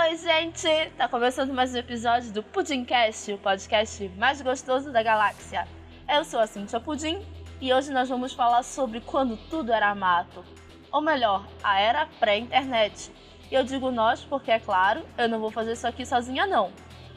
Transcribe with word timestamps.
Oi, 0.00 0.16
gente! 0.16 0.66
Tá 0.96 1.06
começando 1.06 1.52
mais 1.52 1.74
um 1.74 1.76
episódio 1.76 2.32
do 2.32 2.42
Pudimcast, 2.42 3.34
o 3.34 3.38
podcast 3.38 4.08
mais 4.16 4.40
gostoso 4.40 4.90
da 4.90 5.02
galáxia. 5.02 5.68
Eu 6.08 6.24
sou 6.24 6.40
a 6.40 6.46
Cintia 6.46 6.80
Pudim 6.80 7.22
e 7.60 7.70
hoje 7.70 7.92
nós 7.92 8.08
vamos 8.08 8.32
falar 8.32 8.62
sobre 8.62 9.02
quando 9.02 9.36
tudo 9.50 9.70
era 9.70 9.94
mato. 9.94 10.42
Ou 10.90 11.02
melhor, 11.02 11.46
a 11.62 11.78
era 11.78 12.06
pré-internet. 12.18 13.12
E 13.50 13.54
eu 13.54 13.62
digo 13.62 13.90
nós 13.90 14.24
porque, 14.24 14.50
é 14.50 14.58
claro, 14.58 15.02
eu 15.18 15.28
não 15.28 15.38
vou 15.38 15.50
fazer 15.50 15.72
isso 15.72 15.86
aqui 15.86 16.06
sozinha, 16.06 16.46
não. 16.46 16.72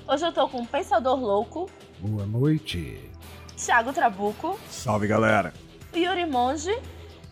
Hoje 0.06 0.26
eu 0.26 0.34
tô 0.34 0.46
com 0.50 0.58
um 0.58 0.66
Pensador 0.66 1.18
Louco. 1.18 1.70
Boa 2.00 2.26
noite. 2.26 3.10
Thiago 3.56 3.94
Trabuco. 3.94 4.60
Salve, 4.70 5.08
galera. 5.08 5.54
Yuri 5.96 6.26
Monge. 6.26 6.78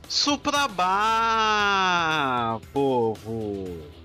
Suprabá, 0.08 0.88
povo. 2.72 4.01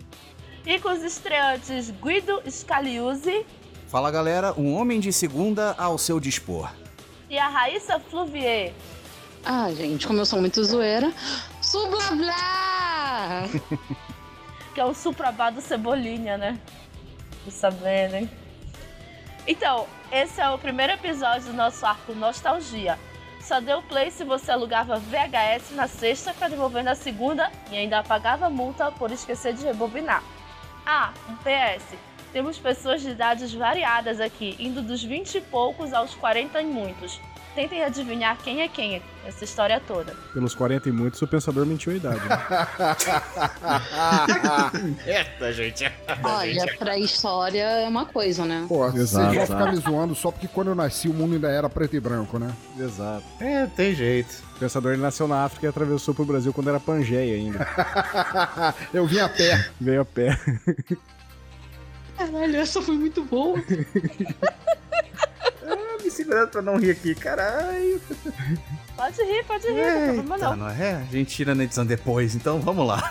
E 0.67 0.81
com 0.81 0.89
os 0.89 1.05
estreantes 1.05 1.91
Guido 1.91 2.43
Scaliuzzi. 2.51 3.47
Fala, 3.87 4.11
galera. 4.11 4.53
Um 4.59 4.75
homem 4.75 4.99
de 4.99 5.13
segunda 5.13 5.77
ao 5.79 5.97
seu 5.97 6.19
dispor. 6.19 6.69
E 7.31 7.39
a 7.39 7.49
Raíssa 7.49 8.01
Fluvier. 8.01 8.75
Ah, 9.45 9.71
gente, 9.73 10.09
como 10.09 10.19
eu 10.19 10.27
sou 10.27 10.41
muito 10.41 10.65
zoeira. 10.65 11.13
Sublablá! 11.63 13.45
que 14.75 14.81
é 14.81 14.85
o 14.85 14.93
Suprabá 14.93 15.51
do 15.51 15.61
Cebolinha, 15.61 16.37
né? 16.37 16.59
Tô 17.45 17.51
sabendo, 17.53 18.17
hein? 18.17 18.31
Então, 19.47 19.87
esse 20.11 20.41
é 20.41 20.51
o 20.51 20.59
primeiro 20.59 20.95
episódio 20.95 21.47
do 21.47 21.53
nosso 21.53 21.87
arco 21.87 22.13
Nostalgia. 22.13 22.99
Só 23.41 23.61
deu 23.61 23.81
play 23.83 24.11
se 24.11 24.25
você 24.25 24.51
alugava 24.51 24.99
VHS 24.99 25.71
na 25.77 25.87
sexta 25.87 26.35
para 26.35 26.49
devolver 26.49 26.83
na 26.83 26.97
segunda 26.97 27.53
e 27.71 27.77
ainda 27.77 28.03
pagava 28.03 28.51
multa 28.51 28.91
por 28.91 29.13
esquecer 29.13 29.55
de 29.55 29.63
rebobinar. 29.63 30.25
Ah, 30.89 31.13
um 31.29 31.35
PS. 31.39 31.99
Temos 32.33 32.59
pessoas 32.59 33.03
de 33.03 33.11
idades 33.11 33.53
variadas 33.53 34.21
aqui, 34.21 34.55
indo 34.57 34.81
dos 34.81 35.03
20 35.03 35.39
e 35.39 35.41
poucos 35.41 35.93
aos 35.93 36.15
40 36.15 36.63
e 36.63 36.65
muitos. 36.65 37.21
Tentem 37.57 37.83
adivinhar 37.83 38.37
quem 38.37 38.61
é 38.61 38.69
quem 38.69 39.03
essa 39.25 39.43
história 39.43 39.81
toda. 39.81 40.15
Pelos 40.35 40.55
40 40.55 40.91
e 40.91 40.93
muitos, 40.93 41.23
o 41.23 41.27
pensador 41.27 41.65
mentiu 41.65 41.91
a 41.91 41.97
idade. 41.97 42.21
Né? 42.29 42.39
Eita, 45.19 45.53
gente. 45.55 45.91
Olha, 46.23 46.77
pré-história 46.79 47.63
é 47.63 47.89
uma 47.89 48.05
coisa, 48.05 48.45
né? 48.45 48.67
Pô, 48.69 48.87
vocês 48.91 49.11
vão 49.13 49.31
ficar 49.33 49.73
me 49.73 49.77
zoando 49.77 50.15
só 50.15 50.31
porque 50.31 50.47
quando 50.47 50.69
eu 50.69 50.75
nasci 50.75 51.09
o 51.09 51.15
mundo 51.15 51.33
ainda 51.33 51.49
era 51.49 51.67
preto 51.71 51.97
e 51.97 52.01
branco, 52.01 52.39
né? 52.39 52.55
Exato. 52.79 53.25
É, 53.41 53.65
tem 53.69 53.95
jeito. 53.95 54.45
O 54.55 54.59
pensador 54.59 54.93
ele 54.93 55.01
nasceu 55.01 55.27
na 55.27 55.47
África 55.47 55.65
e 55.65 55.69
atravessou 55.71 56.13
pro 56.13 56.27
Brasil 56.27 56.53
quando 56.53 56.69
era 56.69 56.79
Pangeia 56.79 57.37
ainda. 57.37 57.67
eu 58.93 59.07
vim 59.07 59.19
a 59.19 59.31
pé. 59.31 59.71
Veio 59.81 60.03
a 60.03 60.05
pé. 60.05 60.39
Caralho, 62.19 62.57
essa 62.57 62.83
foi 62.83 62.97
muito 62.99 63.25
boa. 63.25 63.59
me 66.07 66.11
segurando 66.11 66.49
pra 66.49 66.63
não 66.63 66.77
rir 66.77 66.93
aqui, 66.93 67.15
caralho. 67.15 68.01
Pode 68.97 69.23
rir, 69.23 69.45
pode 69.45 69.67
rir, 69.67 69.79
é, 69.79 70.07
não 70.07 70.15
problema 70.15 70.39
não. 70.39 70.57
não 70.57 70.69
é? 70.71 70.95
A 70.95 71.13
gente 71.13 71.35
tira 71.35 71.55
na 71.55 71.65
edição 71.65 71.85
depois, 71.85 72.35
então 72.35 72.61
vamos 72.61 72.87
lá. 72.87 73.11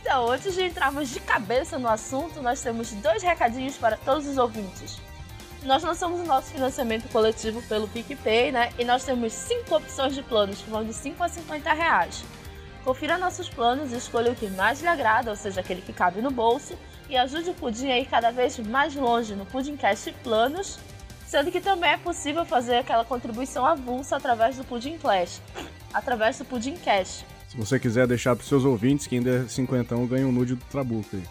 Então, 0.00 0.28
antes 0.28 0.52
de 0.54 0.64
entrarmos 0.64 1.10
de 1.10 1.20
cabeça 1.20 1.78
no 1.78 1.88
assunto, 1.88 2.42
nós 2.42 2.60
temos 2.60 2.90
dois 2.90 3.22
recadinhos 3.22 3.76
para 3.76 3.96
todos 3.96 4.26
os 4.26 4.36
ouvintes. 4.36 5.00
Nós 5.62 5.84
lançamos 5.84 6.20
o 6.20 6.24
nosso 6.24 6.50
financiamento 6.50 7.08
coletivo 7.10 7.62
pelo 7.68 7.86
PicPay, 7.86 8.50
né? 8.50 8.72
E 8.76 8.84
nós 8.84 9.04
temos 9.04 9.32
cinco 9.32 9.76
opções 9.76 10.12
de 10.12 10.22
planos 10.22 10.60
que 10.60 10.68
vão 10.68 10.84
de 10.84 10.92
5 10.92 11.22
a 11.22 11.28
50 11.28 11.72
reais. 11.72 12.24
Confira 12.84 13.16
nossos 13.16 13.48
planos 13.48 13.92
e 13.92 13.96
escolha 13.96 14.32
o 14.32 14.34
que 14.34 14.48
mais 14.48 14.82
lhe 14.82 14.88
agrada, 14.88 15.30
ou 15.30 15.36
seja, 15.36 15.60
aquele 15.60 15.80
que 15.80 15.92
cabe 15.92 16.20
no 16.20 16.32
bolso, 16.32 16.76
e 17.08 17.16
ajude 17.16 17.50
o 17.50 17.54
Pudim 17.54 17.92
a 17.92 17.98
ir 17.98 18.06
cada 18.06 18.32
vez 18.32 18.58
mais 18.58 18.96
longe 18.96 19.36
no 19.36 19.46
Pudimcast 19.46 20.12
Planos 20.24 20.80
sendo 21.32 21.50
que 21.50 21.62
também 21.62 21.92
é 21.92 21.96
possível 21.96 22.44
fazer 22.44 22.76
aquela 22.76 23.06
contribuição 23.06 23.64
avulsa 23.64 24.16
através 24.16 24.58
do 24.58 24.64
Pudim 24.64 24.98
Clash, 24.98 25.40
através 25.94 26.36
do 26.36 26.44
Pudim 26.44 26.76
Cash. 26.76 27.24
Se 27.48 27.56
você 27.56 27.80
quiser 27.80 28.06
deixar 28.06 28.36
para 28.36 28.44
seus 28.44 28.66
ouvintes 28.66 29.06
que 29.06 29.16
ainda 29.16 29.30
é 29.30 29.48
cinquentão, 29.48 30.06
ganha 30.06 30.26
um 30.26 30.32
nude 30.32 30.56
do 30.56 30.64
Trabuco 30.66 31.08
aí. 31.16 31.22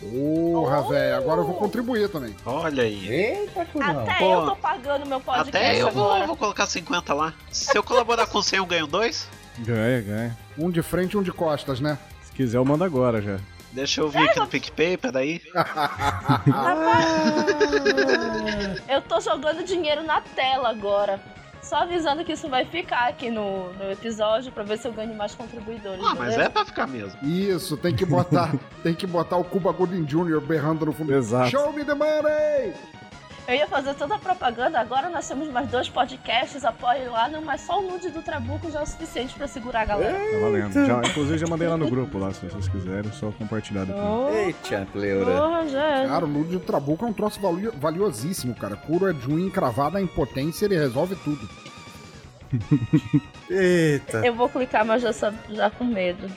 Porra, 0.00 0.80
oh! 0.80 0.88
velho, 0.88 1.16
agora 1.16 1.40
eu 1.42 1.44
vou 1.44 1.54
contribuir 1.54 2.08
também. 2.08 2.34
Olha 2.46 2.82
aí. 2.82 3.08
Eita, 3.12 3.60
Até 3.60 4.14
Pô, 4.14 4.32
eu 4.32 4.46
tô 4.46 4.56
pagando 4.56 5.04
meu 5.04 5.20
podcast 5.20 5.48
Até 5.50 5.82
eu 5.82 5.90
vou, 5.90 6.26
vou, 6.26 6.36
colocar 6.36 6.64
50 6.64 7.12
lá. 7.12 7.34
Se 7.50 7.76
eu 7.76 7.82
colaborar 7.82 8.26
com 8.26 8.40
100, 8.40 8.58
eu 8.58 8.66
ganho 8.66 8.86
dois? 8.86 9.28
Ganha, 9.58 10.00
ganha. 10.00 10.38
Um 10.56 10.70
de 10.70 10.80
frente 10.80 11.12
e 11.12 11.18
um 11.18 11.22
de 11.22 11.32
costas, 11.32 11.78
né? 11.78 11.98
Se 12.22 12.32
quiser, 12.32 12.56
eu 12.56 12.64
mando 12.64 12.84
agora 12.84 13.20
já. 13.20 13.38
Deixa 13.76 14.00
eu 14.00 14.08
vir 14.08 14.30
aqui 14.30 14.40
no 14.40 14.46
PicPay, 14.46 14.96
peraí. 14.96 15.42
eu 18.88 19.02
tô 19.02 19.20
jogando 19.20 19.62
dinheiro 19.62 20.02
na 20.02 20.22
tela 20.22 20.70
agora. 20.70 21.20
Só 21.62 21.82
avisando 21.82 22.24
que 22.24 22.32
isso 22.32 22.48
vai 22.48 22.64
ficar 22.64 23.06
aqui 23.08 23.30
no, 23.30 23.70
no 23.74 23.92
episódio 23.92 24.50
pra 24.50 24.62
ver 24.62 24.78
se 24.78 24.88
eu 24.88 24.94
ganho 24.94 25.14
mais 25.14 25.34
contribuidores. 25.34 26.02
Ah, 26.02 26.14
mas 26.14 26.38
é 26.38 26.48
pra 26.48 26.64
ficar 26.64 26.86
mesmo. 26.86 27.18
Isso, 27.22 27.76
tem 27.76 27.94
que 27.94 28.06
botar, 28.06 28.54
tem 28.82 28.94
que 28.94 29.06
botar 29.06 29.36
o 29.36 29.44
Cuba 29.44 29.72
Gooding 29.72 30.04
Jr. 30.04 30.40
berrando 30.40 30.86
no 30.86 30.92
fundo. 30.92 31.14
Exato. 31.14 31.50
Show 31.50 31.70
me 31.70 31.84
the 31.84 31.94
money! 31.94 32.72
Eu 33.48 33.54
ia 33.54 33.68
fazer 33.68 33.94
toda 33.94 34.16
a 34.16 34.18
propaganda, 34.18 34.80
agora 34.80 35.08
nós 35.08 35.28
temos 35.28 35.48
mais 35.50 35.68
dois 35.68 35.88
podcasts, 35.88 36.64
apoiem 36.64 37.06
lá, 37.08 37.28
não, 37.28 37.40
mas 37.40 37.60
só 37.60 37.78
o 37.78 37.82
nude 37.82 38.10
do 38.10 38.20
Trabuco 38.20 38.68
já 38.72 38.80
é 38.80 38.82
o 38.82 38.86
suficiente 38.86 39.34
pra 39.34 39.46
segurar 39.46 39.82
a 39.82 39.84
galera. 39.84 40.18
Tá 40.18 40.38
valendo. 40.40 40.86
Já, 40.86 40.98
inclusive 40.98 41.38
já 41.38 41.46
mandei 41.46 41.68
lá 41.68 41.76
no 41.76 41.88
grupo 41.88 42.18
lá, 42.18 42.32
se 42.32 42.44
vocês 42.44 42.66
quiserem, 42.68 43.12
só 43.12 43.30
compartilhar 43.30 43.84
depois. 43.84 44.04
Oh, 44.04 44.30
Eita, 44.34 44.88
pleura. 44.90 45.30
Oh, 45.30 46.08
cara, 46.08 46.24
o 46.24 46.28
nude 46.28 46.52
do 46.52 46.60
Trabuco 46.60 47.04
é 47.04 47.08
um 47.08 47.12
troço 47.12 47.40
valio, 47.40 47.72
valiosíssimo, 47.76 48.52
cara. 48.52 48.74
Cura 48.74 49.14
de 49.14 49.30
unha 49.30 49.46
encravada 49.46 50.00
em 50.00 50.08
potência, 50.08 50.64
ele 50.64 50.76
resolve 50.76 51.14
tudo. 51.14 51.48
Eita. 53.48 54.26
Eu 54.26 54.34
vou 54.34 54.48
clicar, 54.48 54.84
mas 54.84 55.02
já, 55.02 55.12
já 55.50 55.70
com 55.70 55.84
medo. 55.84 56.28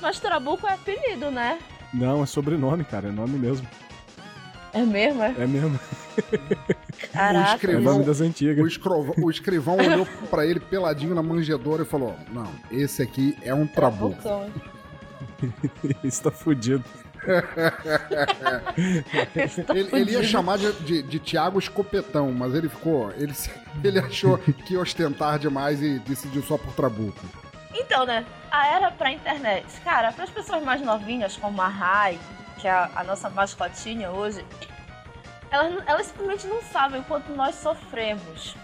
Mas 0.00 0.18
Trabuco 0.18 0.66
é 0.66 0.72
apelido, 0.72 1.30
né? 1.30 1.58
Não, 1.92 2.22
é 2.22 2.26
sobrenome, 2.26 2.82
cara, 2.84 3.08
é 3.08 3.12
nome 3.12 3.38
mesmo. 3.38 3.68
É 4.72 4.82
mesmo, 4.82 5.22
é? 5.22 5.34
É 5.38 5.46
mesmo. 5.46 5.78
Caraca. 7.12 7.52
O 7.52 7.54
escrivão, 7.54 7.80
é 7.80 7.94
nome 7.94 8.04
das 8.04 8.20
antigas. 8.20 8.64
O, 8.64 8.66
escrovo, 8.66 9.14
o 9.18 9.30
escrivão 9.30 9.76
olhou 9.76 10.06
pra 10.30 10.46
ele 10.46 10.60
peladinho 10.60 11.14
na 11.14 11.22
manjedoura 11.22 11.82
e 11.82 11.86
falou: 11.86 12.16
Não, 12.32 12.48
esse 12.70 13.02
aqui 13.02 13.36
é 13.42 13.54
um 13.54 13.66
trabuco. 13.66 14.16
Isso 16.04 16.22
tá 16.22 16.30
fudido. 16.30 16.84
ele, 19.74 19.88
ele, 19.92 20.12
ia 20.12 20.22
chamar 20.22 20.56
de, 20.56 20.72
de, 20.72 21.02
de 21.02 21.18
Tiago 21.18 21.58
Escopetão, 21.58 22.32
mas 22.32 22.54
ele 22.54 22.68
ficou. 22.68 23.10
Ele, 23.12 23.34
ele 23.84 23.98
achou 23.98 24.38
que 24.38 24.74
ia 24.74 24.80
ostentar 24.80 25.38
demais 25.38 25.82
e 25.82 25.98
decidiu 25.98 26.42
só 26.42 26.56
por 26.56 26.72
Trabuco. 26.72 27.20
Então, 27.74 28.06
né? 28.06 28.24
A 28.50 28.66
era 28.68 28.90
pra 28.90 29.12
internet. 29.12 29.66
Cara, 29.84 30.12
para 30.12 30.24
as 30.24 30.30
pessoas 30.30 30.62
mais 30.62 30.80
novinhas, 30.80 31.36
como 31.36 31.60
a 31.60 31.68
Rai, 31.68 32.18
que 32.60 32.68
é 32.68 32.70
a, 32.70 32.90
a 32.94 33.04
nossa 33.04 33.30
mascotinha 33.30 34.10
hoje, 34.10 34.44
elas, 35.50 35.82
elas 35.86 36.06
simplesmente 36.06 36.46
não 36.46 36.62
sabem 36.62 37.00
o 37.00 37.04
quanto 37.04 37.32
nós 37.32 37.54
sofremos. 37.56 38.54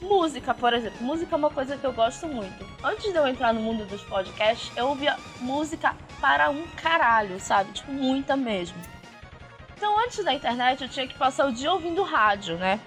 Música, 0.00 0.54
por 0.54 0.72
exemplo. 0.72 0.98
Música 1.00 1.34
é 1.34 1.38
uma 1.38 1.50
coisa 1.50 1.76
que 1.76 1.84
eu 1.84 1.92
gosto 1.92 2.28
muito. 2.28 2.66
Antes 2.84 3.10
de 3.10 3.18
eu 3.18 3.26
entrar 3.26 3.52
no 3.52 3.60
mundo 3.60 3.86
dos 3.86 4.02
podcasts, 4.02 4.70
eu 4.76 4.88
ouvia 4.88 5.16
música 5.40 5.96
para 6.20 6.50
um 6.50 6.66
caralho, 6.82 7.40
sabe? 7.40 7.72
Tipo, 7.72 7.92
muita 7.92 8.36
mesmo. 8.36 8.78
Então, 9.76 9.98
antes 9.98 10.24
da 10.24 10.32
internet, 10.32 10.82
eu 10.82 10.88
tinha 10.88 11.06
que 11.06 11.14
passar 11.14 11.46
o 11.46 11.52
dia 11.52 11.72
ouvindo 11.72 12.02
rádio, 12.02 12.56
né? 12.56 12.80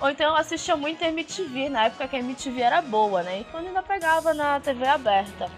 Ou 0.00 0.10
então 0.10 0.26
eu 0.30 0.36
assistia 0.36 0.76
muito 0.76 1.02
MTV, 1.02 1.68
na 1.68 1.84
época 1.84 2.08
que 2.08 2.16
a 2.16 2.18
MTV 2.18 2.60
era 2.60 2.82
boa, 2.82 3.22
né? 3.22 3.40
E 3.40 3.44
quando 3.44 3.68
ainda 3.68 3.82
pegava 3.82 4.34
na 4.34 4.58
TV 4.58 4.86
aberta. 4.86 5.48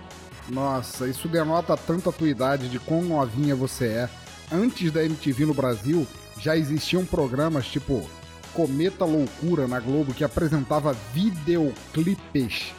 Nossa, 0.49 1.09
isso 1.09 1.29
denota 1.29 1.77
tanto 1.77 2.11
a 2.11 2.13
tua 2.13 2.29
idade 2.29 2.69
de 2.69 2.79
quão 2.79 3.03
novinha 3.03 3.55
você 3.57 3.87
é. 3.87 4.09
Antes 4.53 4.91
da 4.91 5.05
MTV 5.05 5.47
no 5.47 5.55
Brasil, 5.55 6.07
já 6.39 6.57
existiam 6.57 7.05
programas 7.05 7.67
tipo 7.67 8.09
Cometa 8.53 9.05
Loucura 9.05 9.67
na 9.67 9.81
Globo 9.81 10.13
que 10.15 10.23
apresentava 10.23 10.95
videoclipes 11.13 12.73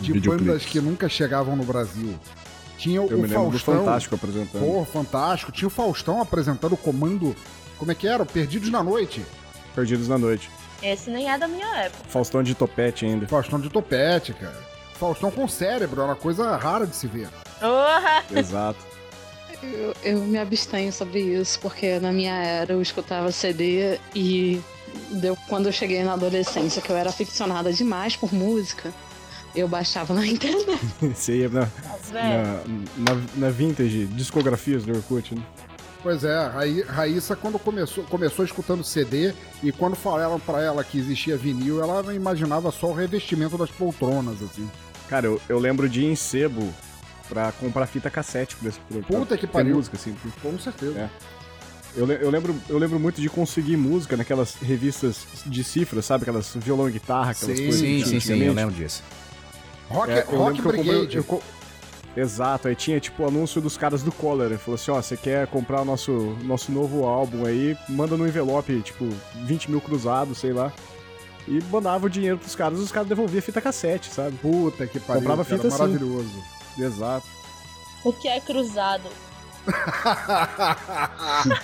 de 0.00 0.12
Videoclips. 0.12 0.46
bandas 0.46 0.64
que 0.64 0.80
nunca 0.80 1.08
chegavam 1.08 1.54
no 1.56 1.64
Brasil. 1.64 2.14
Tinha 2.76 3.00
Eu 3.00 3.20
o 3.20 3.28
Faustão. 3.28 3.78
Fantástico 3.78 4.14
apresentando. 4.14 4.60
Pô, 4.60 4.84
fantástico. 4.84 5.52
Tinha 5.52 5.68
o 5.68 5.70
Faustão 5.70 6.20
apresentando 6.20 6.72
o 6.74 6.76
comando. 6.76 7.34
Como 7.78 7.90
é 7.90 7.94
que 7.94 8.06
era? 8.06 8.24
Perdidos 8.26 8.70
na 8.70 8.82
Noite. 8.82 9.24
Perdidos 9.74 10.08
na 10.08 10.18
Noite. 10.18 10.50
Esse 10.82 11.10
nem 11.10 11.30
é 11.30 11.38
da 11.38 11.48
minha 11.48 11.66
época. 11.76 12.04
Faustão 12.08 12.42
de 12.42 12.54
topete 12.54 13.06
ainda. 13.06 13.26
Faustão 13.26 13.58
de 13.58 13.70
topete, 13.70 14.34
cara. 14.34 14.75
Faustão 14.98 15.30
com 15.30 15.46
cérebro, 15.48 16.00
é 16.00 16.04
uma 16.04 16.16
coisa 16.16 16.56
rara 16.56 16.86
de 16.86 16.96
se 16.96 17.06
ver. 17.06 17.28
Exato. 18.34 18.78
Eu, 19.62 19.94
eu, 20.04 20.18
me 20.20 20.38
abstenho 20.38 20.92
sobre 20.92 21.20
isso, 21.20 21.58
porque 21.60 21.98
na 21.98 22.12
minha 22.12 22.34
era 22.34 22.72
eu 22.74 22.82
escutava 22.82 23.32
CD 23.32 23.98
e 24.14 24.60
deu, 25.12 25.36
quando 25.48 25.66
eu 25.66 25.72
cheguei 25.72 26.04
na 26.04 26.12
adolescência, 26.12 26.82
que 26.82 26.90
eu 26.90 26.96
era 26.96 27.08
aficionada 27.10 27.72
demais 27.72 28.14
por 28.16 28.32
música, 28.32 28.92
eu 29.54 29.66
baixava 29.66 30.12
na 30.14 30.24
internet. 30.26 30.80
Você 31.14 31.38
ia 31.38 31.48
na, 31.48 31.68
na, 32.12 33.14
na, 33.14 33.22
na 33.36 33.50
vintage, 33.50 34.06
discografias 34.06 34.84
do 34.84 34.92
Orkut, 34.94 35.34
né? 35.34 35.42
Pois 36.02 36.22
é, 36.22 36.36
a 36.36 36.48
Raí- 36.48 36.82
Raíssa, 36.82 37.34
quando 37.34 37.58
começou, 37.58 38.04
começou 38.04 38.44
escutando 38.44 38.84
CD 38.84 39.32
e 39.62 39.72
quando 39.72 39.96
falaram 39.96 40.38
pra 40.38 40.62
ela 40.62 40.84
que 40.84 40.98
existia 40.98 41.36
vinil, 41.36 41.82
ela 41.82 42.14
imaginava 42.14 42.70
só 42.70 42.88
o 42.88 42.92
revestimento 42.94 43.58
das 43.58 43.70
poltronas, 43.70 44.36
assim. 44.42 44.70
Cara, 45.08 45.26
eu, 45.26 45.40
eu 45.48 45.58
lembro 45.58 45.88
de 45.88 46.00
ir 46.02 46.06
em 46.06 46.16
sebo 46.16 46.72
pra 47.28 47.52
comprar 47.52 47.86
fita 47.86 48.10
cassete 48.10 48.56
pra, 48.56 48.70
pra, 48.88 49.02
Puta 49.02 49.26
pra 49.26 49.36
que 49.38 49.46
pariu. 49.46 49.76
música, 49.76 49.96
assim. 49.96 50.14
Com 50.42 50.58
certeza. 50.58 50.98
É. 50.98 51.10
Eu, 51.96 52.06
eu 52.12 52.28
lembro, 52.30 52.54
eu 52.68 52.76
lembro 52.78 53.00
muito 53.00 53.20
de 53.20 53.28
conseguir 53.30 53.76
música 53.76 54.16
naquelas 54.16 54.54
revistas 54.56 55.26
de 55.46 55.64
cifras, 55.64 56.04
sabe? 56.04 56.22
Aquelas 56.24 56.52
violão 56.54 56.88
e 56.88 56.92
guitarra, 56.92 57.30
aquelas 57.30 57.56
Sim, 57.56 57.64
coisas. 57.64 57.80
Sim, 57.80 58.04
sim, 58.04 58.20
sim, 58.20 58.42
eu 58.42 58.52
lembro 58.52 58.74
disso. 58.74 59.02
Rock, 59.88 60.10
É, 60.10 60.18
eu 60.18 60.24
Rock 60.38 60.38
lembro 60.38 60.54
que 60.54 60.68
eu 60.68 60.72
comprei- 60.84 60.98
Brigade. 61.06 61.16
eu 61.16 61.42
Exato, 62.16 62.68
aí 62.68 62.74
tinha 62.74 62.98
tipo 62.98 63.22
o 63.24 63.28
anúncio 63.28 63.60
dos 63.60 63.76
caras 63.76 64.02
do 64.02 64.10
Collar. 64.10 64.46
Ele 64.46 64.56
falou 64.56 64.76
assim: 64.76 64.90
ó, 64.90 65.00
você 65.02 65.16
quer 65.18 65.46
comprar 65.48 65.82
o 65.82 65.84
nosso, 65.84 66.34
nosso 66.44 66.72
novo 66.72 67.04
álbum 67.04 67.44
aí? 67.44 67.76
Manda 67.90 68.16
no 68.16 68.26
envelope, 68.26 68.80
tipo, 68.80 69.06
20 69.44 69.70
mil 69.70 69.80
cruzados, 69.82 70.38
sei 70.38 70.52
lá. 70.52 70.72
E 71.48 71.62
mandava 71.70 72.06
o 72.06 72.10
dinheiro 72.10 72.38
pros 72.38 72.54
caras, 72.54 72.78
os 72.78 72.90
caras 72.90 73.08
devolviam 73.08 73.40
fita 73.42 73.60
cassete, 73.60 74.10
sabe? 74.12 74.36
Puta 74.38 74.86
que 74.86 74.98
pariu, 74.98 75.20
Comprava 75.22 75.44
cara, 75.44 75.56
fita 75.56 75.68
assim. 75.68 75.78
maravilhoso. 75.78 76.42
Exato. 76.78 77.26
O 78.04 78.12
que 78.12 78.28
é 78.28 78.40
cruzado? 78.40 79.08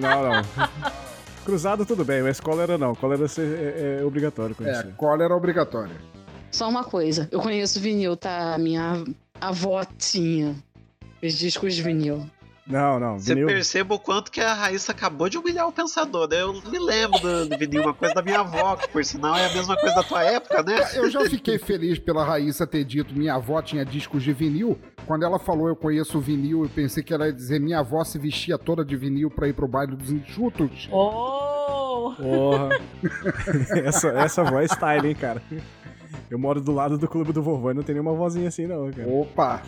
Não, 0.00 0.22
não. 0.22 0.42
Cruzado 1.44 1.86
tudo 1.86 2.04
bem, 2.04 2.22
mas 2.22 2.40
cólera 2.40 2.76
não. 2.76 2.94
Cólera 2.94 3.26
é, 3.38 3.98
é 4.00 4.04
obrigatório 4.04 4.52
é, 4.52 4.56
conhecer. 4.56 4.94
cólera 4.96 5.34
obrigatória. 5.34 5.94
Só 6.50 6.68
uma 6.68 6.84
coisa, 6.84 7.28
eu 7.30 7.40
conheço 7.40 7.80
vinil, 7.80 8.16
tá? 8.16 8.56
Minha 8.58 9.04
avó 9.40 9.84
tinha 9.98 10.54
os 11.22 11.34
discos 11.34 11.74
de 11.74 11.82
vinil. 11.82 12.28
Não, 12.66 12.98
não. 12.98 13.18
Você 13.18 13.34
Vinil. 13.34 13.46
perceba 13.46 13.94
o 13.94 13.98
quanto 13.98 14.30
que 14.30 14.40
a 14.40 14.54
Raíssa 14.54 14.92
acabou 14.92 15.28
de 15.28 15.36
humilhar 15.36 15.68
o 15.68 15.72
pensador. 15.72 16.28
né? 16.28 16.40
Eu 16.40 16.54
me 16.54 16.78
lembro 16.78 17.20
do, 17.20 17.48
do 17.48 17.58
vinil, 17.58 17.82
uma 17.82 17.92
coisa 17.92 18.14
da 18.14 18.22
minha 18.22 18.40
avó, 18.40 18.76
que 18.76 18.88
por 18.88 19.04
sinal 19.04 19.36
é 19.36 19.46
a 19.46 19.52
mesma 19.52 19.76
coisa 19.76 19.94
da 19.94 20.02
tua 20.02 20.24
época, 20.24 20.62
né? 20.62 20.76
Eu 20.94 21.10
já 21.10 21.20
fiquei 21.28 21.58
feliz 21.58 21.98
pela 21.98 22.24
Raíssa 22.24 22.66
ter 22.66 22.84
dito 22.84 23.14
minha 23.14 23.34
avó 23.34 23.60
tinha 23.60 23.84
discos 23.84 24.22
de 24.22 24.32
vinil. 24.32 24.78
Quando 25.06 25.24
ela 25.24 25.38
falou 25.38 25.68
eu 25.68 25.76
conheço 25.76 26.16
o 26.16 26.20
vinil, 26.20 26.62
eu 26.62 26.70
pensei 26.70 27.02
que 27.02 27.12
ela 27.12 27.26
ia 27.26 27.32
dizer 27.32 27.60
minha 27.60 27.80
avó 27.80 28.02
se 28.02 28.18
vestia 28.18 28.56
toda 28.56 28.82
de 28.82 28.96
vinil 28.96 29.30
pra 29.30 29.46
ir 29.46 29.52
pro 29.52 29.68
baile 29.68 29.94
dos 29.94 30.10
enxutos. 30.10 30.88
Oh! 30.90 32.14
Porra. 32.16 32.68
essa, 33.84 34.08
essa 34.08 34.44
voz 34.44 34.70
é 34.70 34.74
style, 34.74 35.08
hein, 35.08 35.14
cara. 35.14 35.42
Eu 36.30 36.38
moro 36.38 36.60
do 36.60 36.72
lado 36.72 36.96
do 36.96 37.06
clube 37.06 37.32
do 37.32 37.42
vovô 37.42 37.70
e 37.70 37.74
não 37.74 37.82
tem 37.82 37.94
nenhuma 37.94 38.14
vozinha 38.14 38.48
assim, 38.48 38.66
não, 38.66 38.90
cara. 38.90 39.08
Opa! 39.08 39.62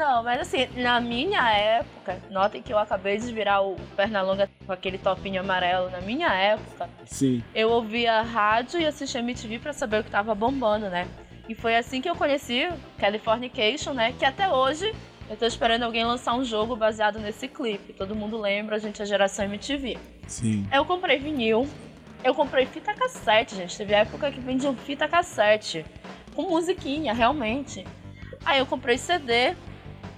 Não, 0.00 0.22
mas 0.22 0.40
assim, 0.40 0.66
na 0.80 0.98
minha 0.98 1.46
época, 1.52 2.18
notem 2.30 2.62
que 2.62 2.72
eu 2.72 2.78
acabei 2.78 3.18
de 3.18 3.30
virar 3.34 3.60
o 3.60 3.76
Pernalonga 3.94 4.48
com 4.64 4.72
aquele 4.72 4.96
topinho 4.96 5.42
amarelo. 5.42 5.90
Na 5.90 6.00
minha 6.00 6.32
época, 6.32 6.88
Sim. 7.04 7.44
eu 7.54 7.68
ouvia 7.68 8.22
rádio 8.22 8.80
e 8.80 8.86
assistia 8.86 9.20
MTV 9.20 9.58
pra 9.58 9.74
saber 9.74 10.00
o 10.00 10.04
que 10.04 10.10
tava 10.10 10.34
bombando, 10.34 10.88
né? 10.88 11.06
E 11.46 11.54
foi 11.54 11.76
assim 11.76 12.00
que 12.00 12.08
eu 12.08 12.16
conheci 12.16 12.66
Californication, 12.96 13.92
né? 13.92 14.14
Que 14.18 14.24
até 14.24 14.48
hoje 14.48 14.90
eu 15.28 15.36
tô 15.36 15.44
esperando 15.44 15.82
alguém 15.82 16.02
lançar 16.02 16.34
um 16.34 16.46
jogo 16.46 16.74
baseado 16.74 17.18
nesse 17.18 17.46
clipe. 17.46 17.92
Todo 17.92 18.16
mundo 18.16 18.40
lembra, 18.40 18.76
a 18.76 18.78
gente 18.78 19.02
é 19.02 19.04
geração 19.04 19.44
MTV. 19.44 19.98
Sim. 20.26 20.66
Eu 20.72 20.86
comprei 20.86 21.18
vinil, 21.18 21.68
eu 22.24 22.34
comprei 22.34 22.64
fita 22.64 22.94
cassete, 22.94 23.54
gente. 23.54 23.76
Teve 23.76 23.92
época 23.92 24.30
que 24.30 24.40
vendiam 24.40 24.74
fita 24.74 25.06
cassete. 25.06 25.84
Com 26.34 26.48
musiquinha, 26.48 27.12
realmente. 27.12 27.86
Aí 28.46 28.60
eu 28.60 28.64
comprei 28.64 28.96
CD. 28.96 29.54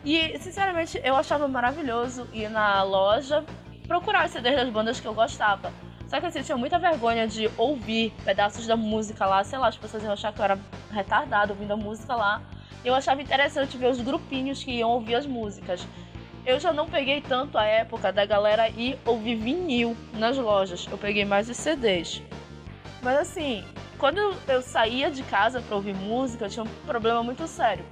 E, 0.05 0.39
sinceramente, 0.39 1.01
eu 1.05 1.15
achava 1.17 1.47
maravilhoso 1.47 2.27
ir 2.33 2.49
na 2.49 2.83
loja 2.83 3.45
procurar 3.87 4.27
os 4.27 4.33
CDs 4.33 4.57
das 4.57 4.69
bandas 4.69 4.99
que 4.99 5.07
eu 5.07 5.15
gostava. 5.15 5.73
Só 6.09 6.21
que 6.21 6.27
assim, 6.27 6.41
eu 6.41 6.45
tinha 6.45 6.59
muita 6.59 6.79
vergonha 6.79 7.27
de 7.27 7.51
ouvir 7.57 8.13
pedaços 8.25 8.67
da 8.67 8.77
música 8.77 9.25
lá. 9.25 9.43
Sei 9.45 9.59
lá, 9.59 9.69
as 9.69 9.77
pessoas 9.77 10.03
iam 10.03 10.13
achar 10.13 10.33
que 10.33 10.41
eu 10.41 10.45
era 10.45 10.59
retardado 10.91 11.53
ouvindo 11.53 11.73
a 11.73 11.77
música 11.77 12.15
lá. 12.15 12.43
Eu 12.85 12.95
achava 12.95 13.23
interessante 13.23 13.77
ver 13.77 13.91
os 13.91 14.01
grupinhos 14.01 14.63
que 14.63 14.73
iam 14.73 14.91
ouvir 14.91 15.15
as 15.15 15.25
músicas. 15.25 15.87
Eu 16.45 16.59
já 16.59 16.73
não 16.73 16.89
peguei 16.89 17.21
tanto 17.21 17.57
a 17.57 17.65
época 17.65 18.13
da 18.13 18.27
galera 18.27 18.69
ir 18.69 18.99
ouvir 19.07 19.37
vinil 19.37 19.97
nas 20.13 20.37
lojas. 20.37 20.87
Eu 20.91 20.99
peguei 20.99 21.25
mais 21.25 21.49
os 21.49 21.57
CDs. 21.57 22.21
Mas 23.01 23.19
assim, 23.19 23.65
quando 23.99 24.19
eu 24.49 24.61
saía 24.61 25.11
de 25.11 25.23
casa 25.23 25.63
pra 25.63 25.77
ouvir 25.77 25.95
música, 25.95 26.45
eu 26.45 26.51
tinha 26.51 26.65
um 26.65 26.87
problema 26.87 27.23
muito 27.23 27.47
sério. 27.47 27.85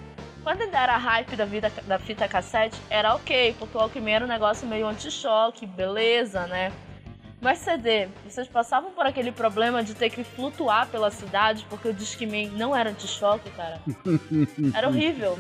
Quando 0.43 0.63
ainda 0.63 0.79
era 0.79 0.97
hype 0.97 1.37
da, 1.37 1.45
vida, 1.45 1.71
da 1.87 1.99
fita 1.99 2.27
cassete, 2.27 2.81
era 2.89 3.15
ok, 3.15 3.55
porque 3.59 3.77
o 3.77 3.81
Walkman 3.81 4.15
era 4.15 4.25
um 4.25 4.29
negócio 4.29 4.67
meio 4.67 4.87
anti-choque, 4.87 5.67
beleza, 5.67 6.47
né? 6.47 6.73
Mas 7.41 7.59
CD, 7.59 8.09
vocês 8.29 8.47
passavam 8.49 8.91
por 8.91 9.07
aquele 9.07 9.33
problema 9.33 9.83
de 9.83 9.95
ter 9.95 10.11
que 10.11 10.23
flutuar 10.23 10.87
pela 10.89 11.11
cidade 11.11 11.67
porque 11.71 11.89
o 11.89 11.95
Discman 11.95 12.51
não 12.51 12.77
era 12.77 12.91
anti-choque, 12.91 13.51
cara? 13.51 13.81
Era 14.75 14.89
horrível. 14.89 15.39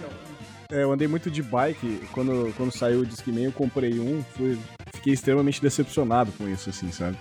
É, 0.73 0.82
eu 0.82 0.93
andei 0.93 1.06
muito 1.06 1.31
de 1.31 1.43
bike. 1.43 2.08
Quando, 2.12 2.55
quando 2.56 2.73
saiu 2.73 3.00
o 3.00 3.06
Discman, 3.06 3.44
eu 3.44 3.53
comprei 3.53 3.99
um. 3.99 4.23
Fui, 4.23 4.58
fiquei 4.94 5.12
extremamente 5.12 5.61
decepcionado 5.61 6.32
com 6.32 6.49
isso, 6.49 6.70
assim, 6.70 6.91
sabe? 6.91 7.19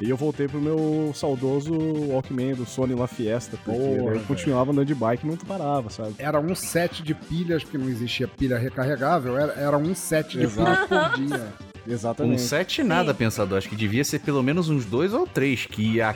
E 0.00 0.08
eu 0.08 0.16
voltei 0.16 0.46
pro 0.46 0.60
meu 0.60 1.10
saudoso 1.14 1.72
Walkman 1.74 2.54
do 2.54 2.64
Sony 2.64 2.94
La 2.94 3.08
Fiesta, 3.08 3.58
porque 3.64 3.78
Porra, 3.78 3.90
eu 4.00 4.04
velho. 4.10 4.20
continuava 4.26 4.70
andando 4.70 4.86
de 4.86 4.94
bike 4.94 5.26
e 5.26 5.28
não 5.28 5.36
parava, 5.36 5.90
sabe? 5.90 6.14
Era 6.18 6.38
um 6.38 6.54
set 6.54 7.02
de 7.02 7.14
pilhas, 7.14 7.64
porque 7.64 7.76
não 7.78 7.88
existia 7.88 8.28
pilha 8.28 8.56
recarregável, 8.58 9.36
era, 9.36 9.52
era 9.54 9.76
um 9.76 9.94
set 9.96 10.38
de 10.38 10.44
Exato. 10.44 10.88
pilhas 10.88 11.08
por 11.10 11.16
dia. 11.20 11.48
Um 11.88 11.92
Exatamente. 11.92 12.42
sete 12.42 12.82
nada, 12.82 13.14
pensador. 13.14 13.56
Acho 13.56 13.68
que 13.70 13.74
devia 13.74 14.04
ser 14.04 14.18
pelo 14.18 14.42
menos 14.42 14.68
uns 14.68 14.84
dois 14.84 15.14
ou 15.14 15.26
três. 15.26 15.64
Que, 15.64 16.02
a, 16.02 16.14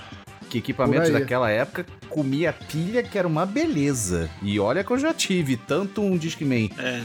que 0.50 0.58
equipamentos 0.58 1.08
daquela 1.08 1.49
época 1.49 1.87
comia 2.11 2.52
pilha 2.52 3.02
que 3.02 3.17
era 3.17 3.26
uma 3.26 3.46
beleza. 3.46 4.29
E 4.43 4.61
olha 4.61 4.84
que 4.84 4.90
eu 4.90 4.99
já 4.99 5.14
tive 5.14 5.56
tanto 5.56 6.02
um 6.02 6.19
Discman 6.19 6.69
É. 6.79 7.00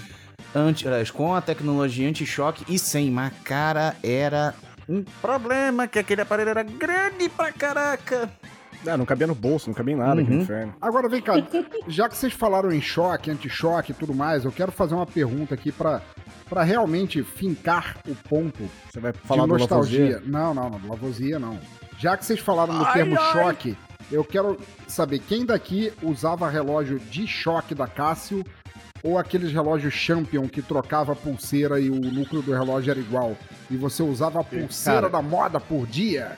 aliás, 0.53 1.09
com 1.09 1.33
a 1.33 1.39
tecnologia 1.39 2.09
anti-choque 2.09 2.65
e 2.67 2.77
sem. 2.77 3.09
Mas, 3.09 3.31
cara, 3.45 3.95
era 4.03 4.53
um 4.87 5.03
problema 5.21 5.87
que 5.87 5.99
aquele 5.99 6.21
aparelho 6.21 6.49
era 6.51 6.63
grande 6.63 7.29
pra 7.29 7.51
caraca. 7.51 8.29
Ah, 8.85 8.95
não 8.95 9.05
cabia 9.05 9.25
no 9.27 9.33
bolso, 9.35 9.67
não 9.67 9.73
cabia 9.73 9.95
em 9.95 9.97
nada, 9.97 10.21
Uhum. 10.21 10.41
inferno. 10.41 10.73
Agora 10.79 11.09
vem 11.09 11.21
cá, 11.21 11.33
já 11.87 12.07
que 12.07 12.15
vocês 12.15 12.31
falaram 12.31 12.71
em 12.71 12.79
choque, 12.79 13.31
anti-choque 13.31 13.91
e 13.91 13.95
tudo 13.95 14.13
mais, 14.13 14.45
eu 14.45 14.51
quero 14.51 14.71
fazer 14.71 14.93
uma 14.95 15.05
pergunta 15.05 15.55
aqui 15.55 15.71
pra, 15.71 16.01
pra 16.47 16.63
realmente 16.63 17.23
fincar 17.23 17.97
o 18.07 18.15
ponto 18.15 18.69
Você 18.89 18.99
vai 18.99 19.11
falar 19.13 19.43
de 19.43 19.47
do 19.49 19.57
nostalgia. 19.57 19.99
Lavoisier? 20.17 20.31
Não, 20.31 20.53
não, 20.53 20.69
não, 20.69 20.89
Lavoisier 20.89 21.39
não. 21.39 21.59
Já 21.97 22.15
que 22.15 22.23
vocês 22.23 22.39
falaram 22.39 22.73
no 22.73 22.85
Ai, 22.85 22.93
termo 22.93 23.19
ai. 23.19 23.31
choque, 23.33 23.75
eu 24.11 24.23
quero 24.23 24.57
saber 24.87 25.19
quem 25.19 25.43
daqui 25.45 25.91
usava 26.01 26.47
relógio 26.47 26.99
de 26.99 27.27
choque 27.27 27.73
da 27.73 27.87
Cássio 27.87 28.45
ou 29.03 29.17
aqueles 29.17 29.51
relógios 29.51 29.93
Champion 29.93 30.47
que 30.47 30.61
trocava 30.61 31.13
a 31.13 31.15
pulseira 31.15 31.79
e 31.79 31.89
o 31.89 31.95
núcleo 31.95 32.41
do 32.41 32.51
relógio 32.51 32.91
era 32.91 32.99
igual. 32.99 33.35
E 33.69 33.77
você 33.77 34.03
usava 34.03 34.39
a 34.39 34.43
pulseira 34.43 35.01
Cara, 35.01 35.09
da 35.09 35.21
moda 35.21 35.59
por 35.59 35.85
dia. 35.87 36.37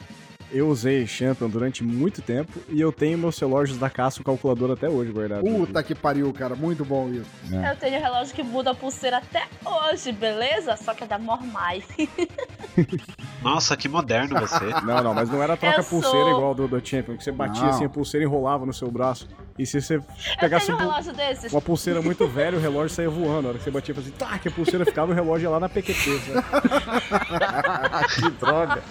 Eu 0.52 0.68
usei 0.68 1.06
Champion 1.06 1.48
durante 1.48 1.84
muito 1.84 2.24
tempo 2.24 2.52
e 2.70 2.82
eu 2.82 2.92
tenho 2.92 3.18
meus 3.20 3.38
relógios 3.38 3.78
da 3.78 3.88
Cássio 3.90 4.24
calculador 4.24 4.72
até 4.72 4.90
hoje 4.90 5.12
guardado. 5.12 5.44
Puta 5.44 5.84
que 5.84 5.94
pariu, 5.94 6.34
cara. 6.34 6.56
Muito 6.56 6.84
bom 6.84 7.08
isso. 7.10 7.30
Eu 7.52 7.76
tenho 7.76 8.02
relógio 8.02 8.34
que 8.34 8.42
muda 8.42 8.72
a 8.72 8.76
pulseira 8.76 9.18
até 9.18 9.44
hoje, 9.64 10.12
beleza? 10.12 10.76
Só 10.78 10.94
que 10.96 11.04
é 11.04 11.08
da 11.08 11.20
Mormai. 11.20 11.84
Nossa, 13.44 13.78
que 13.78 13.88
moderno 13.88 14.40
você. 14.40 14.66
Não, 14.84 15.04
não, 15.04 15.14
mas 15.14 15.30
não 15.30 15.42
era 15.44 15.54
Eu 15.54 15.58
troca-pulseira 15.58 16.26
sou- 16.26 16.32
igual 16.38 16.56
do, 16.56 16.68
do 16.68 16.86
Champion, 16.86 17.16
que 17.18 17.24
você 17.24 17.32
batia 17.32 17.64
Não. 17.64 17.70
assim, 17.70 17.86
a 17.86 17.90
pulseira 17.90 18.26
enrolava 18.26 18.66
no 18.66 18.74
seu 18.74 18.90
braço. 18.90 19.28
E 19.58 19.66
se 19.66 19.82
você 19.82 19.96
Eu 19.98 20.04
pegasse 20.40 20.68
tenho 20.68 20.78
um 20.78 20.82
um 20.82 20.86
pu- 20.86 20.90
relógio 20.92 21.14
desses. 21.14 21.52
uma 21.52 21.62
pulseira 21.62 22.02
muito 22.02 22.26
velha, 22.28 22.58
o 22.58 22.62
relógio 22.62 22.96
saía 22.96 23.10
voando. 23.10 23.48
A 23.48 23.50
hora 23.52 23.58
que 23.58 23.64
você 23.64 23.72
batia, 23.72 23.94
fazia 23.96 24.14
assim, 24.16 24.26
tá, 24.32 24.38
que 24.40 24.48
a 24.48 24.52
pulseira 24.52 24.86
ficava, 24.86 25.12
o 25.12 25.16
relógio 25.16 25.46
ia 25.46 25.50
lá 25.52 25.60
na. 25.60 25.70
Sabe? 25.70 25.84
que 28.16 28.30
droga. 28.32 28.82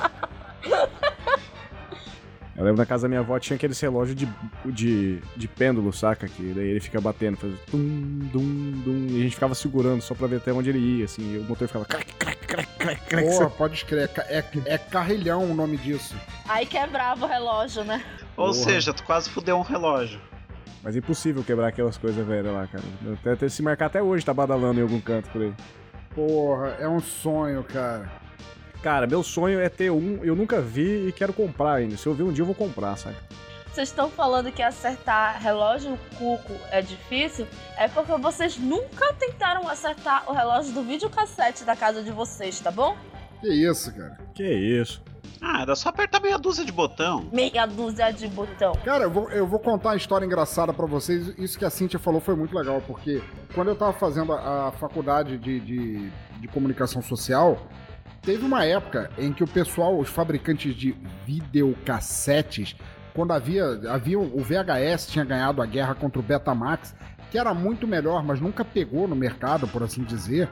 Eu 2.59 2.65
lembro 2.65 2.79
na 2.79 2.87
casa 2.87 3.03
da 3.03 3.09
minha 3.09 3.21
avó 3.21 3.38
tinha 3.38 3.55
aqueles 3.55 3.79
relógios 3.79 4.17
de, 4.17 4.29
de, 4.67 5.23
de 5.37 5.47
pêndulo, 5.47 5.93
saca? 5.93 6.27
Que 6.27 6.53
daí 6.53 6.71
ele 6.71 6.81
fica 6.81 7.00
batendo, 7.00 7.37
faz 7.37 7.55
tum, 7.71 7.79
dum, 8.33 8.73
dum. 8.85 9.07
E 9.11 9.21
a 9.21 9.23
gente 9.23 9.35
ficava 9.37 9.55
segurando 9.55 10.03
só 10.03 10.12
pra 10.12 10.27
ver 10.27 10.38
até 10.38 10.53
onde 10.53 10.69
ele 10.69 10.81
ia, 10.81 11.05
assim. 11.05 11.35
E 11.35 11.38
o 11.38 11.45
motor 11.45 11.69
ficava 11.69 11.85
crack, 11.85 12.12
crack, 12.15 12.47
crack, 12.49 12.73
crack, 12.77 13.07
crack. 13.07 13.29
Porra, 13.29 13.50
pode 13.50 13.75
escrever. 13.75 14.11
É, 14.27 14.38
é, 14.38 14.45
é 14.75 14.77
carrilhão 14.77 15.49
o 15.49 15.55
nome 15.55 15.77
disso. 15.77 16.17
Aí 16.49 16.67
quebrava 16.67 17.27
o 17.27 17.29
relógio, 17.29 17.85
né? 17.85 18.05
Ou 18.37 18.47
Porra. 18.47 18.55
seja, 18.65 18.93
tu 18.93 19.05
quase 19.05 19.31
fudeu 19.31 19.57
um 19.57 19.62
relógio. 19.62 20.21
Mas 20.83 20.97
é 20.97 20.99
impossível 20.99 21.45
quebrar 21.45 21.69
aquelas 21.69 21.97
coisas 21.97 22.27
velhas 22.27 22.53
lá, 22.53 22.67
cara. 22.67 22.83
Até, 23.12 23.33
até 23.35 23.49
se 23.49 23.62
marcar 23.62 23.87
até 23.87 24.03
hoje, 24.03 24.25
tá 24.25 24.35
badalando 24.35 24.81
em 24.81 24.83
algum 24.83 25.00
canto 25.00 25.31
por 25.31 25.43
aí. 25.43 25.55
Porra, 26.12 26.77
é 26.81 26.88
um 26.88 26.99
sonho, 26.99 27.62
cara. 27.62 28.11
Cara, 28.82 29.06
meu 29.06 29.23
sonho 29.23 29.58
é 29.61 29.68
ter 29.68 29.90
um, 29.90 30.23
eu 30.23 30.37
nunca 30.37 30.61
vi 30.61 31.08
e 31.08 31.12
quero 31.12 31.32
comprar 31.32 31.75
ainda. 31.75 31.97
Se 31.97 32.06
eu 32.06 32.14
ver 32.14 32.23
um 32.23 32.32
dia, 32.32 32.42
eu 32.42 32.47
vou 32.47 32.54
comprar, 32.54 32.97
sabe? 32.97 33.16
vocês 33.78 33.90
estão 33.90 34.11
falando 34.11 34.50
que 34.50 34.61
acertar 34.61 35.40
relógio 35.40 35.97
cuco 36.18 36.52
é 36.73 36.82
difícil, 36.82 37.47
é 37.76 37.87
porque 37.87 38.11
vocês 38.16 38.58
nunca 38.58 39.12
tentaram 39.14 39.68
acertar 39.68 40.28
o 40.28 40.32
relógio 40.32 40.73
do 40.73 40.82
videocassete 40.82 41.62
da 41.62 41.76
casa 41.76 42.02
de 42.02 42.11
vocês, 42.11 42.58
tá 42.58 42.73
bom? 42.73 42.97
Que 43.40 43.49
isso, 43.49 43.94
cara. 43.94 44.18
Que 44.35 44.42
isso. 44.42 45.00
Ah, 45.40 45.62
era 45.62 45.76
só 45.76 45.90
apertar 45.90 46.20
meia 46.20 46.37
dúzia 46.37 46.64
de 46.64 46.73
botão. 46.73 47.28
Meia 47.32 47.66
dúzia 47.66 48.12
de 48.12 48.26
botão. 48.26 48.73
Cara, 48.85 49.04
eu 49.04 49.11
vou, 49.12 49.30
eu 49.30 49.47
vou 49.47 49.61
contar 49.61 49.90
uma 49.90 49.97
história 49.97 50.26
engraçada 50.26 50.73
pra 50.73 50.87
vocês. 50.87 51.32
Isso 51.38 51.56
que 51.56 51.64
a 51.64 51.70
Cintia 51.70 52.00
falou 52.00 52.20
foi 52.20 52.35
muito 52.35 52.56
legal, 52.56 52.82
porque 52.85 53.23
quando 53.54 53.68
eu 53.68 53.76
tava 53.76 53.92
fazendo 53.92 54.32
a, 54.32 54.68
a 54.68 54.73
faculdade 54.73 55.38
de, 55.38 55.61
de, 55.61 56.11
de 56.40 56.49
comunicação 56.49 57.00
social, 57.00 57.68
teve 58.23 58.45
uma 58.45 58.65
época 58.65 59.11
em 59.19 59.33
que 59.33 59.45
o 59.45 59.49
pessoal, 59.49 59.99
os 59.99 60.09
fabricantes 60.09 60.75
de 60.75 60.97
videocassetes, 61.27 62.77
quando 63.15 63.33
havia, 63.33 63.65
havia 63.91 64.19
o 64.19 64.41
VHS 64.41 65.09
tinha 65.09 65.25
ganhado 65.25 65.61
a 65.61 65.67
guerra 65.67 65.95
contra 65.95 66.21
o 66.21 66.23
Betamax, 66.23 66.95
que 67.31 67.39
era 67.39 67.53
muito 67.53 67.87
melhor, 67.87 68.23
mas 68.23 68.41
nunca 68.41 68.65
pegou 68.65 69.07
no 69.07 69.17
mercado, 69.17 69.67
por 69.69 69.83
assim 69.83 70.03
dizer, 70.03 70.49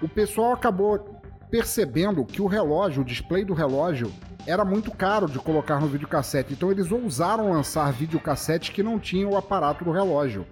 o 0.00 0.08
pessoal 0.08 0.52
acabou 0.52 1.20
percebendo 1.50 2.24
que 2.24 2.42
o 2.42 2.46
relógio, 2.46 3.02
o 3.02 3.04
display 3.04 3.44
do 3.44 3.54
relógio, 3.54 4.12
era 4.46 4.64
muito 4.64 4.90
caro 4.90 5.26
de 5.26 5.38
colocar 5.38 5.80
no 5.80 5.86
videocassete. 5.86 6.52
Então 6.52 6.70
eles 6.70 6.90
ousaram 6.90 7.52
lançar 7.52 7.92
videocassete 7.92 8.72
que 8.72 8.82
não 8.82 8.98
tinham 8.98 9.30
o 9.30 9.36
aparato 9.36 9.84
do 9.84 9.92
relógio. 9.92 10.46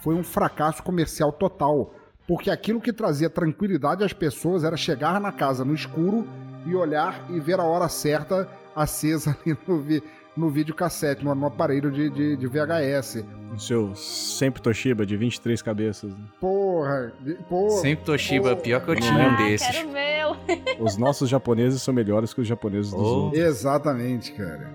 Foi 0.00 0.14
um 0.14 0.22
fracasso 0.22 0.82
comercial 0.82 1.32
total, 1.32 1.92
porque 2.26 2.50
aquilo 2.50 2.80
que 2.80 2.92
trazia 2.92 3.30
tranquilidade 3.30 4.02
às 4.04 4.12
pessoas 4.12 4.64
era 4.64 4.76
chegar 4.76 5.20
na 5.20 5.32
casa 5.32 5.64
no 5.64 5.74
escuro 5.74 6.26
e 6.66 6.74
olhar 6.74 7.24
e 7.30 7.38
ver 7.40 7.60
a 7.60 7.64
hora 7.64 7.88
certa 7.88 8.48
acesa 8.74 9.36
ali 9.44 9.56
no, 9.66 9.80
vi 9.80 10.02
no 10.36 10.50
videocassete, 10.50 11.24
no, 11.24 11.34
no 11.34 11.46
aparelho 11.46 11.90
de, 11.90 12.10
de, 12.10 12.36
de 12.36 12.46
VHS. 12.46 13.24
O 13.54 13.58
seu 13.58 13.94
sempre 13.96 14.60
Toshiba 14.60 15.06
de 15.06 15.16
23 15.16 15.62
cabeças. 15.62 16.12
Porra, 16.38 17.10
porra. 17.48 17.80
Sempre 17.80 18.04
Toshiba, 18.04 18.50
porra. 18.50 18.56
pior 18.60 18.80
que 18.84 18.90
eu 18.90 18.96
tinha 18.96 19.14
um 19.14 19.30
Ah, 19.30 19.36
desses. 19.36 19.66
quero 19.66 19.88
o 19.88 19.92
meu. 19.92 20.36
Os 20.84 20.98
nossos 20.98 21.30
japoneses 21.30 21.80
são 21.80 21.94
melhores 21.94 22.34
que 22.34 22.40
os 22.42 22.46
japoneses 22.46 22.90
dos 22.92 23.00
Oh. 23.00 23.24
outros. 23.24 23.42
Exatamente, 23.42 24.32
cara. 24.32 24.70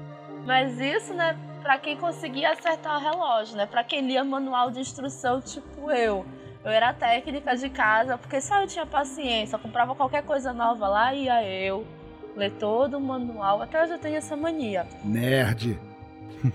Mas 0.48 0.80
isso, 0.80 1.14
né, 1.14 1.38
pra 1.62 1.78
quem 1.78 1.96
conseguia 1.96 2.52
acertar 2.54 2.98
o 2.98 3.00
relógio, 3.00 3.56
né? 3.56 3.68
Pra 3.68 3.84
quem 3.84 4.08
lia 4.08 4.24
manual 4.24 4.72
de 4.72 4.80
instrução, 4.80 5.40
tipo 5.42 5.92
eu. 5.92 6.26
Eu 6.64 6.72
era 6.72 6.94
técnica 6.94 7.56
de 7.56 7.70
casa, 7.70 8.18
porque 8.18 8.40
só 8.40 8.62
eu 8.62 8.68
tinha 8.68 8.86
paciência. 8.86 9.56
Eu 9.56 9.60
comprava 9.60 9.96
qualquer 9.96 10.24
coisa 10.24 10.54
nova 10.54 10.88
lá 10.88 11.14
e 11.14 11.24
ia 11.24 11.44
eu 11.44 11.86
ler 12.36 12.52
todo 12.52 12.98
o 12.98 13.02
manual. 13.02 13.62
Até 13.62 13.84
hoje 13.84 13.94
eu 13.94 14.00
tenho 14.00 14.16
essa 14.16 14.36
mania. 14.36 14.86
Nerd. 15.04 15.80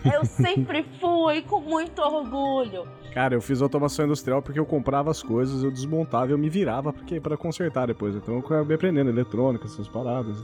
Eu 0.04 0.24
sempre 0.26 0.84
fui 1.00 1.42
com 1.42 1.60
muito 1.60 2.00
orgulho. 2.00 2.86
Cara, 3.12 3.34
eu 3.34 3.40
fiz 3.40 3.62
automação 3.62 4.04
industrial 4.04 4.42
porque 4.42 4.60
eu 4.60 4.66
comprava 4.66 5.10
as 5.10 5.22
coisas, 5.22 5.62
eu 5.62 5.70
desmontava 5.70 6.28
e 6.28 6.30
eu 6.32 6.38
me 6.38 6.50
virava 6.50 6.92
porque, 6.92 7.20
pra 7.20 7.36
consertar 7.36 7.86
depois. 7.86 8.14
Então 8.14 8.34
eu 8.34 8.40
acabei 8.40 8.76
aprendendo 8.76 9.10
eletrônica, 9.10 9.64
essas 9.64 9.88
paradas. 9.88 10.36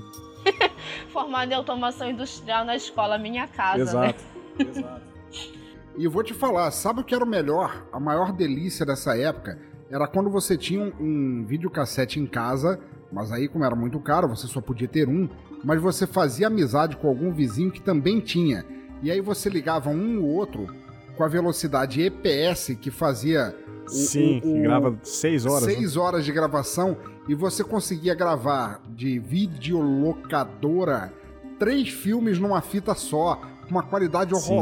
Formada 1.13 1.53
em 1.53 1.57
automação 1.57 2.11
industrial 2.11 2.65
na 2.65 2.75
escola 2.75 3.19
Minha 3.19 3.47
Casa, 3.47 4.01
né? 4.01 4.15
Exato. 4.59 5.03
E 5.97 6.05
eu 6.05 6.11
vou 6.11 6.23
te 6.23 6.33
falar, 6.33 6.71
sabe 6.71 7.01
o 7.01 7.05
que 7.05 7.15
era 7.15 7.25
o 7.25 7.29
melhor? 7.29 7.85
A 7.93 8.01
maior 8.01 8.33
delícia 8.33 8.85
dessa 8.87 9.17
época 9.17 9.59
era 9.91 10.07
quando 10.07 10.31
você 10.31 10.57
tinha 10.57 10.81
um, 10.81 10.93
um 11.01 11.45
videocassete 11.45 12.19
em 12.19 12.27
casa, 12.27 12.81
mas 13.13 13.31
aí, 13.31 13.47
como 13.47 13.65
era 13.65 13.77
muito 13.77 14.01
caro, 14.01 14.27
você 14.29 14.47
só 14.47 14.61
podia 14.61 14.89
ter 14.89 15.07
um, 15.09 15.29
mas 15.63 15.81
você 15.81 16.07
fazia 16.07 16.47
amizade 16.47 16.97
com 16.97 17.09
algum 17.09 17.31
vizinho 17.31 17.71
que 17.71 17.81
também 17.83 18.21
tinha. 18.21 18.65
E 19.03 19.11
aí 19.11 19.21
você 19.21 19.51
ligava 19.51 19.91
um 19.91 20.23
ou 20.23 20.31
outro 20.31 20.67
com 21.17 21.23
a 21.25 21.29
velocidade 21.29 22.01
EPS 22.01 22.75
que 22.81 22.91
fazia 22.91 23.55
o- 23.85 23.91
Sim, 23.91 24.39
o- 24.39 24.41
que 24.41 24.49
o- 24.49 24.63
grava 24.63 24.99
6 25.03 25.45
horas. 25.45 25.67
né? 25.69 25.75
seis 25.75 25.97
horas 25.97 26.25
de 26.25 26.33
gravação 26.33 26.97
e 27.29 27.35
você 27.35 27.63
conseguia 27.63 28.15
gravar 28.15 28.81
de 28.89 29.19
videolocadora 29.19 31.13
três 31.59 31.91
filmes 31.91 32.39
numa 32.39 32.63
fita 32.63 32.95
só, 32.95 33.37
com 33.65 33.71
uma 33.71 33.83
qualidade 33.83 34.35
Sim, 34.35 34.57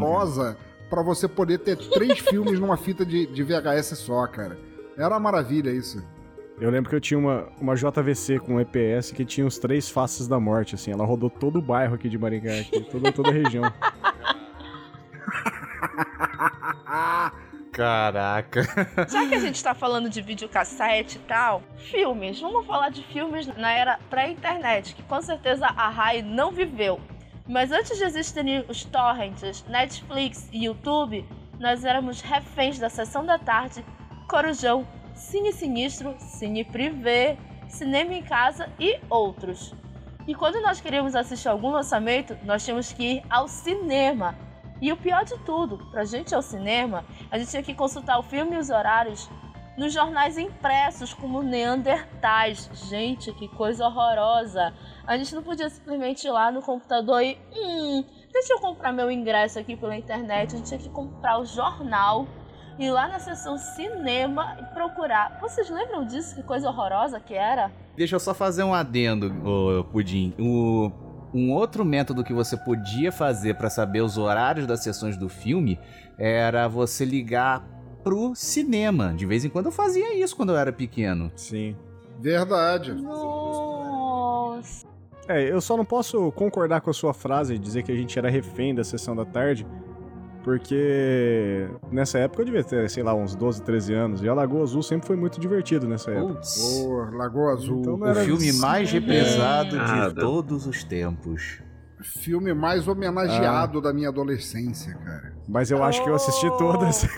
pra 0.91 1.03
você 1.03 1.29
poder 1.29 1.59
ter 1.59 1.77
três 1.77 2.19
filmes 2.29 2.59
numa 2.59 2.77
fita 2.77 3.07
de, 3.07 3.27
de 3.27 3.43
VHS 3.45 3.97
só, 3.99 4.27
cara. 4.27 4.59
Era 4.99 5.15
uma 5.15 5.21
maravilha 5.21 5.71
isso. 5.71 6.05
Eu 6.61 6.71
lembro 6.71 6.91
que 6.91 6.97
eu 6.97 7.01
tinha 7.01 7.17
uma, 7.17 7.49
uma 7.59 7.75
JVC 7.75 8.39
com 8.41 8.61
EPS 8.61 9.13
que 9.13 9.25
tinha 9.25 9.47
os 9.47 9.59
três 9.59 9.89
faces 9.89 10.29
da 10.29 10.39
morte, 10.39 10.75
assim. 10.75 10.91
Ela 10.91 11.07
rodou 11.07 11.31
todo 11.31 11.59
o 11.59 11.63
bairro 11.63 11.95
aqui 11.95 12.07
de 12.07 12.19
Maringá, 12.19 12.61
aqui, 12.61 12.83
toda, 12.83 13.11
toda 13.11 13.31
a 13.31 13.33
região. 13.33 13.63
Caraca. 17.73 18.63
Já 19.09 19.27
que 19.27 19.35
a 19.35 19.39
gente 19.39 19.63
tá 19.63 19.73
falando 19.75 20.11
de 20.11 20.21
videocassete 20.21 21.17
e 21.17 21.21
tal, 21.21 21.63
filmes. 21.77 22.39
Vamos 22.39 22.67
falar 22.67 22.91
de 22.91 23.03
filmes 23.05 23.47
na 23.57 23.73
era 23.73 23.99
pré-internet, 24.11 24.95
que 24.95 25.03
com 25.05 25.23
certeza 25.23 25.65
a 25.67 25.89
Rai 25.89 26.21
não 26.21 26.53
viveu. 26.53 27.01
Mas 27.51 27.73
antes 27.73 27.99
de 27.99 28.05
existirem 28.05 28.65
os 28.69 28.85
torrents, 28.85 29.65
Netflix 29.67 30.49
e 30.53 30.67
YouTube, 30.67 31.29
nós 31.59 31.85
éramos 31.85 32.21
reféns 32.21 32.79
da 32.79 32.89
Sessão 32.89 33.27
da 33.27 33.41
Tarde, 33.41 33.85
Corujão, 34.29 34.87
Cine 35.17 35.53
Sinistro, 35.53 36.15
Cine 36.21 36.63
Privé, 36.63 37.37
Cinema 37.69 38.15
em 38.15 38.23
Casa 38.23 38.71
e 38.79 39.01
outros. 39.11 39.75
E 40.29 40.35
quando 40.35 40.63
nós 40.63 40.81
queríamos 40.81 41.17
assistir 41.17 41.49
algum 41.49 41.71
lançamento, 41.73 42.39
nós 42.45 42.65
tínhamos 42.65 42.93
que 42.93 43.15
ir 43.15 43.23
ao 43.29 43.49
cinema. 43.49 44.37
E 44.81 44.93
o 44.93 44.97
pior 44.97 45.25
de 45.25 45.37
tudo, 45.39 45.79
pra 45.91 46.05
gente 46.05 46.31
ir 46.31 46.37
ao 46.37 46.43
cinema, 46.43 47.05
a 47.33 47.37
gente 47.37 47.51
tinha 47.51 47.65
que 47.65 47.75
consultar 47.75 48.17
o 48.21 48.23
filme 48.23 48.55
e 48.55 48.59
os 48.61 48.71
horários 48.71 49.29
nos 49.77 49.93
jornais 49.93 50.37
impressos 50.37 51.15
como 51.15 51.43
Neandertais. 51.43 52.71
Gente, 52.89 53.33
que 53.33 53.49
coisa 53.49 53.87
horrorosa. 53.87 54.75
A 55.11 55.17
gente 55.17 55.35
não 55.35 55.43
podia 55.43 55.69
simplesmente 55.69 56.25
ir 56.25 56.31
lá 56.31 56.53
no 56.53 56.63
computador 56.63 57.21
e. 57.21 57.37
Hum, 57.53 58.05
deixa 58.33 58.53
eu 58.53 58.61
comprar 58.61 58.93
meu 58.93 59.11
ingresso 59.11 59.59
aqui 59.59 59.75
pela 59.75 59.97
internet. 59.97 60.55
A 60.55 60.59
gente 60.59 60.69
tinha 60.69 60.79
que 60.79 60.89
comprar 60.89 61.41
o 61.41 61.45
jornal, 61.45 62.29
ir 62.79 62.93
lá 62.93 63.09
na 63.09 63.19
seção 63.19 63.59
cinema 63.59 64.57
e 64.61 64.73
procurar. 64.73 65.37
Vocês 65.41 65.69
lembram 65.69 66.07
disso? 66.07 66.37
Que 66.37 66.45
coisa 66.45 66.69
horrorosa 66.69 67.19
que 67.19 67.35
era? 67.35 67.73
Deixa 67.97 68.15
eu 68.15 68.21
só 68.21 68.33
fazer 68.33 68.63
um 68.63 68.73
adendo, 68.73 69.35
ô, 69.45 69.83
Pudim. 69.83 70.33
O, 70.39 70.93
um 71.35 71.53
outro 71.55 71.85
método 71.85 72.23
que 72.23 72.33
você 72.33 72.57
podia 72.57 73.11
fazer 73.11 73.57
pra 73.57 73.69
saber 73.69 74.03
os 74.03 74.17
horários 74.17 74.65
das 74.65 74.85
sessões 74.85 75.17
do 75.17 75.29
filme 75.29 75.77
era 76.17 76.69
você 76.69 77.05
ligar 77.05 77.67
pro 78.05 78.33
cinema. 78.37 79.13
De 79.13 79.27
vez 79.27 79.45
em 79.45 79.49
quando 79.49 79.67
eu 79.67 79.73
fazia 79.73 80.15
isso 80.15 80.37
quando 80.37 80.51
eu 80.51 80.57
era 80.57 80.73
pequeno. 80.73 81.33
Sim. 81.35 81.75
Verdade. 82.21 82.93
Nossa. 82.93 83.70
É, 85.31 85.53
eu 85.53 85.61
só 85.61 85.77
não 85.77 85.85
posso 85.85 86.33
concordar 86.33 86.81
com 86.81 86.91
a 86.91 86.93
sua 86.93 87.15
frase 87.15 87.55
e 87.55 87.59
dizer 87.59 87.83
que 87.85 87.93
a 87.93 87.95
gente 87.95 88.19
era 88.19 88.29
refém 88.29 88.75
da 88.75 88.83
sessão 88.83 89.15
da 89.15 89.25
tarde, 89.25 89.65
porque 90.43 91.69
nessa 91.93 92.19
época 92.19 92.43
eu 92.43 92.47
devia 92.47 92.65
ter, 92.65 92.89
sei 92.91 93.03
lá, 93.03 93.15
uns 93.15 93.35
12, 93.37 93.63
13 93.63 93.95
anos, 93.95 94.23
e 94.23 94.29
a 94.29 94.35
Lagoa 94.35 94.63
Azul 94.63 94.83
sempre 94.83 95.07
foi 95.07 95.17
muito 95.17 95.39
divertido 95.39 95.87
nessa 95.87 96.11
época. 96.11 96.35
Putz. 96.35 96.85
Lagoa 97.13 97.53
Azul. 97.53 97.81
Então 97.81 97.95
O 98.01 98.15
filme 98.17 98.53
mais 98.55 98.91
reprisado 98.91 99.77
Nada. 99.77 100.09
de 100.09 100.21
todos 100.21 100.67
os 100.67 100.83
tempos. 100.83 101.61
Filme 102.03 102.55
mais 102.55 102.89
homenageado 102.89 103.81
da 103.81 103.93
minha 103.93 104.09
adolescência, 104.09 104.95
cara. 104.95 105.35
Mas 105.47 105.71
eu 105.71 105.85
acho 105.85 106.03
que 106.03 106.09
eu 106.09 106.15
assisti 106.15 106.47
Oh! 106.47 106.57
todas. 106.57 107.07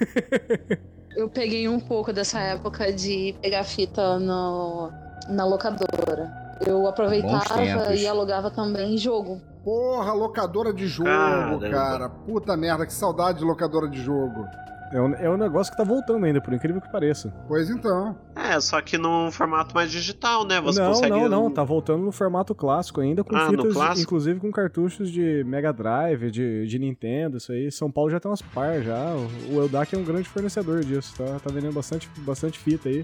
Eu 1.14 1.28
peguei 1.28 1.68
um 1.68 1.78
pouco 1.78 2.10
dessa 2.10 2.40
época 2.40 2.90
de 2.90 3.34
pegar 3.42 3.64
fita 3.64 4.18
no, 4.18 4.90
na 5.28 5.44
locadora. 5.44 6.41
Eu 6.66 6.86
aproveitava 6.86 7.94
e 7.94 8.06
alugava 8.06 8.50
também 8.50 8.96
jogo. 8.96 9.40
Porra, 9.64 10.12
locadora 10.12 10.72
de 10.72 10.86
jogo, 10.86 11.08
Caramba. 11.08 11.70
cara. 11.70 12.08
Puta 12.08 12.56
merda, 12.56 12.84
que 12.84 12.92
saudade 12.92 13.38
de 13.38 13.44
locadora 13.44 13.88
de 13.88 14.02
jogo. 14.02 14.44
É 14.92 15.00
um, 15.00 15.14
é 15.14 15.30
um 15.30 15.38
negócio 15.38 15.72
que 15.72 15.76
tá 15.78 15.84
voltando 15.84 16.26
ainda, 16.26 16.38
por 16.38 16.52
incrível 16.52 16.78
que 16.78 16.92
pareça. 16.92 17.32
Pois 17.48 17.70
então. 17.70 18.14
É, 18.36 18.60
só 18.60 18.78
que 18.82 18.98
num 18.98 19.30
formato 19.32 19.74
mais 19.74 19.90
digital, 19.90 20.46
né? 20.46 20.60
Você 20.60 20.80
não, 20.82 20.88
consegue. 20.88 21.10
não, 21.10 21.28
não, 21.30 21.50
tá 21.50 21.64
voltando 21.64 22.04
no 22.04 22.12
formato 22.12 22.54
clássico 22.54 23.00
ainda, 23.00 23.24
com 23.24 23.34
Ah, 23.34 23.48
fitas, 23.48 24.00
inclusive 24.00 24.38
com 24.38 24.52
cartuchos 24.52 25.10
de 25.10 25.42
Mega 25.44 25.72
Drive, 25.72 26.30
de, 26.30 26.66
de 26.66 26.78
Nintendo, 26.78 27.38
isso 27.38 27.52
aí. 27.52 27.72
São 27.72 27.90
Paulo 27.90 28.10
já 28.10 28.20
tem 28.20 28.30
umas 28.30 28.42
par 28.42 28.82
já. 28.82 29.14
O 29.50 29.54
o 29.56 29.62
Eldak 29.62 29.94
é 29.94 29.98
um 29.98 30.04
grande 30.04 30.28
fornecedor 30.28 30.84
disso, 30.84 31.14
tá, 31.16 31.38
tá 31.42 31.50
vendendo 31.50 31.72
bastante, 31.72 32.10
bastante 32.18 32.58
fita 32.58 32.90
aí. 32.90 33.02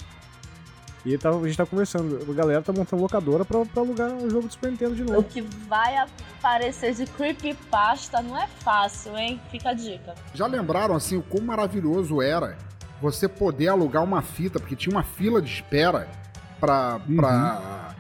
E 1.11 1.17
tá- 1.17 1.31
a 1.31 1.47
gente 1.47 1.57
tá 1.57 1.65
conversando, 1.65 2.19
a 2.31 2.35
galera 2.35 2.61
tá 2.61 2.71
montando 2.73 3.01
locadora 3.01 3.43
pra, 3.45 3.65
pra 3.65 3.83
alugar 3.83 4.13
o 4.15 4.29
jogo 4.29 4.47
do 4.47 4.53
Super 4.53 4.71
Nintendo 4.71 4.95
de 4.95 5.03
O 5.03 5.07
novo. 5.07 5.23
que 5.23 5.41
vai 5.41 5.97
aparecer 5.97 6.93
de 6.95 7.07
creepypasta 7.07 8.21
não 8.21 8.37
é 8.37 8.47
fácil, 8.47 9.17
hein? 9.17 9.41
Fica 9.51 9.71
a 9.71 9.73
dica. 9.75 10.15
Já 10.35 10.47
lembraram 10.47 10.95
assim 10.95 11.17
o 11.17 11.23
quão 11.23 11.43
maravilhoso 11.43 12.21
era 12.21 12.59
você 13.01 13.27
poder 13.27 13.69
alugar 13.69 14.05
uma 14.05 14.21
fita, 14.21 14.59
porque 14.61 14.77
tinha 14.77 14.95
uma 14.95 15.03
fila 15.03 15.41
de 15.41 15.49
espera 15.51 16.09
pra, 16.61 17.01
pra 17.17 17.95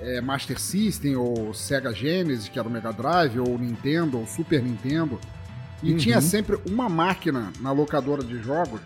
é, 0.00 0.20
Master 0.22 0.58
System 0.58 1.16
ou 1.16 1.52
Sega 1.52 1.92
Genesis, 1.92 2.48
que 2.48 2.58
era 2.58 2.66
o 2.66 2.70
Mega 2.70 2.92
Drive, 2.92 3.38
ou 3.38 3.58
Nintendo, 3.58 4.18
ou 4.18 4.26
Super 4.26 4.62
Nintendo. 4.62 5.18
E 5.82 5.90
Uhum. 5.92 5.98
tinha 5.98 6.20
sempre 6.22 6.58
uma 6.70 6.88
máquina 6.88 7.52
na 7.60 7.70
locadora 7.72 8.22
de 8.24 8.38
jogos 8.42 8.80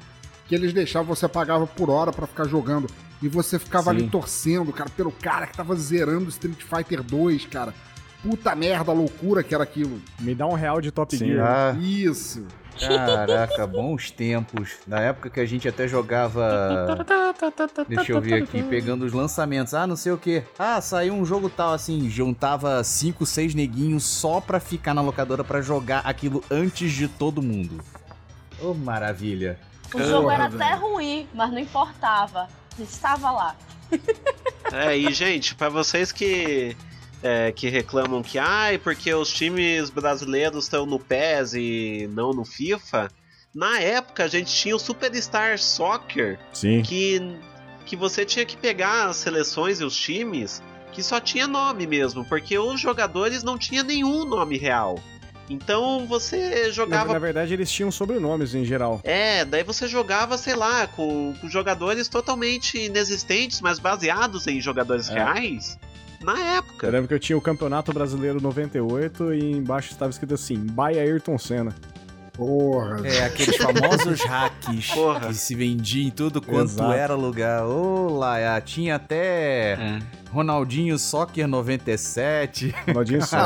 que 0.49 0.55
eles 0.57 0.73
deixavam, 0.73 1.15
você 1.15 1.29
pagava 1.29 1.67
por 1.69 1.89
hora 1.89 2.11
pra 2.11 2.27
ficar 2.27 2.49
jogando. 2.49 2.89
E 3.23 3.29
você 3.29 3.59
ficava 3.59 3.91
ali 3.91 4.00
Sim. 4.00 4.09
torcendo, 4.09 4.73
cara, 4.73 4.91
pelo 4.91 5.12
cara 5.12 5.47
que 5.47 5.57
tava 5.57 5.75
zerando 5.77 6.29
Street 6.31 6.62
Fighter 6.62 7.03
2, 7.03 7.47
cara. 7.47 7.75
Puta 8.23 8.55
merda, 8.55 8.93
loucura 8.93 9.43
que 9.43 9.55
era 9.55 9.65
aquilo. 9.65 10.00
Me 10.19 10.35
dá 10.35 10.47
um 10.47 10.53
real 10.55 10.81
de 10.81 10.91
Top 10.91 11.17
Sim. 11.17 11.27
Gear. 11.27 11.75
Ah, 11.75 11.79
Isso. 11.81 12.47
caraca, 12.79 13.67
bons 13.67 14.11
tempos. 14.11 14.77
Na 14.87 15.00
época 15.00 15.31
que 15.31 15.41
a 15.41 15.47
gente 15.47 15.67
até 15.67 15.89
jogava. 15.89 16.87
Deixa 17.89 18.12
eu 18.12 18.21
ver 18.21 18.43
aqui, 18.43 18.62
pegando 18.62 19.05
os 19.05 19.12
lançamentos. 19.12 19.73
Ah, 19.73 19.87
não 19.87 19.97
sei 19.97 20.12
o 20.12 20.19
que. 20.19 20.43
Ah, 20.59 20.81
saiu 20.81 21.15
um 21.15 21.25
jogo 21.25 21.49
tal, 21.49 21.73
assim, 21.73 22.11
juntava 22.11 22.83
5, 22.85 23.25
6 23.25 23.55
neguinhos 23.55 24.05
só 24.05 24.41
pra 24.41 24.61
ficar 24.61 24.93
na 24.93 25.00
locadora 25.00 25.43
pra 25.43 25.62
jogar 25.62 26.00
aquilo 26.00 26.45
antes 26.50 26.93
de 26.93 27.09
todo 27.09 27.43
mundo. 27.43 27.83
Ô, 28.61 28.75
maravilha. 28.75 29.59
O 29.95 30.03
jogo 30.03 30.31
era 30.31 30.45
até 30.45 30.75
ruim, 30.75 31.27
mas 31.35 31.50
não 31.50 31.59
importava. 31.59 32.49
Estava 32.82 33.30
lá. 33.30 33.56
É, 34.72 34.96
e 34.96 35.12
gente, 35.12 35.54
pra 35.54 35.68
vocês 35.68 36.12
que 36.12 36.76
é, 37.22 37.52
que 37.52 37.68
reclamam 37.68 38.22
que 38.22 38.38
ai, 38.38 38.78
porque 38.78 39.12
os 39.12 39.32
times 39.32 39.90
brasileiros 39.90 40.64
estão 40.64 40.87
no 40.87 40.99
PES 40.99 41.54
e 41.54 42.10
não 42.12 42.32
no 42.32 42.44
FIFA, 42.44 43.10
na 43.54 43.80
época 43.80 44.25
a 44.25 44.28
gente 44.28 44.54
tinha 44.54 44.75
o 44.75 44.78
Superstar 44.78 45.58
Soccer, 45.58 46.38
Sim. 46.52 46.82
que 46.82 47.38
que 47.84 47.96
você 47.96 48.25
tinha 48.25 48.46
que 48.46 48.56
pegar 48.56 49.08
as 49.08 49.16
seleções 49.16 49.80
e 49.80 49.84
os 49.84 49.96
times 49.96 50.62
que 50.92 51.02
só 51.02 51.18
tinha 51.18 51.49
nome 51.49 51.88
mesmo, 51.88 52.25
porque 52.25 52.56
os 52.56 52.80
jogadores 52.80 53.42
não 53.42 53.58
tinham 53.58 53.84
nenhum 53.84 54.25
nome 54.25 54.56
real. 54.56 54.96
Então 55.50 56.07
você 56.07 56.64
Na, 56.66 56.71
jogava 56.71 57.12
na 57.12 57.19
verdade, 57.19 57.52
eles 57.52 57.71
tinham 57.71 57.90
sobrenomes 57.90 58.54
em 58.54 58.64
geral. 58.64 59.00
é, 59.04 59.45
daí 59.45 59.64
você 59.64 59.88
jogava, 59.88 60.38
sei 60.38 60.54
lá, 60.54 60.87
com, 60.87 61.35
com 61.40 61.49
jogadores 61.49 62.09
totalmente 62.09 62.78
inexistentes, 62.78 63.61
mas 63.61 63.78
baseados 63.80 64.47
em 64.47 64.61
jogadores 64.61 65.09
É. 65.11 65.14
reais 65.14 65.76
na 66.23 66.33
Eu 66.38 66.57
época. 66.59 66.88
lembro 66.88 67.09
que 67.09 67.14
eu 67.14 67.19
tinha 67.19 67.37
o 67.37 67.40
Campeonato 67.40 67.92
Brasileiro 67.92 68.40
98 68.40 69.35
e 69.35 69.52
embaixo 69.52 69.90
estava 69.90 70.11
escrito 70.11 70.35
assim, 70.35 70.57
by 70.57 70.99
Ayrton 70.99 71.37
Senna. 71.38 71.75
Porra. 72.40 73.06
É, 73.06 73.23
aqueles 73.26 73.54
famosos 73.59 74.23
hacks 74.23 74.90
Porra. 74.94 75.26
que 75.28 75.35
se 75.35 75.54
vendiam 75.54 76.06
em 76.06 76.11
tudo 76.11 76.40
quanto 76.40 76.70
Exato. 76.70 76.90
era 76.92 77.14
lugar. 77.14 77.66
Ô, 77.66 78.16
lá, 78.16 78.59
tinha 78.62 78.94
até 78.97 80.00
Ronaldinho 80.32 80.99
Soccer 80.99 81.47
97. 81.47 82.75
Ronaldinho 82.87 83.26
só. 83.26 83.37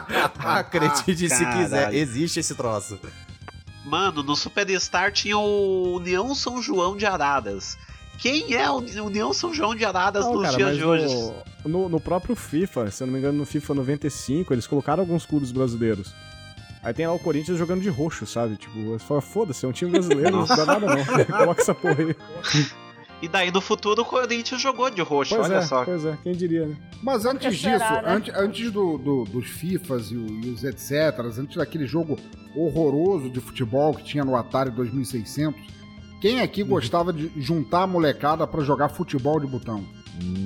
Acredite 0.40 1.28
se 1.28 1.44
Caralho. 1.44 1.62
quiser, 1.62 1.94
existe 1.94 2.40
esse 2.40 2.54
troço. 2.54 2.98
Mano, 3.84 4.22
no 4.22 4.34
Superstar 4.34 5.12
tinha 5.12 5.36
o 5.36 5.96
União 5.96 6.34
São 6.34 6.62
João 6.62 6.96
de 6.96 7.04
Araras. 7.04 7.76
Quem 8.18 8.54
é 8.54 8.70
o 8.70 8.76
União 9.04 9.34
São 9.34 9.52
João 9.52 9.74
de 9.74 9.84
Araras 9.84 10.24
Não, 10.24 10.32
nos 10.32 10.44
cara, 10.44 10.56
dias 10.56 10.76
de 10.78 10.84
hoje? 10.84 11.14
no, 11.62 11.70
no, 11.70 11.88
no 11.90 12.00
próprio 12.00 12.34
FIFA, 12.34 12.90
se 12.90 13.02
eu 13.02 13.06
não 13.06 13.12
me 13.12 13.18
engano, 13.18 13.36
no 13.36 13.44
FIFA 13.44 13.74
95, 13.74 14.54
eles 14.54 14.66
colocaram 14.66 15.02
alguns 15.02 15.26
clubes 15.26 15.52
brasileiros. 15.52 16.14
Aí 16.82 16.94
tem 16.94 17.06
lá 17.06 17.12
o 17.12 17.18
Corinthians 17.18 17.58
jogando 17.58 17.82
de 17.82 17.88
roxo, 17.90 18.26
sabe? 18.26 18.56
Tipo, 18.56 18.82
você 18.92 19.04
fala, 19.04 19.20
foda-se, 19.20 19.64
é 19.64 19.68
um 19.68 19.72
time 19.72 19.90
brasileiro, 19.90 20.30
não 20.38 20.46
dá 20.46 20.64
nada 20.64 20.86
não. 20.86 21.04
Coloca 21.38 21.60
essa 21.60 21.74
porra 21.74 21.96
aí. 21.98 22.16
E 23.20 23.28
daí 23.28 23.50
no 23.50 23.60
futuro 23.60 24.00
o 24.00 24.04
Corinthians 24.04 24.62
jogou 24.62 24.88
de 24.88 25.02
roxo, 25.02 25.36
Pois 25.36 25.46
olha 25.50 25.58
é, 25.58 25.62
só. 25.62 25.84
pois 25.84 26.06
é, 26.06 26.16
quem 26.22 26.32
diria, 26.32 26.66
né? 26.68 26.76
Mas 27.02 27.26
antes 27.26 27.52
disso, 27.58 27.64
será, 27.78 28.00
né? 28.00 28.14
antes, 28.14 28.34
antes 28.34 28.70
do, 28.72 28.96
do- 28.96 29.24
dos 29.24 29.46
FIFAs 29.46 30.10
e, 30.10 30.16
o- 30.16 30.26
e 30.42 30.50
os 30.50 30.64
etc., 30.64 31.18
antes 31.38 31.56
daquele 31.56 31.86
jogo 31.86 32.18
horroroso 32.56 33.28
de 33.28 33.40
futebol 33.40 33.92
que 33.94 34.02
tinha 34.02 34.24
no 34.24 34.34
Atari 34.34 34.70
2600, 34.70 35.60
quem 36.22 36.40
aqui 36.40 36.62
gostava 36.62 37.12
de 37.12 37.30
juntar 37.36 37.82
a 37.82 37.86
molecada 37.86 38.46
pra 38.46 38.62
jogar 38.64 38.88
futebol 38.88 39.38
de 39.38 39.46
botão? 39.46 39.84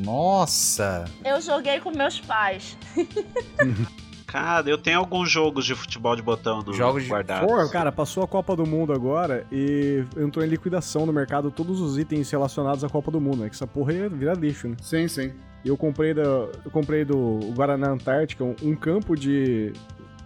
Nossa! 0.04 1.04
Eu 1.24 1.40
joguei 1.40 1.78
com 1.80 1.90
meus 1.96 2.20
pais. 2.20 2.76
Cara, 4.34 4.68
eu 4.68 4.76
tenho 4.76 4.98
alguns 4.98 5.30
jogos 5.30 5.64
de 5.64 5.76
futebol 5.76 6.16
de 6.16 6.20
botão 6.22 6.60
no 6.60 6.72
Jogos 6.72 7.04
de- 7.04 7.08
guardado. 7.08 7.46
Porra, 7.46 7.68
Cara, 7.68 7.92
passou 7.92 8.24
a 8.24 8.26
Copa 8.26 8.56
do 8.56 8.66
Mundo 8.66 8.92
agora 8.92 9.46
e 9.52 10.02
entrou 10.18 10.44
em 10.44 10.48
liquidação 10.48 11.06
no 11.06 11.12
mercado 11.12 11.52
todos 11.52 11.80
os 11.80 11.96
itens 11.98 12.28
relacionados 12.32 12.82
à 12.82 12.88
Copa 12.88 13.12
do 13.12 13.20
Mundo, 13.20 13.36
né? 13.42 13.48
Que 13.48 13.54
essa 13.54 13.64
porra 13.66 13.92
ia 13.92 14.08
virar 14.08 14.34
lixo, 14.34 14.66
né? 14.66 14.74
Sim, 14.82 15.06
sim. 15.06 15.30
E 15.64 15.68
eu 15.68 15.76
comprei, 15.76 16.12
da, 16.12 16.22
eu 16.22 16.70
comprei 16.72 17.04
do 17.04 17.38
Guaraná 17.54 17.90
Antártica 17.90 18.42
um, 18.42 18.56
um 18.60 18.74
campo 18.74 19.14
de. 19.14 19.72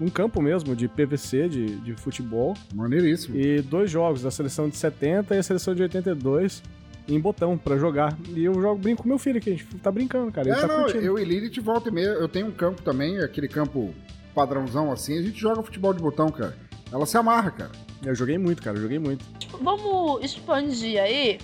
Um 0.00 0.08
campo 0.08 0.40
mesmo 0.40 0.74
de 0.74 0.88
PVC, 0.88 1.46
de, 1.48 1.66
de 1.80 1.92
futebol, 1.92 2.54
Maneiríssimo. 2.74 3.36
e 3.36 3.60
dois 3.60 3.90
jogos, 3.90 4.22
da 4.22 4.30
seleção 4.30 4.70
de 4.70 4.76
70 4.76 5.34
e 5.34 5.38
a 5.38 5.42
seleção 5.42 5.74
de 5.74 5.82
82, 5.82 6.62
em 7.08 7.18
botão 7.18 7.56
pra 7.56 7.76
jogar. 7.78 8.16
E 8.28 8.44
eu 8.44 8.54
jogo, 8.54 8.76
brinco 8.80 9.02
com 9.02 9.08
meu 9.08 9.18
filho 9.18 9.38
aqui, 9.38 9.50
a 9.50 9.52
gente 9.54 9.64
tá 9.78 9.90
brincando, 9.90 10.30
cara. 10.30 10.48
Ele 10.48 10.56
É, 10.56 10.60
tá 10.60 10.66
não, 10.68 10.82
curtindo. 10.84 11.04
eu 11.04 11.18
e 11.18 11.24
Lilith 11.24 11.60
volta 11.60 11.88
e 11.88 11.92
meia. 11.92 12.06
Eu 12.08 12.28
tenho 12.28 12.46
um 12.46 12.52
campo 12.52 12.82
também, 12.82 13.18
aquele 13.18 13.48
campo 13.48 13.94
padrãozão 14.34 14.92
assim. 14.92 15.18
A 15.18 15.22
gente 15.22 15.38
joga 15.38 15.62
futebol 15.62 15.92
de 15.94 16.00
botão, 16.02 16.28
cara. 16.28 16.56
Ela 16.92 17.06
se 17.06 17.16
amarra, 17.16 17.50
cara. 17.50 17.72
Eu 18.04 18.14
joguei 18.14 18.38
muito, 18.38 18.62
cara, 18.62 18.76
eu 18.76 18.82
joguei 18.82 18.98
muito. 18.98 19.24
Vamos 19.60 20.24
expandir 20.24 21.00
aí. 21.02 21.38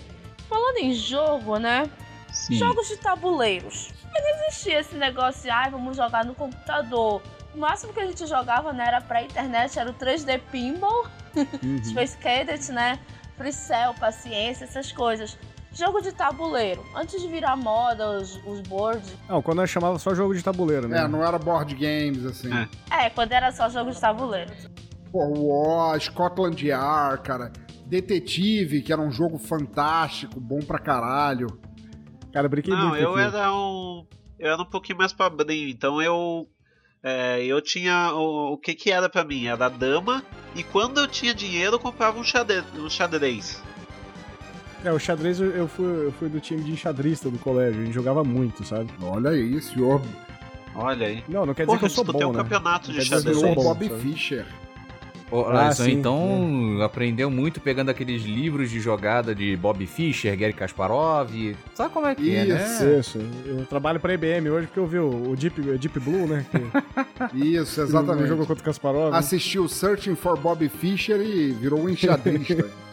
Falando 0.48 0.77
em 0.79 0.92
jogo, 0.94 1.59
né? 1.59 1.90
Sim. 2.33 2.55
Jogos 2.55 2.88
de 2.88 2.96
tabuleiros. 2.98 3.90
Não 4.12 4.46
existia 4.46 4.79
esse 4.81 4.94
negócio 4.94 5.42
de, 5.42 5.50
ai, 5.50 5.70
vamos 5.70 5.96
jogar 5.96 6.24
no 6.24 6.35
computador. 6.35 7.20
O 7.55 7.59
máximo 7.59 7.92
que 7.92 8.00
a 8.00 8.07
gente 8.07 8.27
jogava, 8.27 8.72
né, 8.72 8.87
era 8.87 9.00
pra 9.00 9.22
internet, 9.22 9.79
era 9.79 9.90
o 9.90 9.94
3D 9.94 10.40
Pinball, 10.53 11.07
Uhum. 11.37 11.83
Space 11.85 12.16
Cadet, 12.18 12.70
né? 12.70 12.98
Free 13.37 13.53
Cell, 13.53 13.92
Paciência, 13.98 14.64
essas 14.64 14.92
coisas. 14.92 15.37
Jogo 15.75 16.01
de 16.01 16.13
tabuleiro. 16.13 16.85
Antes 16.95 17.21
de 17.21 17.27
virar 17.29 17.57
moda, 17.57 18.19
os, 18.19 18.37
os 18.47 18.61
boards. 18.63 19.13
Não, 19.29 19.43
quando 19.43 19.59
nós 19.59 19.69
chamava 19.71 19.99
só 19.99 20.15
jogo 20.15 20.35
de 20.35 20.43
tabuleiro, 20.43 20.87
né? 20.89 21.03
É, 21.03 21.09
não 21.09 21.23
era 21.25 21.39
board 21.39 21.75
games, 21.75 22.25
assim. 22.25 22.49
É. 22.91 23.07
É, 23.07 23.11
quando 23.11 23.33
era 23.33 23.51
só 23.53 23.69
jogo 23.69 23.91
de 23.91 24.01
tabuleiro. 24.01 24.53
Pô, 25.11 25.21
War, 25.37 26.01
Scotland 26.01 26.65
Yard, 26.67 27.23
cara. 27.23 27.53
Detetive, 27.87 28.83
que 28.83 28.93
era 28.93 29.03
um 29.03 29.11
jogo 29.11 29.39
fantástico, 29.39 30.41
bom 30.41 30.61
pra 30.61 30.79
caralho. 30.79 31.47
Cara, 32.33 32.47
eu 32.47 32.51
brinquei 32.51 32.73
Não, 32.75 32.89
muito 32.91 33.03
eu 33.03 33.13
aqui. 33.15 33.21
era 33.37 33.53
um. 33.53 34.07
Eu 34.39 34.53
era 34.53 34.63
um 34.63 34.67
pouquinho 34.67 34.99
mais 34.99 35.13
padrinho, 35.13 35.69
então 35.69 36.01
eu. 36.01 36.49
é, 37.03 37.45
eu 37.45 37.61
tinha. 37.61 38.13
O, 38.15 38.55
o 38.55 38.59
que 38.59 38.75
que 38.75 38.91
era 38.91 39.09
pra 39.09 39.23
mim? 39.25 39.47
Era 39.47 39.69
dama, 39.69 40.23
e 40.55 40.63
quando 40.65 40.99
eu 40.99 41.07
tinha 41.07 41.35
dinheiro 41.35 41.77
eu 41.77 41.81
comprava 41.81 42.19
um 42.19 42.25
xadrez. 42.25 42.65
Um 42.77 42.89
xadrez. 42.89 43.63
É, 44.85 44.92
o 44.92 44.99
xadrez 44.99 45.40
eu, 45.40 45.51
eu 45.51 45.66
fui, 45.66 45.87
eu 46.07 46.12
fui 46.12 46.29
do 46.29 46.38
time 46.40 46.62
de 46.62 46.70
enxadrista 46.73 47.31
do 47.31 47.38
colégio, 47.38 47.81
a 47.81 47.85
gente 47.85 47.94
jogava 47.94 48.23
muito, 48.23 48.64
sabe? 48.64 48.90
Olha 49.03 49.31
aí, 49.31 49.61
senhor. 49.62 50.03
Olha 50.75 51.07
aí. 51.07 51.25
Não, 51.29 51.47
não 51.47 51.55
quer 51.55 51.62
dizer 51.62 51.66
Porra, 51.66 51.79
que 51.79 51.85
eu 51.87 51.90
sou 51.90 52.05
bom, 52.05 52.27
um 52.29 52.33
né? 52.33 52.38
campeonato 52.42 52.92
de 52.92 52.99
que 52.99 53.01
eu 53.01 53.05
xadrez. 53.07 53.38
sou 53.38 53.55
Bob? 53.55 53.88
Fischer. 54.01 54.44
Ah, 55.53 55.73
sim, 55.73 55.92
então 55.92 56.81
aprendeu 56.83 57.29
muito 57.31 57.61
pegando 57.61 57.88
aqueles 57.90 58.23
livros 58.23 58.70
de 58.70 58.79
jogada 58.79 59.35
de 59.35 59.57
Bob 59.57 59.85
Fischer, 59.87 60.37
Gary 60.38 60.53
Kasparov. 60.53 61.31
Sabe 61.75 61.92
como 61.92 62.07
é 62.07 62.14
que 62.14 62.37
é, 62.37 62.44
Isso. 62.44 62.85
né? 62.85 62.99
Isso, 63.01 63.18
eu 63.47 63.66
trabalho 63.66 63.99
pra 63.99 64.14
IBM 64.14 64.49
hoje 64.51 64.66
porque 64.66 64.79
eu 64.79 64.87
vi 64.87 64.99
o, 64.99 65.31
o 65.31 65.35
Deep, 65.37 65.61
Deep 65.79 65.99
Blue, 65.99 66.29
né? 66.29 66.44
Que 67.31 67.38
Isso, 67.57 67.81
exatamente. 67.81 68.29
jogo 68.29 68.47
contra 68.47 68.62
o 68.62 68.64
Kasparov. 68.64 69.12
né? 69.12 69.18
Assistiu 69.18 69.66
Searching 69.66 70.14
for 70.14 70.38
Bob 70.38 70.68
Fischer 70.68 71.20
e 71.20 71.51
virou 71.53 71.81
um 71.81 71.88
enxadrista. 71.88 72.70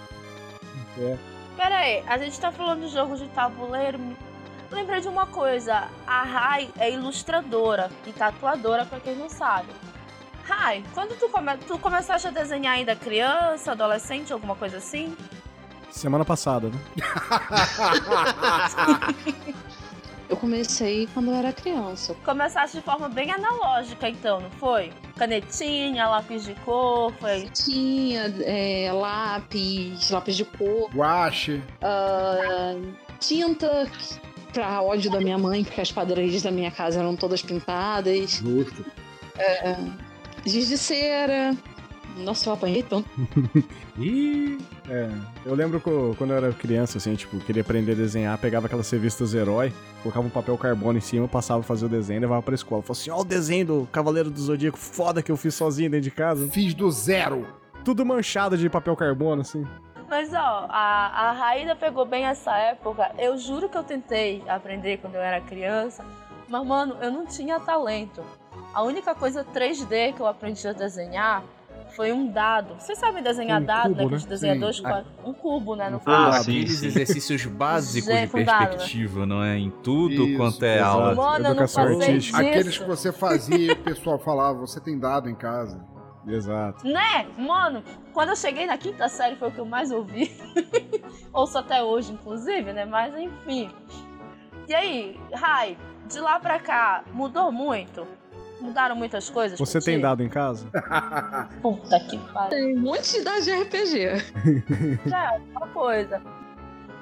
Pera 1.61 1.77
aí, 1.77 2.03
a 2.07 2.17
gente 2.17 2.39
tá 2.39 2.51
falando 2.51 2.81
de 2.81 2.87
jogos 2.87 3.19
de 3.19 3.27
tabuleiro. 3.27 3.99
Lembrei 4.71 4.99
de 4.99 5.07
uma 5.07 5.27
coisa. 5.27 5.89
A 6.07 6.23
Rai 6.23 6.71
é 6.79 6.89
ilustradora 6.89 7.91
e 8.07 8.11
tatuadora, 8.11 8.83
pra 8.83 8.99
quem 8.99 9.15
não 9.15 9.29
sabe. 9.29 9.69
Rai, 10.43 10.83
quando 10.95 11.15
tu, 11.19 11.29
come... 11.29 11.55
tu 11.57 11.77
começaste 11.77 12.27
a 12.27 12.31
desenhar 12.31 12.73
ainda 12.73 12.95
criança, 12.95 13.73
adolescente, 13.73 14.33
alguma 14.33 14.55
coisa 14.55 14.77
assim? 14.77 15.15
Semana 15.91 16.25
passada, 16.25 16.69
né? 16.69 16.79
Eu 20.31 20.37
comecei 20.37 21.09
quando 21.13 21.29
eu 21.29 21.35
era 21.35 21.51
criança. 21.51 22.15
Começaste 22.23 22.77
de 22.77 22.83
forma 22.83 23.09
bem 23.09 23.29
analógica, 23.29 24.07
então, 24.07 24.39
não 24.39 24.49
foi? 24.51 24.89
Canetinha, 25.17 26.07
lápis 26.07 26.45
de 26.45 26.55
cor, 26.63 27.13
foi. 27.19 27.49
Tinha 27.53 28.33
é, 28.45 28.89
lápis, 28.93 30.09
lápis 30.09 30.37
de 30.37 30.45
cor, 30.45 30.89
Guache. 30.95 31.61
ah, 31.81 32.75
tinta 33.19 33.91
pra 34.53 34.81
ódio 34.81 35.11
da 35.11 35.19
minha 35.19 35.37
mãe, 35.37 35.65
porque 35.65 35.81
as 35.81 35.91
paredes 35.91 36.41
da 36.41 36.49
minha 36.49 36.71
casa 36.71 37.01
eram 37.01 37.13
todas 37.13 37.41
pintadas, 37.41 38.31
Justo. 38.37 38.85
giz 40.45 40.69
de 40.69 40.77
cera. 40.77 41.53
Nossa, 42.17 42.49
eu 42.49 42.53
apanhei 42.53 42.83
tanto. 42.83 43.09
Ih, 43.97 44.57
É, 44.89 45.09
eu 45.45 45.55
lembro 45.55 45.79
co- 45.79 46.13
quando 46.17 46.31
eu 46.31 46.37
era 46.37 46.51
criança, 46.53 46.97
assim, 46.97 47.15
tipo, 47.15 47.39
queria 47.39 47.61
aprender 47.61 47.93
a 47.93 47.95
desenhar, 47.95 48.37
pegava 48.37 48.65
aquelas 48.67 48.89
revistas 48.89 49.33
herói, 49.33 49.71
colocava 50.03 50.25
um 50.27 50.29
papel 50.29 50.57
carbono 50.57 50.97
em 50.97 51.01
cima, 51.01 51.27
passava 51.27 51.61
a 51.61 51.63
fazer 51.63 51.85
o 51.85 51.89
desenho 51.89 52.17
e 52.17 52.21
levava 52.21 52.41
pra 52.41 52.53
escola. 52.55 52.81
Falava 52.81 52.99
assim, 52.99 53.09
ó 53.09 53.19
o 53.19 53.23
desenho 53.23 53.65
do 53.65 53.89
Cavaleiro 53.91 54.29
do 54.29 54.39
Zodíaco 54.41 54.77
foda 54.77 55.21
que 55.23 55.31
eu 55.31 55.37
fiz 55.37 55.55
sozinho 55.55 55.89
dentro 55.89 56.03
de 56.03 56.11
casa. 56.11 56.47
Fiz 56.49 56.73
do 56.73 56.89
zero. 56.91 57.45
tudo 57.85 58.05
manchado 58.05 58.57
de 58.57 58.69
papel 58.69 58.95
carbono, 58.95 59.41
assim. 59.41 59.65
Mas 60.09 60.33
ó, 60.33 60.67
a, 60.69 61.29
a 61.29 61.31
Raída 61.31 61.73
pegou 61.75 62.05
bem 62.05 62.25
essa 62.25 62.53
época. 62.57 63.11
Eu 63.17 63.37
juro 63.37 63.69
que 63.69 63.77
eu 63.77 63.83
tentei 63.83 64.43
aprender 64.47 64.97
quando 64.97 65.15
eu 65.15 65.21
era 65.21 65.39
criança, 65.39 66.03
mas 66.49 66.67
mano, 66.67 66.97
eu 67.01 67.09
não 67.11 67.25
tinha 67.25 67.59
talento. 67.61 68.21
A 68.73 68.83
única 68.83 69.15
coisa 69.15 69.45
3D 69.45 70.13
que 70.13 70.19
eu 70.21 70.27
aprendi 70.27 70.67
a 70.67 70.73
desenhar 70.73 71.41
foi 71.95 72.11
um 72.11 72.27
dado. 72.31 72.75
Vocês 72.79 72.97
sabem 72.97 73.21
desenhar 73.23 73.61
Um 73.61 73.65
dado, 73.65 73.89
cubo, 73.89 73.95
né? 73.95 73.97
Que 73.97 74.07
a 74.07 74.11
né? 74.11 74.17
gente 74.19 74.29
desenha 74.29 74.53
Sim. 74.53 74.59
dois 74.59 74.79
quadros. 74.79 75.07
Um 75.23 75.33
cubo, 75.33 75.75
né? 75.75 75.89
No 75.89 75.97
Ah, 75.97 76.31
caso. 76.31 76.43
sim, 76.45 76.51
Aqueles 76.51 76.79
sim. 76.79 76.85
exercícios 76.87 77.45
básicos 77.45 78.07
de 78.09 78.13
né? 78.13 78.27
perspectiva, 78.27 79.25
não 79.25 79.43
é? 79.43 79.57
Em 79.57 79.69
tudo 79.69 80.25
Isso, 80.25 80.37
quanto 80.37 80.63
é 80.63 80.75
exato. 80.77 80.91
aula. 80.91 81.15
Mano, 81.15 81.35
eu 81.37 81.41
não 81.43 81.49
Educação 81.51 81.83
artística. 81.83 82.37
Aqueles 82.39 82.77
que 82.77 82.85
você 82.85 83.11
fazia 83.11 83.57
e 83.57 83.71
o 83.71 83.75
pessoal 83.77 84.17
falava, 84.19 84.59
você 84.59 84.79
tem 84.79 84.97
dado 84.99 85.29
em 85.29 85.35
casa. 85.35 85.79
Exato. 86.27 86.85
Né? 86.87 87.27
Mano, 87.37 87.83
quando 88.13 88.29
eu 88.29 88.35
cheguei 88.35 88.65
na 88.67 88.77
quinta 88.77 89.09
série 89.09 89.35
foi 89.35 89.47
o 89.49 89.51
que 89.51 89.59
eu 89.59 89.65
mais 89.65 89.91
ouvi. 89.91 90.31
Ouço 91.33 91.57
até 91.57 91.83
hoje, 91.83 92.13
inclusive, 92.13 92.71
né? 92.73 92.85
Mas 92.85 93.15
enfim. 93.17 93.69
E 94.67 94.73
aí, 94.73 95.19
Rai, 95.33 95.75
de 96.07 96.19
lá 96.19 96.39
pra 96.39 96.59
cá, 96.59 97.03
mudou 97.11 97.51
muito? 97.51 98.05
Mudaram 98.61 98.95
muitas 98.95 99.29
coisas? 99.29 99.57
Você 99.59 99.79
tem 99.79 99.95
ti? 99.97 100.01
dado 100.01 100.21
em 100.23 100.29
casa? 100.29 100.67
Puta 101.61 101.99
que 102.01 102.17
pariu. 102.31 102.49
Tem 102.49 102.77
um 102.77 102.79
monte 102.81 103.11
de 103.11 103.17
idade 103.19 103.45
de 103.45 103.51
RPG. 103.51 105.09
Já 105.09 105.35
é 105.35 105.41
uma 105.55 105.67
coisa. 105.67 106.21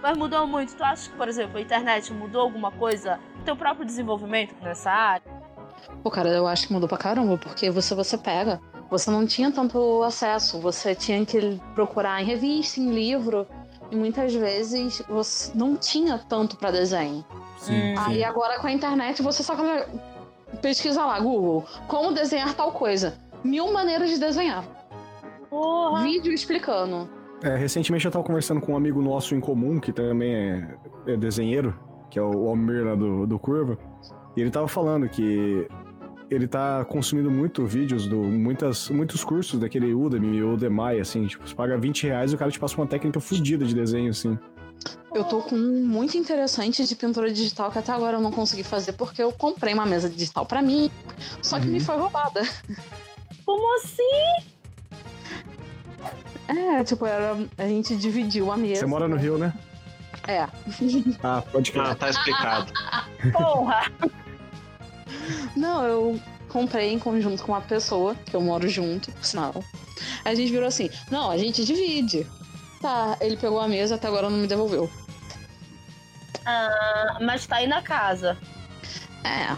Mas 0.01 0.17
mudou 0.17 0.47
muito. 0.47 0.73
Tu 0.75 0.83
acha 0.83 1.09
que, 1.09 1.17
por 1.17 1.27
exemplo, 1.27 1.57
a 1.57 1.61
internet 1.61 2.13
mudou 2.13 2.41
alguma 2.41 2.71
coisa? 2.71 3.19
Teu 3.43 3.55
próprio 3.55 3.85
desenvolvimento 3.85 4.55
nessa 4.61 4.89
área? 4.89 5.23
Pô, 6.01 6.09
cara, 6.09 6.29
eu 6.29 6.47
acho 6.47 6.67
que 6.67 6.73
mudou 6.73 6.87
pra 6.87 6.97
caramba, 6.97 7.37
porque 7.37 7.69
você, 7.69 7.93
você 7.93 8.17
pega. 8.17 8.61
Você 8.89 9.11
não 9.11 9.25
tinha 9.27 9.51
tanto 9.51 10.01
acesso, 10.03 10.59
você 10.59 10.95
tinha 10.95 11.23
que 11.25 11.59
procurar 11.75 12.21
em 12.21 12.25
revista, 12.25 12.79
em 12.79 12.91
livro, 12.91 13.45
e 13.91 13.95
muitas 13.95 14.33
vezes 14.33 15.03
você 15.07 15.51
não 15.55 15.75
tinha 15.75 16.17
tanto 16.17 16.57
pra 16.57 16.71
desenho. 16.71 17.23
Sim, 17.57 17.73
Hum. 17.93 17.95
sim. 17.97 18.03
Aí 18.13 18.23
agora 18.23 18.57
com 18.59 18.67
a 18.67 18.71
internet 18.71 19.21
você 19.21 19.43
só 19.43 19.53
pesquisa 20.57 21.05
lá, 21.05 21.19
Google, 21.19 21.65
como 21.87 22.11
desenhar 22.11 22.53
tal 22.53 22.71
coisa. 22.71 23.17
Mil 23.43 23.71
maneiras 23.71 24.09
de 24.09 24.19
desenhar. 24.19 24.63
Porra! 25.49 26.03
Vídeo 26.03 26.33
explicando. 26.33 27.09
É, 27.41 27.55
recentemente 27.55 28.05
eu 28.05 28.11
tava 28.11 28.23
conversando 28.23 28.59
com 28.59 28.73
um 28.73 28.77
amigo 28.77 29.01
nosso 29.01 29.33
em 29.33 29.39
comum, 29.39 29.79
que 29.79 29.93
também 29.93 30.35
é, 30.35 30.77
é 31.07 31.17
desenheiro, 31.17 31.73
que 32.09 32.19
é 32.19 32.21
o 32.21 32.49
Almir 32.49 32.85
lá 32.85 32.95
do, 32.95 33.25
do 33.25 33.39
Curva. 33.39 33.77
E 34.35 34.41
ele 34.41 34.51
tava 34.51 34.67
falando 34.67 35.07
que 35.07 35.67
ele 36.29 36.47
tá 36.47 36.85
consumindo 36.85 37.31
muito 37.31 37.65
vídeos 37.65 38.07
do 38.07 38.17
muitas, 38.17 38.89
muitos 38.89 39.23
cursos 39.23 39.59
daquele 39.59 39.93
Udemy 39.93 40.43
ou 40.43 40.53
Udemy, 40.53 40.99
assim, 40.99 41.25
tipo, 41.25 41.47
você 41.47 41.55
paga 41.55 41.77
20 41.77 42.07
reais 42.07 42.31
e 42.31 42.35
o 42.35 42.37
cara 42.37 42.51
te 42.51 42.59
passa 42.59 42.75
uma 42.75 42.85
técnica 42.85 43.19
fodida 43.19 43.65
de 43.65 43.73
desenho, 43.73 44.11
assim. 44.11 44.37
Eu 45.13 45.23
tô 45.23 45.41
com 45.41 45.55
um 45.55 45.85
muito 45.85 46.17
interessante 46.17 46.85
de 46.85 46.95
pintura 46.95 47.31
digital 47.31 47.71
que 47.71 47.79
até 47.79 47.91
agora 47.91 48.17
eu 48.17 48.21
não 48.21 48.31
consegui 48.31 48.63
fazer 48.63 48.93
porque 48.93 49.21
eu 49.21 49.31
comprei 49.31 49.73
uma 49.73 49.85
mesa 49.85 50.07
digital 50.07 50.45
pra 50.45 50.61
mim, 50.61 50.91
só 51.41 51.59
que 51.59 51.65
me 51.65 51.79
foi 51.79 51.97
roubada. 51.97 52.41
Como 53.43 53.75
assim? 53.77 54.49
É, 56.47 56.83
tipo, 56.83 57.05
era, 57.05 57.35
a 57.57 57.67
gente 57.67 57.95
dividiu 57.95 58.51
a 58.51 58.57
mesa. 58.57 58.81
Você 58.81 58.85
mora 58.85 59.07
no 59.07 59.15
Rio, 59.15 59.37
né? 59.37 59.53
É. 60.27 60.47
Ah, 61.23 61.41
pode 61.41 61.71
crer. 61.71 61.85
Ah, 61.85 61.95
tá 61.95 62.09
explicado. 62.09 62.71
Porra! 63.33 63.91
Não, 65.55 65.83
eu 65.83 66.19
comprei 66.47 66.93
em 66.93 66.99
conjunto 66.99 67.43
com 67.43 67.51
uma 67.51 67.61
pessoa, 67.61 68.15
que 68.25 68.35
eu 68.35 68.41
moro 68.41 68.67
junto, 68.67 69.11
por 69.11 69.25
sinal. 69.25 69.63
Aí 70.23 70.33
a 70.33 70.35
gente 70.35 70.51
virou 70.51 70.67
assim, 70.67 70.89
não, 71.09 71.29
a 71.31 71.37
gente 71.37 71.65
divide. 71.65 72.27
Tá, 72.81 73.17
ele 73.19 73.37
pegou 73.37 73.59
a 73.59 73.67
mesa, 73.67 73.95
até 73.95 74.07
agora 74.07 74.29
não 74.29 74.37
me 74.37 74.47
devolveu. 74.47 74.89
Ah, 76.45 77.17
mas 77.21 77.45
tá 77.45 77.57
aí 77.57 77.67
na 77.67 77.81
casa. 77.81 78.37
É. 79.23 79.55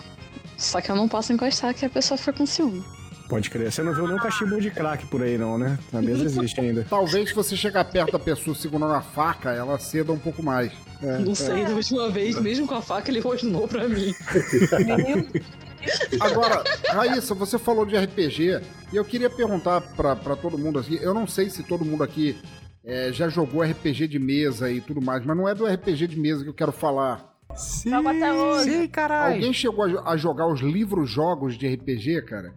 Só 0.58 0.82
que 0.82 0.92
eu 0.92 0.96
não 0.96 1.08
posso 1.08 1.32
encostar 1.32 1.74
que 1.74 1.86
a 1.86 1.90
pessoa 1.90 2.18
fica 2.18 2.34
com 2.34 2.46
ciúme. 2.46 2.84
Pode 3.30 3.50
crer. 3.50 3.72
Você 3.72 3.82
não 3.82 3.94
viu 3.94 4.08
nenhum 4.08 4.20
cachimbo 4.20 4.60
de 4.60 4.70
crack 4.70 5.06
por 5.08 5.24
aí, 5.24 5.38
não, 5.38 5.58
né? 5.58 5.80
Na 5.92 6.02
mesa 6.02 6.26
existe 6.26 6.60
ainda. 6.60 6.86
Talvez 6.90 7.30
se 7.30 7.36
você 7.36 7.56
chegar 7.56 7.86
perto 7.86 8.12
da 8.12 8.20
pessoa 8.20 8.56
segurando 8.56 8.94
a 8.94 9.02
faca, 9.02 9.52
ela 9.52 9.80
ceda 9.80 10.12
um 10.12 10.20
pouco 10.20 10.44
mais. 10.44 10.72
É, 11.02 11.18
Não 11.20 11.32
é. 11.32 11.36
sei, 11.36 11.66
da 11.66 11.72
última 11.72 12.10
vez, 12.10 12.40
mesmo 12.40 12.68
com 12.68 12.76
a 12.76 12.82
faca, 12.82 13.10
ele 13.10 13.22
rosnou 13.22 13.68
pra 13.68 13.88
mim. 13.88 14.14
Agora, 16.20 16.64
Raíssa, 16.90 17.34
você 17.34 17.58
falou 17.58 17.86
de 17.86 17.98
RPG 17.98 18.62
e 18.92 18.98
eu 18.98 19.06
queria 19.06 19.30
perguntar 19.30 19.82
pra, 19.82 20.16
pra 20.16 20.36
todo 20.36 20.58
mundo 20.58 20.78
aqui. 20.78 21.00
Eu 21.02 21.14
não 21.14 21.26
sei 21.26 21.50
se 21.50 21.64
todo 21.64 21.86
mundo 21.86 22.04
aqui 22.04 22.38
é, 22.84 23.12
já 23.12 23.30
jogou 23.30 23.62
RPG 23.62 24.08
de 24.08 24.20
mesa 24.20 24.72
e 24.72 24.82
tudo 24.82 25.02
mais, 25.02 25.26
mas 25.26 25.38
não 25.38 25.48
é 25.48 25.54
do 25.54 25.66
RPG 25.66 26.08
de 26.08 26.20
mesa 26.20 26.44
que 26.44 26.50
eu 26.50 26.54
quero 26.54 26.72
falar. 26.72 27.32
Sim. 27.56 27.92
Sim, 28.64 28.88
caralho. 28.88 29.36
Alguém 29.36 29.54
chegou 29.54 29.86
a, 29.86 30.12
a 30.12 30.18
jogar 30.18 30.48
os 30.48 30.62
livros-jogos 30.62 31.58
de 31.58 31.68
RPG, 31.68 32.22
cara? 32.24 32.54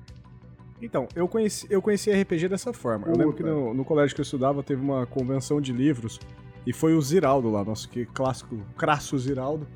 Então, 0.80 1.08
eu 1.14 1.26
conheci, 1.26 1.66
eu 1.70 1.80
conheci 1.80 2.10
RPG 2.10 2.48
dessa 2.48 2.72
forma. 2.72 3.06
Eu 3.08 3.16
lembro 3.16 3.32
que 3.32 3.42
no, 3.42 3.74
no 3.74 3.84
colégio 3.84 4.14
que 4.14 4.20
eu 4.20 4.24
estudava 4.24 4.62
teve 4.62 4.82
uma 4.82 5.06
convenção 5.06 5.60
de 5.60 5.72
livros 5.72 6.20
e 6.66 6.72
foi 6.72 6.94
o 6.94 7.00
Ziraldo 7.00 7.50
lá, 7.50 7.64
nosso 7.64 7.88
que 7.88 8.06
clássico, 8.06 8.56
crasso 8.76 9.18
Ziraldo. 9.18 9.66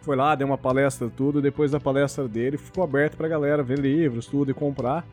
Foi 0.00 0.16
lá, 0.16 0.34
deu 0.34 0.46
uma 0.46 0.58
palestra 0.58 1.08
tudo, 1.08 1.40
depois 1.40 1.70
da 1.70 1.78
palestra 1.78 2.26
dele 2.26 2.56
ficou 2.56 2.82
aberto 2.82 3.16
pra 3.16 3.28
galera 3.28 3.62
ver 3.62 3.78
livros, 3.78 4.26
tudo 4.26 4.50
e 4.50 4.54
comprar. 4.54 5.06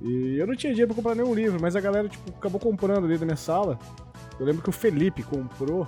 E 0.00 0.36
eu 0.38 0.46
não 0.46 0.54
tinha 0.56 0.72
dinheiro 0.72 0.94
pra 0.94 1.02
comprar 1.02 1.14
nenhum 1.14 1.34
livro, 1.34 1.58
mas 1.60 1.76
a 1.76 1.80
galera 1.80 2.08
tipo 2.08 2.30
acabou 2.30 2.60
comprando 2.60 3.04
ali 3.04 3.18
da 3.18 3.24
minha 3.26 3.36
sala. 3.36 3.78
Eu 4.38 4.46
lembro 4.46 4.62
que 4.62 4.68
o 4.70 4.72
Felipe 4.72 5.22
comprou 5.22 5.86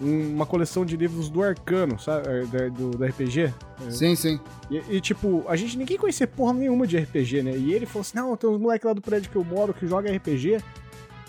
um- 0.00 0.34
uma 0.34 0.46
coleção 0.46 0.84
de 0.86 0.96
livros 0.96 1.28
do 1.28 1.42
Arcano, 1.42 1.98
sabe, 1.98 2.26
é, 2.28 2.44
da- 2.46 2.68
do, 2.68 2.90
do 2.92 3.04
RPG. 3.04 3.52
Sim, 3.90 4.14
sim. 4.14 4.40
E, 4.70 4.96
e, 4.96 5.00
tipo, 5.00 5.44
a 5.48 5.56
gente 5.56 5.76
ninguém 5.76 5.98
conhecia 5.98 6.26
porra 6.26 6.52
nenhuma 6.54 6.86
de 6.86 6.96
RPG, 6.96 7.42
né? 7.42 7.56
E 7.56 7.72
ele 7.72 7.86
falou 7.86 8.02
assim: 8.02 8.16
não, 8.16 8.36
tem 8.36 8.48
uns 8.48 8.58
moleques 8.58 8.86
lá 8.86 8.92
do 8.92 9.02
prédio 9.02 9.30
que 9.30 9.36
eu 9.36 9.44
moro 9.44 9.74
que 9.74 9.86
joga 9.86 10.10
RPG. 10.10 10.58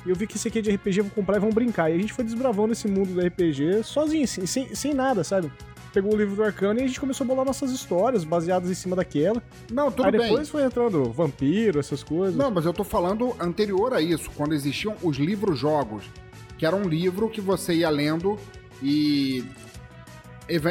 E 0.05 0.09
eu 0.09 0.15
vi 0.15 0.25
que 0.25 0.35
esse 0.35 0.47
aqui 0.47 0.59
é 0.59 0.61
de 0.61 0.71
RPG, 0.71 1.01
vou 1.01 1.11
comprar 1.11 1.37
e 1.37 1.39
vão 1.39 1.49
brincar. 1.51 1.89
E 1.91 1.95
a 1.95 1.97
gente 1.97 2.13
foi 2.13 2.23
desbravando 2.23 2.71
esse 2.73 2.87
mundo 2.87 3.13
do 3.13 3.21
RPG 3.21 3.83
sozinho, 3.83 4.23
assim, 4.23 4.45
sem, 4.45 4.73
sem 4.73 4.93
nada, 4.93 5.23
sabe? 5.23 5.51
Pegou 5.93 6.13
o 6.13 6.17
livro 6.17 6.35
do 6.35 6.43
Arcano 6.43 6.79
e 6.79 6.83
a 6.83 6.87
gente 6.87 6.99
começou 6.99 7.25
a 7.25 7.27
bolar 7.27 7.45
nossas 7.45 7.71
histórias 7.71 8.23
baseadas 8.23 8.69
em 8.69 8.73
cima 8.73 8.95
daquela. 8.95 9.43
Não, 9.71 9.91
tudo 9.91 10.05
Aí 10.05 10.11
bem. 10.13 10.21
depois 10.21 10.47
foi 10.47 10.63
entrando 10.63 11.11
vampiro, 11.11 11.79
essas 11.79 12.01
coisas. 12.01 12.35
Não, 12.35 12.49
mas 12.49 12.65
eu 12.65 12.73
tô 12.73 12.83
falando 12.83 13.35
anterior 13.39 13.93
a 13.93 14.01
isso, 14.01 14.29
quando 14.35 14.53
existiam 14.53 14.95
os 15.03 15.17
livros-jogos, 15.17 16.05
que 16.57 16.65
era 16.65 16.75
um 16.75 16.83
livro 16.83 17.29
que 17.29 17.41
você 17.41 17.73
ia 17.73 17.89
lendo 17.89 18.39
e 18.81 19.43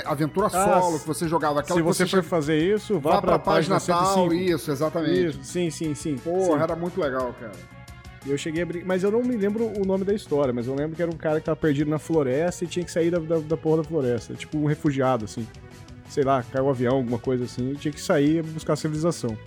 aventura 0.06 0.46
Ah, 0.46 0.80
solo, 0.80 0.98
que 1.00 1.06
você 1.06 1.28
jogava 1.28 1.60
aquela 1.60 1.78
Se 1.78 1.82
você 1.82 2.04
você 2.06 2.16
for 2.16 2.22
fazer 2.22 2.58
isso, 2.74 2.98
vá, 2.98 3.12
vá 3.12 3.22
pra, 3.22 3.38
página 3.38 3.80
tal, 3.80 4.14
105. 4.28 4.34
isso, 4.34 4.70
exatamente. 4.70 5.28
Isso, 5.28 5.44
sim, 5.44 5.70
sim, 5.70 5.94
sim. 5.94 6.16
Porra, 6.16 6.56
sim. 6.58 6.62
era 6.62 6.76
muito 6.76 7.00
legal, 7.00 7.34
cara. 7.38 7.52
E 8.24 8.30
eu 8.30 8.38
cheguei 8.38 8.62
a 8.62 8.66
brincar. 8.66 8.86
Mas 8.86 9.02
eu 9.02 9.10
não 9.10 9.22
me 9.22 9.36
lembro 9.36 9.66
o 9.80 9.84
nome 9.84 10.04
da 10.04 10.12
história, 10.12 10.52
mas 10.52 10.66
eu 10.66 10.74
lembro 10.74 10.96
que 10.96 11.02
era 11.02 11.10
um 11.10 11.16
cara 11.16 11.40
que 11.40 11.46
tava 11.46 11.56
perdido 11.56 11.90
na 11.90 11.98
floresta 11.98 12.64
e 12.64 12.66
tinha 12.68 12.84
que 12.84 12.90
sair 12.90 13.10
da, 13.10 13.18
da, 13.18 13.38
da 13.38 13.56
porra 13.56 13.78
da 13.78 13.84
floresta. 13.84 14.34
Tipo 14.34 14.58
um 14.58 14.66
refugiado, 14.66 15.24
assim. 15.24 15.46
Sei 16.08 16.24
lá, 16.24 16.42
caiu 16.42 16.66
um 16.66 16.70
avião, 16.70 16.96
alguma 16.96 17.18
coisa 17.18 17.44
assim, 17.44 17.72
e 17.72 17.76
tinha 17.76 17.92
que 17.92 18.00
sair 18.00 18.38
e 18.38 18.42
buscar 18.42 18.72
a 18.72 18.76
civilização. 18.76 19.38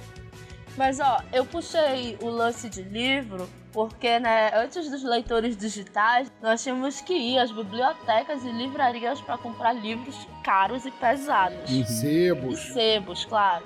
Mas 0.78 1.00
ó, 1.00 1.22
eu 1.32 1.46
puxei 1.46 2.18
o 2.22 2.30
lance 2.30 2.70
de 2.70 2.82
livro 2.82 3.48
porque, 3.72 4.20
né, 4.20 4.52
antes 4.56 4.90
dos 4.90 5.04
leitores 5.04 5.58
digitais, 5.58 6.32
nós 6.42 6.62
tínhamos 6.64 7.02
que 7.02 7.14
ir 7.14 7.40
às 7.40 7.52
bibliotecas 7.52 8.44
e 8.44 8.52
livrarias 8.52 9.20
para 9.20 9.38
comprar 9.38 9.74
livros 9.74 10.28
caros 10.44 10.86
e 10.86 10.92
pesados. 10.92 11.70
E 11.70 11.84
Sebos. 11.84 12.60
sebos, 12.60 13.26
claro. 13.26 13.66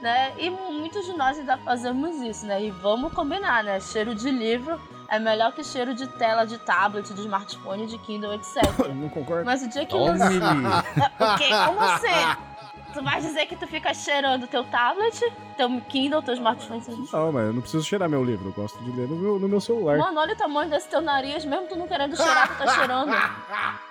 Né? 0.00 0.32
E 0.38 0.48
muitos 0.48 1.06
de 1.06 1.12
nós 1.12 1.38
ainda 1.38 1.56
fazemos 1.58 2.16
isso, 2.20 2.46
né? 2.46 2.62
E 2.62 2.70
vamos 2.70 3.12
combinar, 3.12 3.64
né? 3.64 3.80
Cheiro 3.80 4.14
de 4.14 4.30
livro 4.30 4.80
é 5.08 5.18
melhor 5.18 5.52
que 5.52 5.64
cheiro 5.64 5.92
de 5.94 6.06
tela 6.06 6.44
de 6.44 6.56
tablet, 6.58 7.12
de 7.12 7.20
smartphone, 7.20 7.86
de 7.86 7.98
Kindle, 7.98 8.34
etc. 8.34 8.62
Não 8.94 9.08
concordo? 9.08 9.44
Mas 9.44 9.62
o 9.62 9.68
dia 9.68 9.84
que 9.84 9.90
Tome. 9.90 10.18
lançar. 10.18 10.84
O 11.34 11.36
quê? 11.36 11.48
Como 11.66 11.80
assim? 11.80 12.48
Tu 12.94 13.02
vai 13.02 13.20
dizer 13.20 13.46
que 13.46 13.56
tu 13.56 13.66
fica 13.66 13.92
cheirando 13.92 14.46
teu 14.46 14.64
tablet, 14.64 15.20
teu 15.56 15.68
Kindle, 15.88 16.22
teu 16.22 16.34
smartphone? 16.34 16.82
Não, 17.12 17.32
mas 17.32 17.46
eu 17.46 17.52
não 17.52 17.60
preciso 17.60 17.84
cheirar 17.84 18.08
meu 18.08 18.24
livro, 18.24 18.48
eu 18.48 18.52
gosto 18.52 18.82
de 18.82 18.90
ler 18.92 19.06
no 19.08 19.16
meu, 19.16 19.38
no 19.38 19.48
meu 19.48 19.60
celular. 19.60 19.98
Mano, 19.98 20.18
olha 20.20 20.32
o 20.32 20.36
tamanho 20.36 20.70
desse 20.70 20.88
teu 20.88 21.00
nariz, 21.00 21.44
mesmo 21.44 21.66
tu 21.66 21.76
não 21.76 21.86
querendo 21.86 22.16
cheirar, 22.16 22.48
tu 22.48 22.64
tá 22.64 22.72
cheirando. 22.74 23.12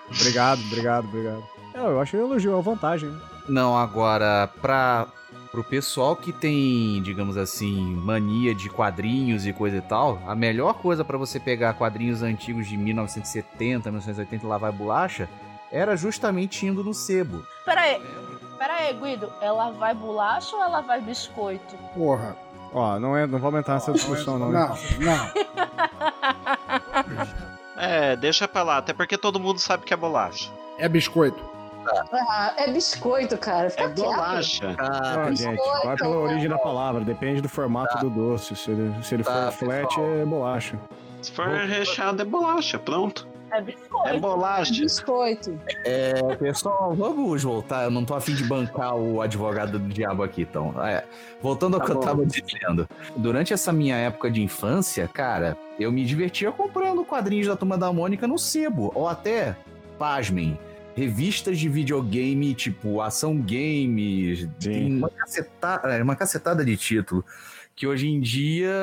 Obrigado, 0.10 0.62
obrigado, 0.62 1.06
obrigado. 1.06 1.44
É, 1.74 1.80
eu 1.80 2.02
acho 2.02 2.12
que 2.12 2.18
elogio, 2.18 2.52
é 2.52 2.56
uma 2.56 2.62
vantagem. 2.62 3.16
Não, 3.48 3.78
agora, 3.78 4.50
pra, 4.62 5.08
pro 5.52 5.64
pessoal 5.64 6.16
que 6.16 6.32
tem, 6.32 7.02
digamos 7.02 7.38
assim, 7.38 7.82
mania 7.96 8.54
de 8.54 8.70
quadrinhos 8.70 9.46
e 9.46 9.54
coisa 9.54 9.78
e 9.78 9.82
tal, 9.82 10.22
a 10.28 10.36
melhor 10.36 10.74
coisa 10.76 11.04
pra 11.04 11.18
você 11.18 11.40
pegar 11.40 11.74
quadrinhos 11.74 12.22
antigos 12.22 12.68
de 12.68 12.78
1970, 12.78 13.90
1980 13.90 14.46
e 14.46 14.48
lavar 14.48 14.72
bolacha 14.72 15.30
era 15.72 15.96
justamente 15.96 16.66
indo 16.66 16.84
no 16.84 16.94
sebo. 16.94 17.46
Pera 17.66 17.82
aí, 17.82 18.02
pera 18.58 18.74
aí, 18.76 18.94
Guido. 18.94 19.32
Ela 19.42 19.72
vai 19.72 19.94
bolacha 19.94 20.56
ou 20.56 20.64
ela 20.64 20.82
vai 20.82 21.02
biscoito? 21.02 21.76
Porra. 21.94 22.36
Ó, 22.74 23.00
não, 23.00 23.16
é, 23.16 23.26
não 23.26 23.40
vou 23.40 23.48
aumentar 23.48 23.78
essa 23.78 23.92
discussão, 23.92 24.38
não. 24.38 24.52
Não, 24.52 24.70
não. 25.00 25.32
É, 27.78 28.16
deixa 28.16 28.48
pra 28.48 28.64
lá, 28.64 28.78
até 28.78 28.92
porque 28.92 29.18
todo 29.18 29.40
mundo 29.40 29.60
sabe 29.60 29.86
que 29.86 29.94
é 29.94 29.98
bolacha. 29.98 30.52
É 30.80 30.90
biscoito. 30.90 31.57
Ah, 32.12 32.54
é 32.58 32.72
biscoito, 32.72 33.38
cara. 33.38 33.70
Fica 33.70 33.84
É 33.84 33.88
quieto. 33.90 34.04
bolacha. 34.06 34.76
Ah, 34.78 35.26
gente, 35.34 35.48
biscoito, 35.58 35.86
vai 35.88 35.96
pela 35.96 36.16
origem 36.18 36.50
da 36.50 36.58
palavra, 36.58 37.04
depende 37.04 37.42
do 37.42 37.50
formato 37.50 37.98
do 38.00 38.10
doce. 38.10 38.56
Se 38.56 38.72
ele, 38.72 38.94
se 39.04 39.16
ele 39.16 39.24
Tá, 39.24 39.52
for 39.52 39.66
flat, 39.66 39.88
pessoal. 39.88 40.08
é 40.08 40.26
bolacha. 40.26 40.80
Se 41.22 41.32
for 41.32 41.48
recheado, 41.48 42.22
é 42.22 42.26
bolacha, 42.26 42.78
pronto. 42.80 43.28
É 43.50 43.62
biscoito. 43.62 44.08
É 44.10 44.20
bolacha. 44.20 44.72
Biscoito. 44.74 45.58
É, 45.86 46.36
pessoal, 46.36 46.94
vamos 46.94 47.44
voltar. 47.44 47.86
Eu 47.86 47.92
não 47.92 48.04
tô 48.04 48.14
afim 48.14 48.36
de 48.36 48.44
bancar 48.44 48.94
o 48.96 49.22
advogado 49.22 49.80
do 49.80 49.88
diabo 49.88 50.22
aqui, 50.22 50.42
então. 50.42 50.74
É, 50.86 51.06
voltando 51.42 51.76
ao 51.76 51.80
Tá 51.80 51.86
que 51.86 51.92
eu 51.92 51.96
bom. 51.96 52.02
tava 52.02 52.26
dizendo. 52.26 52.88
Durante 53.16 53.54
essa 53.54 53.72
minha 53.72 53.96
época 53.96 54.30
de 54.30 54.44
infância, 54.44 55.08
cara, 55.08 55.58
eu 55.80 55.92
me 55.94 56.04
divertia 56.04 56.52
comprando 56.52 57.06
quadrinhos 57.06 57.48
da 57.48 57.56
Turma 57.56 57.78
da 57.78 57.92
Mônica 57.94 58.28
no 58.28 58.38
sebo. 58.38 58.92
Ou 58.94 59.08
até, 59.08 59.56
pasmem, 59.98 60.60
revistas 60.98 61.60
de 61.60 61.70
videogame, 61.70 62.56
tipo 62.56 63.02
Ação 63.02 63.38
Games. 63.38 64.50
Tem 64.60 64.98
uma 64.98 65.12
cacetada, 65.12 65.94
é, 65.94 66.02
uma 66.02 66.16
cacetada 66.16 66.66
de 66.66 66.76
título. 66.76 67.24
Que 67.76 67.86
hoje 67.86 68.08
em 68.08 68.20
dia 68.20 68.74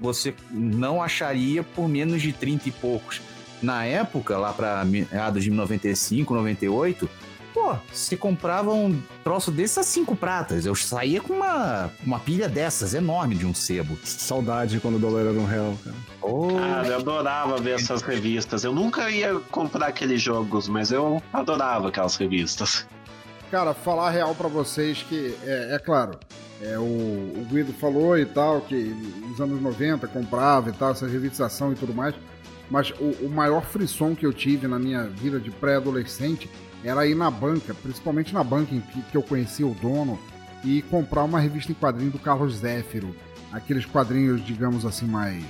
você 0.00 0.32
não 0.50 1.02
acharia 1.02 1.62
por 1.62 1.86
menos 1.86 2.22
de 2.22 2.32
30 2.32 2.70
e 2.70 2.72
poucos 2.72 3.20
na 3.62 3.84
época, 3.84 4.38
lá 4.38 4.54
pra 4.54 4.82
meados 4.86 5.44
de 5.44 5.50
95, 5.50 6.32
98, 6.34 7.10
pô, 7.54 7.76
se 7.92 8.16
comprava 8.16 8.72
um 8.72 9.00
troço 9.22 9.52
desses 9.52 9.78
a 9.78 9.82
cinco 9.84 10.16
pratas. 10.16 10.66
Eu 10.66 10.74
saía 10.74 11.20
com 11.20 11.32
uma, 11.32 11.88
uma 12.04 12.18
pilha 12.18 12.48
dessas, 12.48 12.92
enorme 12.92 13.36
de 13.36 13.46
um 13.46 13.54
sebo. 13.54 13.96
Saudade 14.02 14.80
quando 14.80 14.96
o 14.96 14.98
dólar 14.98 15.20
era 15.20 15.30
um 15.30 15.46
real, 15.46 15.78
cara. 15.84 15.96
Oh, 16.20 16.56
Cara, 16.56 16.88
eu 16.88 16.96
adorava 16.96 17.56
ver 17.58 17.76
essas 17.76 18.02
revistas. 18.02 18.64
Eu 18.64 18.74
nunca 18.74 19.08
ia 19.08 19.38
comprar 19.52 19.86
aqueles 19.86 20.20
jogos, 20.20 20.68
mas 20.68 20.90
eu 20.90 21.22
adorava 21.32 21.88
aquelas 21.88 22.16
revistas. 22.16 22.86
Cara, 23.50 23.72
falar 23.72 24.10
real 24.10 24.34
pra 24.34 24.48
vocês 24.48 25.04
que, 25.08 25.36
é, 25.44 25.76
é 25.76 25.78
claro, 25.78 26.18
é, 26.60 26.76
o, 26.76 26.82
o 26.82 27.46
Guido 27.48 27.72
falou 27.74 28.18
e 28.18 28.26
tal, 28.26 28.62
que 28.62 28.74
nos 29.28 29.40
anos 29.40 29.62
90 29.62 30.08
comprava 30.08 30.70
e 30.70 30.72
tal, 30.72 30.90
essa 30.90 31.06
revistação 31.06 31.72
e 31.72 31.76
tudo 31.76 31.94
mais, 31.94 32.16
mas 32.68 32.90
o, 32.98 33.26
o 33.26 33.30
maior 33.30 33.64
frisson 33.64 34.16
que 34.16 34.26
eu 34.26 34.32
tive 34.32 34.66
na 34.66 34.78
minha 34.78 35.04
vida 35.04 35.38
de 35.38 35.52
pré-adolescente 35.52 36.50
era 36.84 37.06
ir 37.06 37.14
na 37.14 37.30
banca, 37.30 37.74
principalmente 37.74 38.32
na 38.34 38.44
banca 38.44 38.74
em 38.74 38.80
que, 38.80 39.00
que 39.02 39.16
eu 39.16 39.22
conhecia 39.22 39.66
o 39.66 39.74
dono, 39.74 40.18
e 40.62 40.82
comprar 40.82 41.24
uma 41.24 41.40
revista 41.40 41.72
em 41.72 41.74
quadrinho 41.74 42.10
do 42.10 42.18
Carlos 42.18 42.56
Zéfiro. 42.56 43.14
Aqueles 43.52 43.84
quadrinhos, 43.86 44.44
digamos 44.44 44.84
assim, 44.84 45.06
mais 45.06 45.44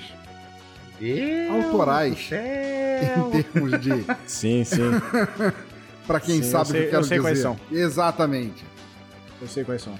Deus 1.00 1.64
autorais. 1.64 2.30
em 2.32 3.42
termos 3.42 3.80
de. 3.80 4.04
Sim, 4.26 4.62
sim. 4.64 4.90
Pra 6.06 6.20
quem 6.20 6.42
Sim, 6.42 6.50
sabe 6.50 6.68
eu 6.68 6.70
o 6.70 6.72
que 6.72 6.72
sei- 6.72 6.84
eu 6.86 6.90
quero 6.90 7.00
eu 7.02 7.04
sei 7.04 7.18
quais 7.20 7.36
dizer. 7.38 7.42
são. 7.48 7.56
Exatamente. 7.72 8.64
Eu 9.40 9.48
sei 9.48 9.64
quais 9.64 9.80
são. 9.82 9.94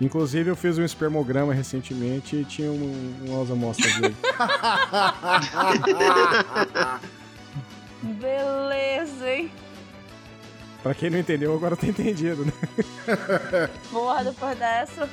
Inclusive, 0.00 0.50
eu 0.50 0.56
fiz 0.56 0.78
um 0.78 0.84
espermograma 0.84 1.52
recentemente 1.52 2.36
e 2.36 2.44
tinha 2.44 2.70
um, 2.70 3.14
umas 3.26 3.50
amostras 3.50 3.92
dele. 4.00 4.14
Beleza, 8.02 9.30
hein? 9.30 9.50
Pra 10.82 10.94
quem 10.94 11.10
não 11.10 11.18
entendeu, 11.18 11.54
agora 11.54 11.76
tá 11.76 11.86
entendido, 11.86 12.44
né? 12.44 12.52
Porra, 13.90 14.24
depois 14.24 14.58
dessa. 14.58 15.08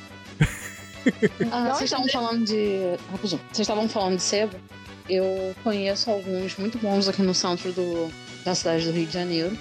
Ah, 1.50 1.74
vocês 1.74 1.90
estavam 1.90 2.08
falando 2.08 2.44
de. 2.44 2.96
Rapidinho. 3.10 3.40
Vocês 3.50 3.60
estavam 3.60 3.88
falando 3.88 4.16
de 4.16 4.22
sebo. 4.22 4.54
Eu 5.08 5.54
conheço 5.64 6.10
alguns 6.10 6.56
muito 6.56 6.78
bons 6.78 7.08
aqui 7.08 7.22
no 7.22 7.34
centro 7.34 7.72
do, 7.72 8.12
da 8.44 8.54
cidade 8.54 8.84
do 8.84 8.92
Rio 8.92 9.06
de 9.06 9.12
Janeiro. 9.12 9.56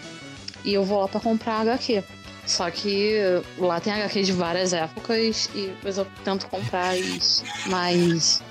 E 0.64 0.74
eu 0.74 0.84
vou 0.84 1.02
lá 1.02 1.08
pra 1.08 1.20
comprar 1.20 1.62
HQ. 1.62 2.04
Só 2.46 2.70
que 2.70 3.16
lá 3.58 3.80
tem 3.80 3.94
HQ 3.94 4.24
de 4.24 4.34
várias 4.34 4.74
épocas 4.74 5.50
e 5.54 5.68
depois 5.68 5.98
eu 5.98 6.08
tento 6.24 6.48
comprar 6.48 6.96
as 6.96 7.44
mais. 7.68 8.44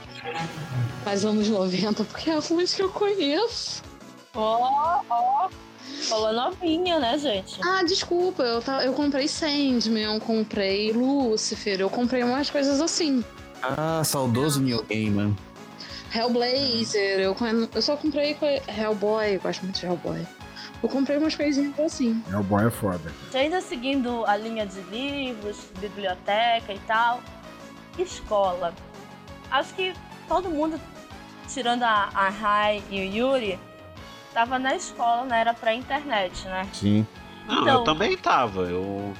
mais 1.04 1.24
anos 1.24 1.48
90, 1.48 2.04
porque 2.04 2.30
é 2.30 2.34
a 2.34 2.40
fonte 2.40 2.74
que 2.74 2.82
eu 2.82 2.90
conheço. 2.90 3.82
Ó, 4.34 5.02
ó. 5.10 5.50
Falou 6.08 6.32
novinha, 6.32 6.98
né, 6.98 7.18
gente? 7.18 7.58
Ah, 7.62 7.82
desculpa, 7.84 8.42
eu, 8.42 8.62
ta- 8.62 8.84
eu 8.84 8.92
comprei 8.92 9.28
Sandman, 9.28 10.04
eu 10.14 10.20
comprei 10.20 10.92
Lucifer, 10.92 11.80
eu 11.80 11.90
comprei 11.90 12.22
umas 12.22 12.48
coisas 12.50 12.80
assim. 12.80 13.22
Ah, 13.62 14.02
saudoso 14.04 14.60
Neil 14.62 14.84
Gaiman. 14.88 15.36
Hellblazer, 16.14 17.20
eu, 17.20 17.36
eu 17.74 17.82
só 17.82 17.96
comprei 17.96 18.34
co- 18.34 18.46
Hellboy, 18.46 19.34
eu 19.36 19.40
gosto 19.40 19.62
muito 19.62 19.78
de 19.78 19.86
Hellboy. 19.86 20.26
Eu 20.82 20.88
comprei 20.88 21.18
umas 21.18 21.34
coisinhas 21.34 21.78
assim. 21.80 22.22
É 22.32 22.36
o 22.36 22.42
boy 22.42 22.66
é 22.66 22.70
foda. 22.70 23.12
Ainda 23.34 23.60
seguindo 23.60 24.24
a 24.26 24.36
linha 24.36 24.64
de 24.64 24.80
livros, 24.82 25.56
biblioteca 25.80 26.72
e 26.72 26.78
tal, 26.86 27.20
escola. 27.98 28.72
Acho 29.50 29.74
que 29.74 29.92
todo 30.28 30.48
mundo, 30.48 30.80
tirando 31.52 31.82
a, 31.82 32.08
a 32.14 32.28
Rai 32.28 32.82
e 32.90 33.00
o 33.00 33.04
Yuri, 33.04 33.58
tava 34.38 34.56
na 34.56 34.76
escola 34.76 35.24
na 35.24 35.36
era 35.36 35.52
pré-internet, 35.52 36.46
né? 36.46 36.64
Sim. 36.72 37.04
Não, 37.48 37.62
Então- 37.62 37.74
eu 37.78 37.84
também 37.84 38.16
tava. 38.16 38.62
Eu, 38.62 39.12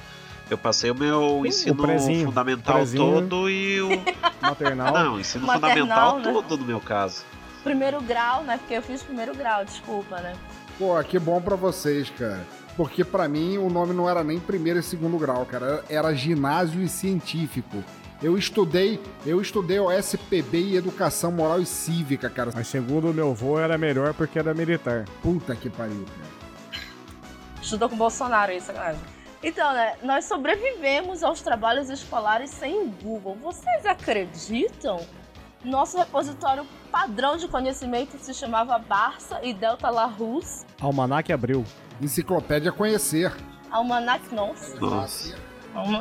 eu 0.49 0.57
passei 0.57 0.89
o 0.91 0.95
meu 0.95 1.45
ensino 1.45 1.75
prezinho, 1.75 2.27
fundamental 2.27 2.75
prezinho. 2.75 3.03
todo 3.13 3.49
e 3.49 3.81
o. 3.81 3.89
Maternal. 4.41 4.93
Não, 4.93 5.19
ensino 5.19 5.45
Maternal, 5.45 5.71
fundamental 6.11 6.19
né? 6.19 6.31
todo 6.31 6.57
no 6.57 6.65
meu 6.65 6.79
caso. 6.79 7.25
Primeiro 7.65 8.01
grau, 8.01 8.43
né? 8.43 8.57
Porque 8.57 8.73
eu 8.75 8.81
fiz 8.81 9.03
primeiro 9.03 9.35
grau, 9.35 9.65
desculpa, 9.65 10.21
né? 10.21 10.33
Pô, 10.77 11.03
que 11.03 11.19
bom 11.19 11.41
pra 11.41 11.57
vocês, 11.57 12.09
cara. 12.11 12.47
Porque 12.77 13.03
pra 13.03 13.27
mim 13.27 13.57
o 13.57 13.69
nome 13.69 13.93
não 13.93 14.09
era 14.09 14.23
nem 14.23 14.39
primeiro 14.39 14.79
e 14.79 14.83
segundo 14.83 15.17
grau, 15.17 15.45
cara. 15.45 15.83
Era 15.89 16.13
ginásio 16.13 16.81
e 16.81 16.87
científico. 16.87 17.83
Eu 18.21 18.37
estudei, 18.37 18.99
eu 19.25 19.39
estudei 19.39 19.79
o 19.79 19.89
SPB 19.89 20.59
e 20.59 20.75
Educação 20.75 21.31
Moral 21.31 21.61
e 21.61 21.65
Cívica, 21.65 22.29
cara. 22.29 22.51
Mas 22.53 22.67
segundo 22.67 23.09
o 23.11 23.13
meu 23.13 23.31
avô, 23.31 23.57
era 23.57 23.77
melhor 23.77 24.13
porque 24.13 24.37
era 24.37 24.53
militar. 24.53 25.05
Puta 25.21 25.55
que 25.55 25.69
pariu, 25.69 26.05
cara. 26.05 26.81
Estudou 27.61 27.87
com 27.87 27.95
o 27.95 27.97
Bolsonaro, 27.97 28.51
isso, 28.51 28.67
sacanagem. 28.67 29.01
Então, 29.41 29.71
né, 29.71 29.95
nós 30.03 30.25
sobrevivemos 30.25 31.23
aos 31.23 31.41
trabalhos 31.41 31.89
escolares 31.89 32.49
sem 32.49 32.77
o 32.81 32.87
Google. 32.87 33.37
Vocês 33.41 33.85
acreditam? 33.85 34.99
Nosso 35.63 35.97
repositório 35.97 36.65
padrão 36.91 37.37
de 37.37 37.47
conhecimento 37.47 38.17
se 38.17 38.33
chamava 38.33 38.77
Barça 38.79 39.39
e 39.43 39.53
Delta 39.53 39.89
Larus. 39.89 40.65
Almanac 40.81 41.31
abriu. 41.31 41.63
Enciclopédia 42.01 42.71
Conhecer. 42.71 43.33
Almanac, 43.71 44.33
nossa. 44.33 44.77
Nossa. 44.79 45.37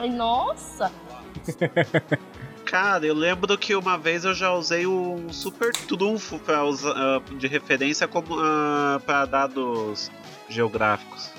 Nossa. 0.09 0.93
Cara, 2.65 3.07
eu 3.07 3.15
lembro 3.15 3.57
que 3.57 3.75
uma 3.75 3.97
vez 3.97 4.27
eu 4.27 4.35
já 4.35 4.53
usei 4.53 4.87
um 4.87 5.33
super 5.33 5.73
trunfo 5.73 6.39
pra 6.39 6.65
usar, 6.65 6.93
ah, 6.95 7.23
de 7.39 7.47
referência 7.47 8.07
como 8.07 8.39
ah, 8.39 9.01
para 9.07 9.25
dados 9.25 10.11
geográficos. 10.51 11.31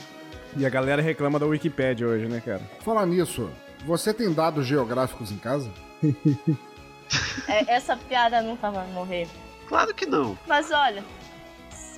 E 0.58 0.66
a 0.66 0.70
galera 0.70 1.02
reclama 1.02 1.38
da 1.38 1.46
Wikipédia 1.46 2.08
hoje, 2.08 2.26
né, 2.26 2.42
cara? 2.42 2.62
Falar 2.84 3.06
nisso, 3.06 3.48
você 3.86 4.12
tem 4.12 4.34
dados 4.34 4.66
geográficos 4.66 5.32
em 5.32 5.38
casa? 5.38 5.72
É, 7.48 7.74
essa 7.74 7.98
piada 7.98 8.40
nunca 8.40 8.70
vai 8.70 8.86
morrer. 8.90 9.28
Claro 9.68 9.96
que 9.96 10.06
não. 10.06 10.38
Mas 10.46 10.70
olha, 10.70 11.04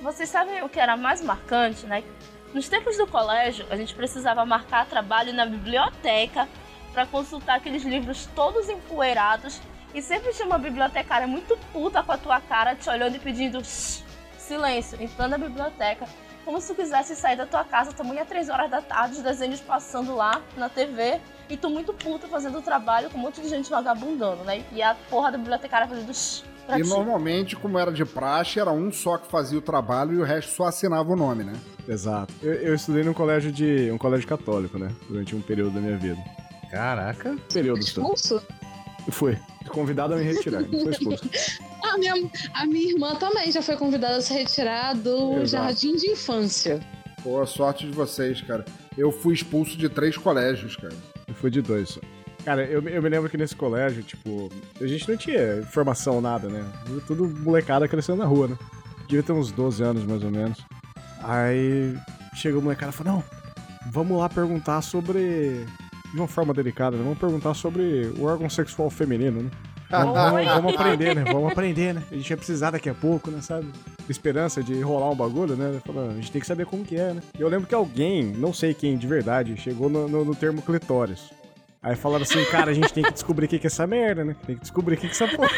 vocês 0.02 0.28
sabem 0.28 0.62
o 0.62 0.70
que 0.70 0.80
era 0.80 0.96
mais 0.96 1.22
marcante, 1.22 1.86
né? 1.86 2.02
Nos 2.54 2.68
tempos 2.68 2.96
do 2.96 3.06
colégio, 3.06 3.66
a 3.70 3.76
gente 3.76 3.94
precisava 3.94 4.44
marcar 4.44 4.86
trabalho 4.86 5.32
na 5.32 5.44
biblioteca 5.46 6.48
para 6.92 7.06
consultar 7.06 7.56
aqueles 7.56 7.82
livros 7.84 8.28
todos 8.34 8.68
empoeirados 8.68 9.60
e 9.94 10.00
sempre 10.02 10.32
tinha 10.32 10.46
uma 10.46 10.58
bibliotecária 10.58 11.26
muito 11.26 11.56
puta 11.72 12.02
com 12.02 12.12
a 12.12 12.18
tua 12.18 12.40
cara 12.40 12.74
te 12.74 12.88
olhando 12.88 13.16
e 13.16 13.18
pedindo 13.18 13.62
"Shh, 13.64 14.02
silêncio, 14.38 15.00
entrando 15.02 15.30
na 15.32 15.38
biblioteca, 15.38 16.06
como 16.44 16.60
se 16.60 16.68
tu 16.68 16.74
quisesse 16.74 17.14
sair 17.14 17.36
da 17.36 17.46
tua 17.46 17.62
casa, 17.64 17.92
tamanha 17.92 18.24
três 18.24 18.48
horas 18.48 18.70
da 18.70 18.80
tarde, 18.82 19.16
os 19.16 19.22
desenhos 19.22 19.60
passando 19.60 20.14
lá 20.14 20.40
na 20.56 20.68
TV 20.68 21.20
e 21.48 21.56
tu 21.56 21.70
muito 21.70 21.92
puta 21.92 22.26
fazendo 22.28 22.58
o 22.58 22.62
trabalho 22.62 23.08
com 23.10 23.18
um 23.18 23.20
monte 23.20 23.40
de 23.40 23.48
gente 23.48 23.70
vagabundando, 23.70 24.42
né? 24.44 24.64
E 24.72 24.82
a 24.82 24.94
porra 25.08 25.30
da 25.32 25.38
bibliotecária 25.38 25.86
fazendo 25.86 26.12
"Shh", 26.12 26.42
pra 26.66 26.78
E 26.78 26.82
ti. 26.82 26.88
normalmente, 26.88 27.54
como 27.56 27.78
era 27.78 27.92
de 27.92 28.04
praxe, 28.04 28.58
era 28.58 28.70
um 28.72 28.90
só 28.90 29.18
que 29.18 29.28
fazia 29.30 29.58
o 29.58 29.62
trabalho 29.62 30.14
e 30.14 30.18
o 30.18 30.24
resto 30.24 30.50
só 30.52 30.64
assinava 30.64 31.10
o 31.12 31.16
nome, 31.16 31.44
né? 31.44 31.52
Exato. 31.88 32.32
Eu, 32.42 32.54
eu 32.54 32.74
estudei 32.74 33.02
num 33.04 33.12
colégio 33.12 33.52
de. 33.52 33.90
um 33.90 33.98
colégio 33.98 34.26
católico, 34.28 34.78
né? 34.78 34.88
Durante 35.08 35.34
um 35.36 35.40
período 35.42 35.72
da 35.74 35.80
minha 35.80 35.96
vida. 35.98 36.18
Caraca. 36.72 37.36
Período 37.52 37.84
só. 37.84 38.00
Expulso? 38.00 38.42
Fui. 39.10 39.38
Convidado 39.68 40.14
a 40.14 40.16
me 40.16 40.24
retirar. 40.24 40.62
Não 40.62 40.80
foi 40.80 40.92
expulso. 40.92 41.28
A 41.82 41.98
minha, 41.98 42.14
a 42.54 42.64
minha 42.64 42.92
irmã 42.92 43.16
também 43.16 43.50
já 43.50 43.60
foi 43.60 43.76
convidada 43.76 44.16
a 44.16 44.22
se 44.22 44.32
retirar 44.32 44.94
do 44.94 45.42
Exato. 45.42 45.46
jardim 45.48 45.96
de 45.96 46.10
infância. 46.12 46.80
Pô, 47.22 47.44
sorte 47.44 47.86
de 47.86 47.92
vocês, 47.92 48.40
cara. 48.40 48.64
Eu 48.96 49.10
fui 49.12 49.34
expulso 49.34 49.76
de 49.76 49.88
três 49.88 50.16
colégios, 50.16 50.76
cara. 50.76 50.94
Eu 51.26 51.34
fui 51.34 51.50
de 51.50 51.60
dois 51.60 51.90
só. 51.90 52.00
Cara, 52.44 52.64
eu, 52.64 52.80
eu 52.88 53.02
me 53.02 53.08
lembro 53.08 53.28
que 53.28 53.36
nesse 53.36 53.54
colégio, 53.54 54.02
tipo, 54.02 54.48
a 54.80 54.86
gente 54.86 55.08
não 55.08 55.16
tinha 55.16 55.58
informação, 55.58 56.20
nada, 56.20 56.48
né? 56.48 56.64
Tudo 57.06 57.28
molecada 57.28 57.86
crescendo 57.86 58.18
na 58.18 58.26
rua, 58.26 58.48
né? 58.48 58.58
Devia 59.06 59.22
ter 59.22 59.32
uns 59.32 59.52
12 59.52 59.82
anos, 59.82 60.04
mais 60.04 60.24
ou 60.24 60.30
menos. 60.30 60.64
Aí 61.22 61.94
chega 62.34 62.58
o 62.58 62.62
molecada 62.62 62.90
e 62.90 62.94
fala, 62.94 63.10
não, 63.10 63.24
vamos 63.90 64.18
lá 64.18 64.28
perguntar 64.28 64.80
sobre... 64.82 65.66
De 66.12 66.18
uma 66.18 66.28
forma 66.28 66.52
delicada, 66.52 66.96
né? 66.96 67.02
Vamos 67.02 67.18
perguntar 67.18 67.54
sobre 67.54 68.12
o 68.18 68.24
órgão 68.24 68.48
sexual 68.50 68.90
feminino, 68.90 69.42
né? 69.42 69.50
Vamos, 69.90 70.14
vamos- 70.14 70.46
vamos 70.46 70.74
aprender, 70.74 71.14
né? 71.14 71.24
Vamos 71.30 71.52
aprender, 71.52 71.94
né? 71.94 72.02
A 72.10 72.14
gente 72.14 72.28
vai 72.28 72.36
precisar 72.38 72.70
daqui 72.70 72.88
a 72.88 72.94
pouco, 72.94 73.30
né? 73.30 73.40
Sabe? 73.42 73.66
Esperança 74.08 74.62
de 74.62 74.80
rolar 74.80 75.10
um 75.10 75.14
bagulho, 75.16 75.54
né? 75.56 75.80
Fala, 75.86 76.08
a 76.10 76.14
gente 76.14 76.30
tem 76.32 76.40
que 76.40 76.46
saber 76.46 76.64
como 76.66 76.82
que 76.84 76.96
é, 76.96 77.12
né? 77.14 77.20
Eu 77.38 77.48
lembro 77.48 77.66
que 77.66 77.74
alguém, 77.74 78.24
não 78.24 78.52
sei 78.54 78.72
quem 78.74 78.96
de 78.96 79.06
verdade, 79.06 79.56
chegou 79.56 79.88
no, 79.90 80.08
no- 80.08 80.24
no 80.24 80.34
termo 80.34 80.62
clitóris. 80.62 81.30
Aí 81.82 81.96
falaram 81.96 82.22
assim, 82.22 82.44
cara, 82.44 82.70
a 82.70 82.74
gente 82.74 82.92
tem 82.92 83.02
que 83.02 83.12
descobrir 83.12 83.46
o 83.46 83.48
que 83.48 83.58
que 83.58 83.66
é 83.66 83.68
essa 83.68 83.86
merda, 83.86 84.24
né? 84.24 84.36
Tem 84.46 84.54
que 84.54 84.62
descobrir 84.62 84.94
o 84.94 84.98
que 84.98 85.08
que 85.08 85.22
é 85.22 85.26
essa 85.26 85.36
porra. 85.36 85.50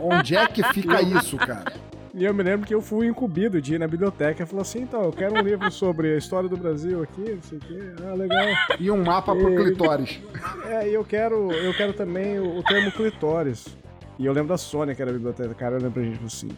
Onde 0.00 0.36
é 0.36 0.46
que 0.46 0.62
fica 0.74 1.00
isso, 1.02 1.36
cara? 1.36 1.72
E 2.12 2.24
eu 2.24 2.34
me 2.34 2.42
lembro 2.42 2.66
que 2.66 2.74
eu 2.74 2.82
fui 2.82 3.06
incumbido 3.06 3.62
de 3.62 3.74
ir 3.74 3.78
na 3.78 3.86
biblioteca 3.86 4.42
e 4.42 4.46
falou 4.46 4.62
assim, 4.62 4.80
então, 4.80 5.04
eu 5.04 5.12
quero 5.12 5.34
um 5.34 5.42
livro 5.42 5.70
sobre 5.70 6.12
a 6.14 6.18
história 6.18 6.48
do 6.48 6.56
Brasil 6.56 7.02
aqui, 7.02 7.34
não 7.34 7.42
sei 7.42 7.58
o 7.58 7.60
quê. 7.60 7.78
Ah, 8.04 8.14
legal. 8.14 8.46
E 8.80 8.90
um 8.90 9.04
mapa 9.04 9.34
pro 9.34 9.54
clitóris. 9.54 10.20
É, 10.66 10.88
e 10.88 10.94
eu 10.94 11.04
quero, 11.04 11.50
eu 11.52 11.74
quero 11.74 11.92
também 11.92 12.38
o, 12.38 12.58
o 12.58 12.62
termo 12.62 12.92
clitóris. 12.92 13.76
E 14.18 14.26
eu 14.26 14.32
lembro 14.32 14.48
da 14.48 14.58
Sônia, 14.58 14.94
que 14.94 15.02
era 15.02 15.10
a 15.10 15.14
biblioteca, 15.14 15.52
cara, 15.54 15.76
olhando 15.76 15.92
pra 15.92 16.02
gente 16.02 16.24
assim, 16.24 16.48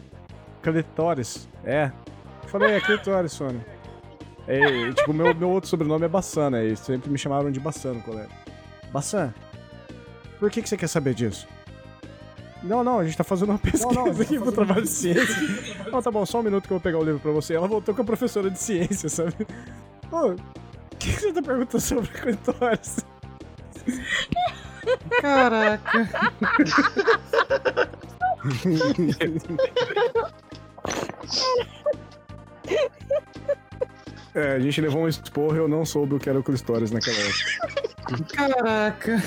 clitóris? 0.61 1.47
É. 1.63 1.91
Eu 2.43 2.49
falei, 2.49 2.73
é 2.73 2.79
clitóris, 2.79 3.31
Sônia. 3.31 3.65
É, 4.47 4.59
e, 4.59 4.93
tipo, 4.93 5.13
meu, 5.13 5.33
meu 5.33 5.49
outro 5.49 5.69
sobrenome 5.69 6.05
é 6.05 6.07
Bassan, 6.07 6.51
né? 6.51 6.65
E 6.65 6.75
sempre 6.75 7.09
me 7.09 7.17
chamaram 7.17 7.51
de 7.51 7.59
Bassan 7.59 7.93
no 7.93 8.01
colégio. 8.01 8.31
Bassan, 8.91 9.33
por 10.39 10.51
que, 10.51 10.61
que 10.61 10.69
você 10.69 10.77
quer 10.77 10.87
saber 10.87 11.13
disso? 11.13 11.47
Não, 12.63 12.83
não, 12.83 12.99
a 12.99 13.03
gente 13.03 13.17
tá 13.17 13.23
fazendo 13.23 13.49
uma 13.49 13.59
pesquisa 13.59 14.21
aqui 14.21 14.39
pro 14.39 14.51
trabalho 14.51 14.83
de 14.83 14.89
ciência. 14.89 15.35
Não, 15.91 16.01
tá 16.01 16.09
bom, 16.09 16.25
só 16.25 16.39
um 16.39 16.43
minuto 16.43 16.65
que 16.65 16.73
eu 16.73 16.77
vou 16.77 16.83
pegar 16.83 16.97
o 16.97 17.03
livro 17.03 17.19
pra 17.19 17.31
você. 17.31 17.53
Ela 17.53 17.67
voltou 17.67 17.93
com 17.93 18.01
a 18.01 18.05
professora 18.05 18.49
de 18.49 18.57
ciência, 18.57 19.09
sabe? 19.09 19.45
Pô, 20.09 20.31
o 20.31 20.35
que, 20.97 21.11
que 21.13 21.19
você 21.19 21.33
tá 21.33 21.41
perguntando 21.41 21.81
sobre 21.81 22.09
clitóris? 22.09 23.05
Caraca. 25.21 26.09
É, 34.35 34.53
a 34.53 34.59
gente 34.59 34.81
levou 34.81 35.03
um 35.03 35.07
esporro 35.07 35.55
e 35.55 35.59
eu 35.59 35.67
não 35.67 35.85
soube 35.85 36.15
o 36.15 36.19
que 36.19 36.29
era 36.29 36.39
o 36.39 36.43
clitóris 36.43 36.91
naquela 36.91 37.17
época. 37.17 38.23
Caraca. 38.33 39.23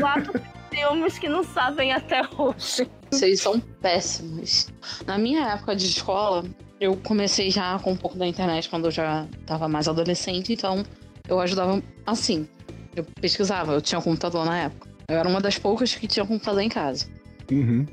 Quatro 0.00 0.40
filmes 0.70 1.18
que 1.18 1.28
não 1.28 1.44
sabem 1.44 1.92
até 1.92 2.22
hoje. 2.36 2.90
Vocês 3.10 3.40
são 3.40 3.60
péssimos. 3.60 4.68
Na 5.06 5.16
minha 5.16 5.46
época 5.48 5.76
de 5.76 5.86
escola, 5.86 6.44
eu 6.80 6.96
comecei 6.96 7.50
já 7.50 7.78
com 7.78 7.92
um 7.92 7.96
pouco 7.96 8.18
da 8.18 8.26
internet 8.26 8.68
quando 8.68 8.86
eu 8.86 8.90
já 8.90 9.26
tava 9.46 9.68
mais 9.68 9.88
adolescente, 9.88 10.52
então 10.52 10.84
eu 11.28 11.40
ajudava 11.40 11.82
assim. 12.06 12.48
Eu 12.94 13.04
pesquisava, 13.20 13.72
eu 13.72 13.80
tinha 13.80 13.98
um 13.98 14.02
computador 14.02 14.44
na 14.44 14.58
época. 14.58 14.88
Eu 15.08 15.16
era 15.16 15.28
uma 15.28 15.40
das 15.40 15.56
poucas 15.56 15.94
que 15.94 16.06
tinha 16.06 16.26
computador 16.26 16.60
em 16.60 16.68
casa. 16.68 17.06
Uhum. 17.50 17.86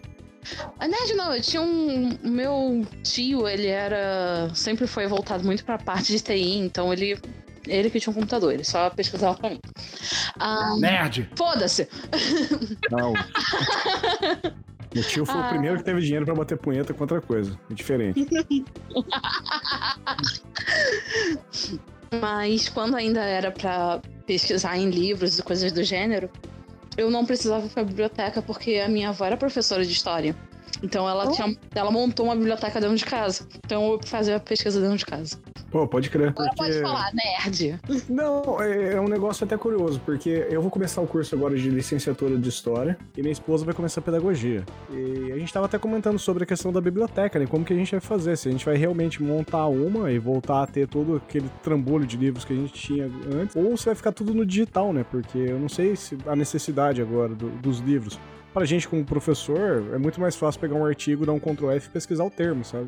A 0.80 0.88
nerd 0.88 1.14
não, 1.16 1.34
eu 1.34 1.42
tinha 1.42 1.62
um. 1.62 2.10
o 2.24 2.30
Meu 2.30 2.86
tio, 3.04 3.48
ele 3.48 3.68
era. 3.68 4.50
Sempre 4.54 4.88
foi 4.88 5.08
voltado 5.08 5.44
muito 5.44 5.64
pra 5.66 5.78
parte 5.78 6.12
de 6.12 6.20
TI, 6.20 6.58
então 6.58 6.92
ele. 6.94 7.20
Ele 7.68 7.90
que 7.90 8.00
tinha 8.00 8.12
um 8.12 8.14
computador, 8.14 8.54
ele 8.54 8.64
só 8.64 8.92
pesquisava 8.92 9.36
pra 9.40 9.50
mim. 9.50 9.60
Ah, 10.40 10.76
Nerd! 10.80 11.28
Foda-se! 11.36 11.88
Não. 12.92 13.14
Meu 14.94 15.04
tio 15.04 15.26
foi 15.26 15.36
o 15.36 15.40
Ah. 15.44 15.50
primeiro 15.50 15.78
que 15.78 15.84
teve 15.84 16.00
dinheiro 16.00 16.26
pra 16.26 16.36
bater 16.36 16.58
punheta 16.58 16.94
com 16.94 17.04
outra 17.04 17.20
coisa. 17.20 17.60
É 17.70 17.74
diferente. 17.74 18.26
Mas 22.22 22.70
quando 22.70 22.96
ainda 22.96 23.22
era 23.22 23.52
pra 23.52 24.00
pesquisar 24.26 24.78
em 24.78 24.90
livros 24.90 25.38
e 25.40 25.44
coisas 25.44 25.72
do 25.72 25.84
gênero, 25.84 26.30
eu 26.98 27.10
não 27.10 27.26
precisava 27.26 27.66
ir 27.66 27.70
pra 27.70 27.84
biblioteca 27.84 28.42
porque 28.42 28.76
a 28.76 28.88
minha 28.88 29.10
avó 29.10 29.26
era 29.26 29.38
professora 29.38 29.86
de 29.86 29.92
história. 29.92 30.36
Então 30.86 31.10
ela, 31.10 31.32
tinha, 31.32 31.58
ela 31.74 31.90
montou 31.90 32.28
uma 32.28 32.36
biblioteca 32.36 32.80
dentro 32.80 32.96
de 32.96 33.04
casa. 33.06 33.48
Então 33.66 33.94
eu 33.94 34.00
fazia 34.06 34.36
a 34.36 34.40
pesquisa 34.40 34.80
dentro 34.80 34.98
de 34.98 35.06
casa. 35.06 35.38
Pô, 35.72 35.88
pode 35.88 36.10
crer. 36.12 36.30
Agora 36.30 36.50
Porque... 36.56 36.72
pode 36.72 36.82
falar, 36.82 37.12
nerd. 37.14 37.80
Não, 38.08 38.62
é, 38.62 38.94
é 38.94 39.02
um 39.02 39.08
negócio 39.08 39.44
até 39.44 39.58
curioso, 39.58 40.00
porque 40.06 40.48
eu 40.50 40.62
vou 40.62 40.70
começar 40.70 41.02
o 41.02 41.08
curso 41.08 41.34
agora 41.36 41.58
de 41.58 41.70
licenciatura 41.70 42.38
de 42.38 42.48
História 42.48 42.98
e 43.18 43.22
minha 43.22 43.32
esposa 43.32 43.66
vai 43.66 43.74
começar 43.74 44.00
Pedagogia. 44.02 44.64
E 44.92 45.32
a 45.32 45.38
gente 45.40 45.52
tava 45.52 45.66
até 45.66 45.80
comentando 45.80 46.20
sobre 46.20 46.44
a 46.44 46.46
questão 46.46 46.72
da 46.72 46.80
biblioteca, 46.80 47.40
né? 47.40 47.48
Como 47.48 47.66
que 47.66 47.74
a 47.74 47.76
gente 47.76 47.92
vai 47.92 48.00
fazer, 48.00 48.38
se 48.38 48.48
a 48.48 48.52
gente 48.52 48.64
vai 48.64 48.78
realmente 48.78 49.22
montar 49.24 49.66
uma 49.68 50.12
e 50.12 50.20
voltar 50.20 50.62
a 50.64 50.68
ter 50.68 50.88
todo 50.88 51.16
aquele 51.16 51.50
trambolho 51.64 52.06
de 52.06 52.16
livros 52.16 52.46
que 52.46 52.54
a 52.54 52.56
gente 52.56 52.74
tinha 52.74 53.10
antes, 53.34 53.56
ou 53.56 53.76
se 53.76 53.86
vai 53.86 53.96
ficar 53.96 54.12
tudo 54.12 54.34
no 54.34 54.46
digital, 54.46 54.94
né? 54.94 55.04
Porque 55.10 55.38
eu 55.40 55.60
não 55.60 55.68
sei 55.68 55.96
se 55.96 56.16
a 56.28 56.36
necessidade 56.36 57.02
agora 57.02 57.34
do- 57.34 57.50
dos 57.50 57.80
livros. 57.80 58.20
Pra 58.56 58.64
gente, 58.64 58.88
como 58.88 59.04
professor, 59.04 59.84
é 59.94 59.98
muito 59.98 60.22
mais 60.22 60.34
fácil 60.34 60.62
pegar 60.62 60.76
um 60.76 60.86
artigo, 60.86 61.26
dar 61.26 61.34
um 61.34 61.40
Ctrl 61.40 61.72
F 61.72 61.90
e 61.90 61.92
pesquisar 61.92 62.24
o 62.24 62.32
termo, 62.32 62.64
sabe? 62.64 62.88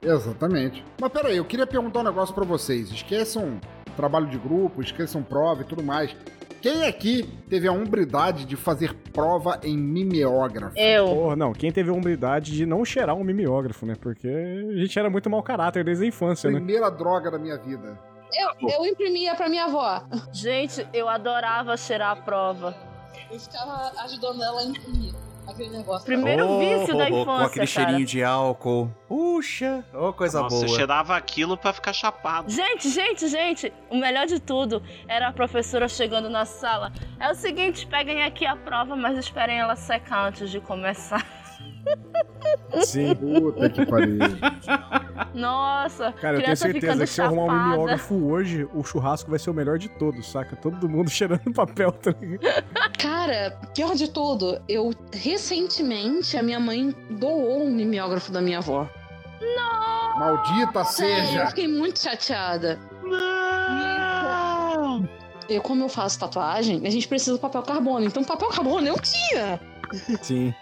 Exatamente. 0.00 0.84
Mas 1.00 1.10
peraí, 1.10 1.36
eu 1.36 1.44
queria 1.44 1.66
perguntar 1.66 1.98
um 1.98 2.02
negócio 2.04 2.32
pra 2.32 2.44
vocês. 2.44 2.88
Esqueçam 2.92 3.58
trabalho 3.96 4.28
de 4.28 4.38
grupo, 4.38 4.80
esqueçam 4.80 5.20
prova 5.20 5.62
e 5.62 5.64
tudo 5.64 5.82
mais. 5.82 6.14
Quem 6.62 6.86
aqui 6.86 7.28
teve 7.50 7.66
a 7.66 7.72
hombridade 7.72 8.44
de 8.44 8.54
fazer 8.54 8.94
prova 9.12 9.58
em 9.64 9.76
mimeógrafo? 9.76 10.78
Eu. 10.78 11.06
Porra, 11.06 11.34
não, 11.34 11.52
quem 11.52 11.72
teve 11.72 11.90
a 11.90 11.94
humildade 11.94 12.52
de 12.52 12.64
não 12.64 12.84
cheirar 12.84 13.16
um 13.16 13.24
mimeógrafo, 13.24 13.84
né? 13.86 13.96
Porque 14.00 14.28
a 14.28 14.76
gente 14.76 14.96
era 14.96 15.10
muito 15.10 15.28
mau 15.28 15.42
caráter 15.42 15.82
desde 15.82 16.04
a 16.04 16.06
infância, 16.06 16.48
né? 16.48 16.58
Primeira 16.58 16.88
droga 16.92 17.28
da 17.28 17.40
minha 17.40 17.58
vida. 17.58 17.98
Eu, 18.32 18.70
eu 18.70 18.86
imprimia 18.86 19.34
pra 19.34 19.48
minha 19.48 19.64
avó. 19.64 20.00
Gente, 20.32 20.86
eu 20.94 21.08
adorava 21.08 21.76
cheirar 21.76 22.12
a 22.12 22.16
prova. 22.16 22.87
Eu 23.30 23.38
ficava 23.38 23.92
ajudando 24.04 24.42
ela 24.42 24.60
a 24.60 24.64
imprimir 24.64 25.14
aquele 25.46 25.70
negócio. 25.70 26.04
Primeiro 26.06 26.46
Oh, 26.46 26.58
vício 26.58 26.96
da 26.96 27.04
oh, 27.04 27.06
oh, 27.06 27.08
infância, 27.08 27.24
Com 27.24 27.32
aquele 27.32 27.52
cara. 27.54 27.66
cheirinho 27.66 28.06
de 28.06 28.22
álcool. 28.24 28.90
Puxa, 29.06 29.84
ô 29.94 30.12
coisa 30.12 30.40
Nossa, 30.42 30.56
boa. 30.56 30.64
eu 30.66 30.68
cheirava 30.74 31.16
aquilo 31.16 31.56
pra 31.56 31.72
ficar 31.72 31.92
chapado. 31.92 32.50
Gente, 32.50 32.88
gente, 32.88 33.28
gente, 33.28 33.72
o 33.90 33.96
melhor 33.96 34.26
de 34.26 34.40
tudo 34.40 34.82
era 35.06 35.28
a 35.28 35.32
professora 35.32 35.88
chegando 35.88 36.28
na 36.28 36.44
sala. 36.44 36.92
É 37.20 37.30
o 37.30 37.34
seguinte, 37.34 37.86
peguem 37.86 38.22
aqui 38.22 38.44
a 38.46 38.56
prova, 38.56 38.94
mas 38.96 39.16
esperem 39.18 39.58
ela 39.58 39.76
secar 39.76 40.26
antes 40.28 40.50
de 40.50 40.60
começar. 40.60 41.24
Sim. 42.82 43.14
Puta 43.14 43.70
que 43.70 43.86
pariu. 43.86 44.18
Nossa, 45.34 46.12
Cara, 46.12 46.38
eu 46.38 46.42
tenho 46.42 46.56
certeza 46.56 47.04
que 47.04 47.06
se 47.06 47.20
eu 47.20 47.26
arrumar 47.26 47.44
um 47.44 47.64
mimeógrafo 47.70 48.14
hoje, 48.30 48.68
o 48.74 48.82
churrasco 48.84 49.30
vai 49.30 49.38
ser 49.38 49.50
o 49.50 49.54
melhor 49.54 49.78
de 49.78 49.88
todos, 49.88 50.30
saca? 50.30 50.56
Todo 50.56 50.88
mundo 50.88 51.08
cheirando 51.10 51.52
papel, 51.52 51.92
tá? 51.92 52.14
Cara, 52.98 53.58
pior 53.74 53.94
de 53.94 54.10
tudo, 54.10 54.60
eu 54.68 54.90
recentemente 55.12 56.36
a 56.36 56.42
minha 56.42 56.60
mãe 56.60 56.94
doou 57.10 57.64
um 57.64 57.70
mimeógrafo 57.70 58.32
da 58.32 58.40
minha 58.40 58.58
avó. 58.58 58.88
Maldita 60.16 60.84
Sério, 60.84 61.14
eu 61.14 61.26
seja! 61.26 61.46
fiquei 61.46 61.68
muito 61.68 62.00
chateada. 62.00 62.78
Eu, 65.48 65.62
como 65.62 65.84
eu 65.84 65.88
faço 65.88 66.18
tatuagem, 66.18 66.86
a 66.86 66.90
gente 66.90 67.08
precisa 67.08 67.34
de 67.34 67.40
papel 67.40 67.62
carbono. 67.62 68.04
Então, 68.04 68.22
papel 68.22 68.48
carbono 68.48 68.86
eu 68.86 68.96
tinha. 69.00 69.60
Sim. 70.20 70.54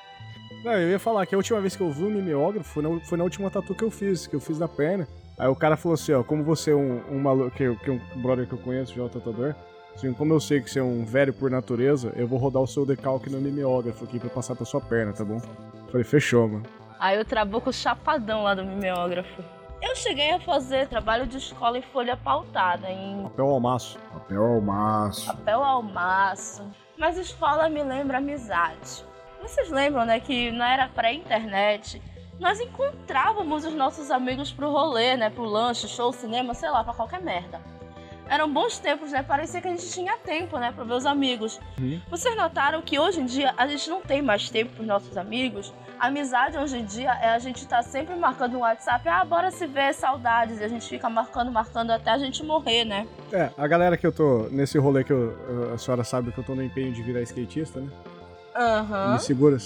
Não, 0.66 0.72
eu 0.72 0.90
ia 0.90 0.98
falar 0.98 1.24
que 1.26 1.32
a 1.32 1.38
última 1.38 1.60
vez 1.60 1.76
que 1.76 1.80
eu 1.80 1.92
vi 1.92 2.02
um 2.02 2.10
mimeógrafo 2.10 2.68
foi 2.68 2.82
na, 2.82 3.00
foi 3.04 3.16
na 3.16 3.22
última 3.22 3.48
tatu 3.48 3.72
que 3.72 3.84
eu 3.84 3.90
fiz, 3.90 4.26
que 4.26 4.34
eu 4.34 4.40
fiz 4.40 4.58
na 4.58 4.66
perna. 4.66 5.06
Aí 5.38 5.46
o 5.46 5.54
cara 5.54 5.76
falou 5.76 5.94
assim, 5.94 6.12
ó, 6.12 6.24
como 6.24 6.42
você 6.42 6.72
é 6.72 6.74
um, 6.74 7.00
um 7.08 7.20
maluco, 7.20 7.52
que, 7.52 7.72
que 7.76 7.88
é 7.88 7.92
um 7.92 8.20
brother 8.20 8.48
que 8.48 8.52
eu 8.52 8.58
conheço, 8.58 8.92
já 8.92 9.00
é 9.00 9.04
um 9.04 9.08
tatuador, 9.08 9.54
assim, 9.94 10.12
como 10.12 10.34
eu 10.34 10.40
sei 10.40 10.60
que 10.60 10.68
você 10.68 10.80
é 10.80 10.82
um 10.82 11.04
velho 11.04 11.32
por 11.32 11.52
natureza, 11.52 12.12
eu 12.16 12.26
vou 12.26 12.36
rodar 12.36 12.60
o 12.60 12.66
seu 12.66 12.84
decalque 12.84 13.30
no 13.30 13.40
mimeógrafo 13.40 14.02
aqui 14.02 14.18
pra 14.18 14.28
passar 14.28 14.56
pra 14.56 14.64
sua 14.66 14.80
perna, 14.80 15.12
tá 15.12 15.24
bom? 15.24 15.40
Falei, 15.86 16.02
fechou, 16.02 16.48
mano. 16.48 16.64
Aí 16.98 17.20
o 17.20 17.24
trabuco 17.24 17.72
chapadão 17.72 18.42
lá 18.42 18.52
do 18.52 18.64
mimeógrafo. 18.64 19.44
Eu 19.80 19.94
cheguei 19.94 20.32
a 20.32 20.40
fazer 20.40 20.88
trabalho 20.88 21.28
de 21.28 21.36
escola 21.36 21.78
em 21.78 21.82
folha 21.82 22.16
pautada, 22.16 22.90
em 22.90 23.22
Papel 23.22 23.46
ao 23.46 23.60
maço. 23.60 24.00
Papel 24.12 24.44
ao 24.44 24.60
maço. 24.60 25.26
papel 25.26 25.62
ao 25.62 25.80
maço. 25.80 26.68
Mas 26.98 27.16
escola 27.16 27.68
me 27.68 27.84
lembra 27.84 28.18
amizade. 28.18 29.04
Vocês 29.46 29.70
lembram, 29.70 30.04
né, 30.04 30.18
que 30.20 30.50
na 30.50 30.72
era 30.72 30.88
pré-internet, 30.88 32.02
nós 32.38 32.60
encontrávamos 32.60 33.64
os 33.64 33.74
nossos 33.74 34.10
amigos 34.10 34.52
pro 34.52 34.70
rolê, 34.70 35.16
né, 35.16 35.30
pro 35.30 35.44
lanche, 35.44 35.88
show, 35.88 36.12
cinema, 36.12 36.52
sei 36.54 36.68
lá, 36.70 36.82
pra 36.84 36.92
qualquer 36.94 37.20
merda. 37.22 37.60
eram 38.28 38.52
bons 38.52 38.76
tempos, 38.80 39.12
né? 39.12 39.22
Parecia 39.22 39.60
que 39.60 39.68
a 39.68 39.70
gente 39.70 39.88
tinha 39.88 40.16
tempo, 40.18 40.58
né, 40.58 40.72
pra 40.74 40.82
ver 40.82 40.94
os 40.94 41.06
amigos. 41.06 41.60
Uhum. 41.78 42.00
Vocês 42.10 42.34
notaram 42.36 42.82
que 42.82 42.98
hoje 42.98 43.20
em 43.20 43.24
dia 43.24 43.54
a 43.56 43.68
gente 43.68 43.88
não 43.88 44.00
tem 44.00 44.20
mais 44.20 44.50
tempo 44.50 44.72
pros 44.74 44.84
nossos 44.84 45.16
amigos? 45.16 45.72
A 45.96 46.08
amizade 46.08 46.58
hoje 46.58 46.76
em 46.76 46.84
dia 46.84 47.12
é 47.22 47.28
a 47.28 47.38
gente 47.38 47.64
tá 47.68 47.82
sempre 47.82 48.16
marcando 48.16 48.54
no 48.54 48.58
WhatsApp, 48.58 49.08
ah, 49.08 49.24
bora 49.24 49.52
se 49.52 49.64
ver, 49.68 49.94
saudades. 49.94 50.60
E 50.60 50.64
a 50.64 50.68
gente 50.68 50.88
fica 50.88 51.08
marcando, 51.08 51.52
marcando 51.52 51.92
até 51.92 52.10
a 52.10 52.18
gente 52.18 52.42
morrer, 52.42 52.84
né? 52.84 53.06
É, 53.32 53.48
a 53.56 53.66
galera 53.68 53.96
que 53.96 54.04
eu 54.04 54.10
tô 54.12 54.48
nesse 54.50 54.76
rolê 54.76 55.04
que 55.04 55.12
eu- 55.12 55.70
a 55.72 55.78
senhora 55.78 56.02
sabe 56.02 56.32
que 56.32 56.38
eu 56.38 56.44
tô 56.44 56.52
no 56.56 56.64
empenho 56.64 56.92
de 56.92 57.02
virar 57.02 57.22
skatista, 57.22 57.80
né? 57.80 57.88
Aham. 58.56 59.12
Me 59.14 59.18
segura. 59.20 59.58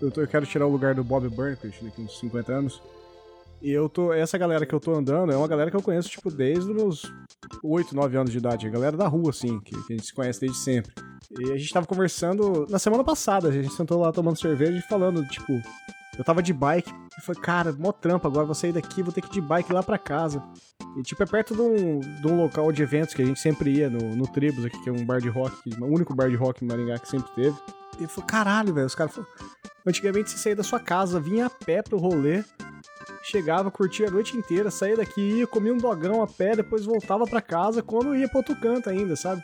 Eu, 0.00 0.10
tô- 0.10 0.20
eu 0.20 0.26
quero 0.28 0.46
tirar 0.46 0.66
o 0.66 0.70
lugar 0.70 0.94
do 0.94 1.04
Bob 1.04 1.28
Burnquist 1.28 1.82
daqui 1.84 2.00
uns 2.00 2.18
50 2.18 2.52
anos. 2.52 2.82
E 3.60 3.70
eu 3.72 3.88
tô. 3.88 4.12
Essa 4.12 4.38
galera 4.38 4.64
que 4.64 4.72
eu 4.74 4.78
tô 4.80 4.94
andando 4.94 5.32
é 5.32 5.36
uma 5.36 5.48
galera 5.48 5.70
que 5.70 5.76
eu 5.76 5.82
conheço, 5.82 6.08
tipo, 6.08 6.30
desde 6.30 6.60
os 6.70 6.76
meus 6.76 7.12
8, 7.62 7.94
9 7.94 8.16
anos 8.16 8.30
de 8.30 8.38
idade. 8.38 8.66
A 8.66 8.70
galera 8.70 8.96
da 8.96 9.08
rua, 9.08 9.30
assim, 9.30 9.58
que, 9.60 9.72
que 9.82 9.92
a 9.92 9.96
gente 9.96 10.06
se 10.06 10.14
conhece 10.14 10.40
desde 10.40 10.58
sempre. 10.58 10.92
E 11.38 11.50
a 11.52 11.56
gente 11.58 11.72
tava 11.74 11.84
conversando 11.86 12.66
na 12.70 12.78
semana 12.78 13.02
passada, 13.04 13.48
a 13.48 13.52
gente 13.52 13.72
sentou 13.74 14.00
lá 14.00 14.12
tomando 14.12 14.38
cerveja 14.38 14.78
e 14.78 14.82
falando, 14.82 15.26
tipo, 15.26 15.52
eu 16.16 16.24
tava 16.24 16.42
de 16.42 16.52
bike 16.54 16.90
e 17.18 17.20
falei, 17.20 17.42
cara, 17.42 17.72
mó 17.72 17.92
trampo, 17.92 18.26
agora 18.26 18.46
vou 18.46 18.54
sair 18.54 18.72
daqui, 18.72 19.02
vou 19.02 19.12
ter 19.12 19.20
que 19.20 19.28
ir 19.28 19.32
de 19.32 19.40
bike 19.40 19.72
lá 19.72 19.82
pra 19.82 19.98
casa. 19.98 20.42
E 20.96 21.02
tipo, 21.02 21.22
é 21.22 21.26
perto 21.26 21.54
de 21.54 21.60
um, 21.60 21.98
de 22.00 22.26
um 22.26 22.40
local 22.40 22.72
de 22.72 22.82
eventos 22.82 23.12
que 23.12 23.20
a 23.20 23.26
gente 23.26 23.40
sempre 23.40 23.70
ia, 23.72 23.90
no, 23.90 24.16
no 24.16 24.26
Tribus 24.26 24.64
aqui, 24.64 24.80
que 24.82 24.88
é 24.88 24.92
um 24.92 25.04
bar 25.04 25.20
de 25.20 25.28
rock, 25.28 25.54
o 25.80 25.84
único 25.84 26.14
bar 26.14 26.30
de 26.30 26.36
rock 26.36 26.64
em 26.64 26.68
Maringá 26.68 26.98
que 26.98 27.08
sempre 27.08 27.30
teve. 27.34 27.56
E 27.98 28.06
falou, 28.06 28.26
caralho, 28.26 28.72
velho, 28.72 28.86
os 28.86 28.94
caras 28.94 29.14
falaram, 29.14 29.32
antigamente 29.86 30.30
você 30.30 30.38
saía 30.38 30.56
da 30.56 30.62
sua 30.62 30.78
casa, 30.78 31.18
vinha 31.18 31.46
a 31.46 31.50
pé 31.50 31.82
pro 31.82 31.98
rolê, 31.98 32.44
chegava, 33.24 33.70
curtia 33.70 34.08
a 34.08 34.10
noite 34.10 34.36
inteira, 34.36 34.70
saía 34.70 34.96
daqui, 34.96 35.20
ia, 35.20 35.46
comia 35.46 35.72
um 35.74 35.78
dogão 35.78 36.22
a 36.22 36.26
pé, 36.26 36.54
depois 36.54 36.84
voltava 36.84 37.24
pra 37.24 37.42
casa 37.42 37.82
quando 37.82 38.14
ia 38.14 38.28
pro 38.28 38.38
outro 38.38 38.54
canto 38.56 38.88
ainda, 38.88 39.16
sabe? 39.16 39.42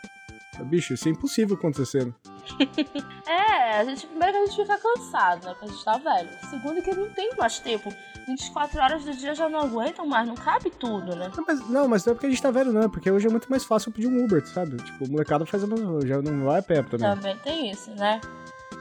Bicho, 0.62 0.94
isso 0.94 1.08
é 1.08 1.10
impossível 1.10 1.56
acontecer. 1.56 2.06
né? 2.06 2.12
É, 3.26 3.78
a 3.78 3.84
gente, 3.84 4.06
primeiro 4.06 4.32
que 4.32 4.38
a 4.38 4.46
gente 4.46 4.56
fica 4.56 4.78
cansado, 4.78 5.46
né? 5.46 5.54
Porque 5.54 5.64
a 5.64 5.68
gente 5.68 5.84
tá 5.84 5.96
velho. 5.96 6.28
Segundo 6.50 6.82
que 6.82 6.94
não 6.94 7.08
tem 7.10 7.30
mais 7.36 7.58
tempo. 7.58 7.92
24 8.28 8.80
horas 8.80 9.04
do 9.04 9.12
dia 9.14 9.34
já 9.34 9.48
não 9.48 9.60
aguentam 9.60 10.06
mais, 10.06 10.26
não 10.26 10.34
cabe 10.34 10.70
tudo, 10.70 11.16
né? 11.16 11.30
Não, 11.36 11.44
mas, 11.46 11.68
não, 11.68 11.88
mas 11.88 12.04
não 12.04 12.12
é 12.12 12.14
porque 12.14 12.26
a 12.26 12.30
gente 12.30 12.42
tá 12.42 12.50
velho, 12.50 12.72
não, 12.72 12.82
é 12.82 12.88
porque 12.88 13.10
hoje 13.10 13.26
é 13.26 13.30
muito 13.30 13.50
mais 13.50 13.64
fácil 13.64 13.92
pedir 13.92 14.06
um 14.06 14.24
Uber, 14.24 14.46
sabe? 14.46 14.76
Tipo, 14.76 15.04
o 15.04 15.10
molecada 15.10 15.44
faz 15.44 15.64
a 15.64 15.66
já 16.06 16.22
não 16.22 16.44
vai 16.44 16.60
a 16.60 16.62
pé 16.62 16.82
também. 16.82 17.14
Também 17.14 17.36
tem 17.38 17.70
isso, 17.70 17.90
né? 17.92 18.20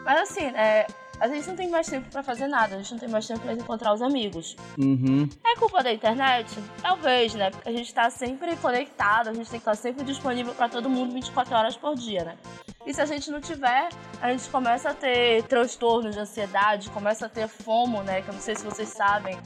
Mas 0.03 0.29
assim, 0.29 0.45
é, 0.45 0.87
a 1.19 1.27
gente 1.27 1.47
não 1.47 1.55
tem 1.55 1.69
mais 1.69 1.87
tempo 1.87 2.09
pra 2.09 2.23
fazer 2.23 2.47
nada, 2.47 2.75
a 2.75 2.77
gente 2.77 2.91
não 2.91 2.99
tem 2.99 3.09
mais 3.09 3.27
tempo 3.27 3.39
pra 3.39 3.53
encontrar 3.53 3.93
os 3.93 4.01
amigos. 4.01 4.55
Uhum. 4.77 5.29
É 5.45 5.55
culpa 5.57 5.83
da 5.83 5.91
internet? 5.91 6.53
Talvez, 6.81 7.33
né? 7.33 7.51
Porque 7.51 7.69
a 7.69 7.71
gente 7.71 7.93
tá 7.93 8.09
sempre 8.09 8.55
conectado, 8.57 9.29
a 9.29 9.33
gente 9.33 9.49
tem 9.49 9.59
que 9.59 9.69
estar 9.69 9.75
sempre 9.75 10.03
disponível 10.03 10.53
pra 10.53 10.67
todo 10.67 10.89
mundo 10.89 11.13
24 11.13 11.55
horas 11.55 11.77
por 11.77 11.95
dia, 11.95 12.23
né? 12.23 12.37
E 12.85 12.93
se 12.93 13.01
a 13.01 13.05
gente 13.05 13.31
não 13.31 13.39
tiver, 13.39 13.89
a 14.21 14.31
gente 14.31 14.49
começa 14.49 14.89
a 14.89 14.93
ter 14.93 15.43
transtornos 15.43 16.15
de 16.15 16.19
ansiedade, 16.19 16.89
começa 16.89 17.27
a 17.27 17.29
ter 17.29 17.47
fomo, 17.47 18.03
né? 18.03 18.21
Que 18.21 18.29
eu 18.29 18.33
não 18.33 18.41
sei 18.41 18.55
se 18.55 18.65
vocês 18.65 18.89
sabem. 18.89 19.39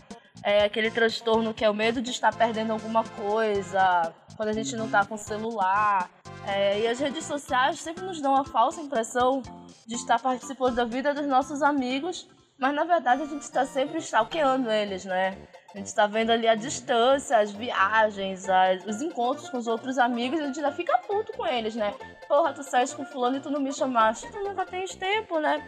É 0.50 0.64
aquele 0.64 0.90
transtorno 0.90 1.54
que 1.54 1.66
é 1.66 1.70
o 1.70 1.74
medo 1.74 2.02
de 2.02 2.10
estar 2.10 2.34
perdendo 2.34 2.72
alguma 2.72 3.04
coisa, 3.04 4.14
quando 4.38 4.48
a 4.48 4.54
gente 4.54 4.78
não 4.78 4.90
tá 4.90 5.04
com 5.06 5.16
o 5.16 5.18
celular. 5.18 6.10
É, 6.48 6.80
e 6.80 6.88
as 6.88 6.98
redes 7.00 7.26
sociais 7.26 7.82
sempre 7.82 8.06
nos 8.06 8.22
dão 8.22 8.34
a 8.34 8.46
falsa 8.46 8.80
impressão 8.80 9.42
de 9.86 9.96
estar 9.96 10.18
participando 10.20 10.76
da 10.76 10.86
vida 10.86 11.14
dos 11.14 11.28
nossos 11.28 11.62
amigos, 11.62 12.30
mas 12.58 12.74
na 12.74 12.86
verdade 12.86 13.24
a 13.24 13.26
gente 13.26 13.42
está 13.42 13.66
sempre 13.66 13.98
stalkeando 13.98 14.72
eles, 14.72 15.04
né? 15.04 15.38
A 15.76 15.78
gente 15.80 15.94
tá 15.94 16.08
vendo 16.08 16.30
ali 16.32 16.48
a 16.48 16.56
distância, 16.56 17.38
as 17.38 17.52
viagens, 17.52 18.48
as- 18.48 18.86
os 18.86 19.02
encontros 19.02 19.50
com 19.50 19.58
os 19.58 19.68
outros 19.68 19.98
amigos, 19.98 20.40
a 20.40 20.46
gente 20.46 20.60
ainda 20.60 20.72
fica 20.72 20.98
puto 21.00 21.34
com 21.34 21.46
eles, 21.46 21.76
né? 21.76 21.94
Porra, 22.26 22.54
tu 22.54 22.64
saíste 22.64 22.96
com 22.96 23.04
fulano 23.06 23.36
e 23.36 23.42
tu 23.42 23.50
não 23.50 23.60
me 23.60 23.74
chamaste, 23.74 24.32
tu 24.32 24.40
nunca 24.42 24.66
tens 24.66 24.96
tempo, 24.96 25.40
né? 25.40 25.62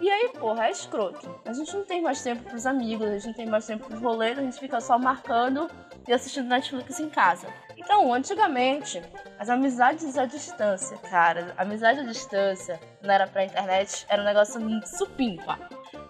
E 0.00 0.10
aí, 0.10 0.30
porra, 0.38 0.66
é 0.66 0.70
escroto. 0.70 1.40
A 1.44 1.52
gente 1.52 1.74
não 1.74 1.84
tem 1.84 2.02
mais 2.02 2.22
tempo 2.22 2.42
pros 2.42 2.66
amigos, 2.66 3.06
a 3.06 3.12
gente 3.12 3.26
não 3.28 3.34
tem 3.34 3.46
mais 3.46 3.66
tempo 3.66 3.86
pros 3.86 4.00
rolês, 4.00 4.38
a 4.38 4.42
gente 4.42 4.58
fica 4.58 4.80
só 4.80 4.98
marcando 4.98 5.70
e 6.06 6.12
assistindo 6.12 6.48
Netflix 6.48 7.00
em 7.00 7.08
casa. 7.08 7.46
Então, 7.76 8.12
antigamente, 8.12 9.02
as 9.38 9.48
amizades 9.48 10.18
à 10.18 10.26
distância, 10.26 10.96
cara, 10.98 11.54
amizade 11.56 12.00
à 12.00 12.02
distância, 12.02 12.80
não 13.02 13.12
era 13.12 13.26
pra 13.26 13.44
internet, 13.44 14.04
era 14.08 14.22
um 14.22 14.24
negócio 14.24 14.60
supimpa. 14.86 15.58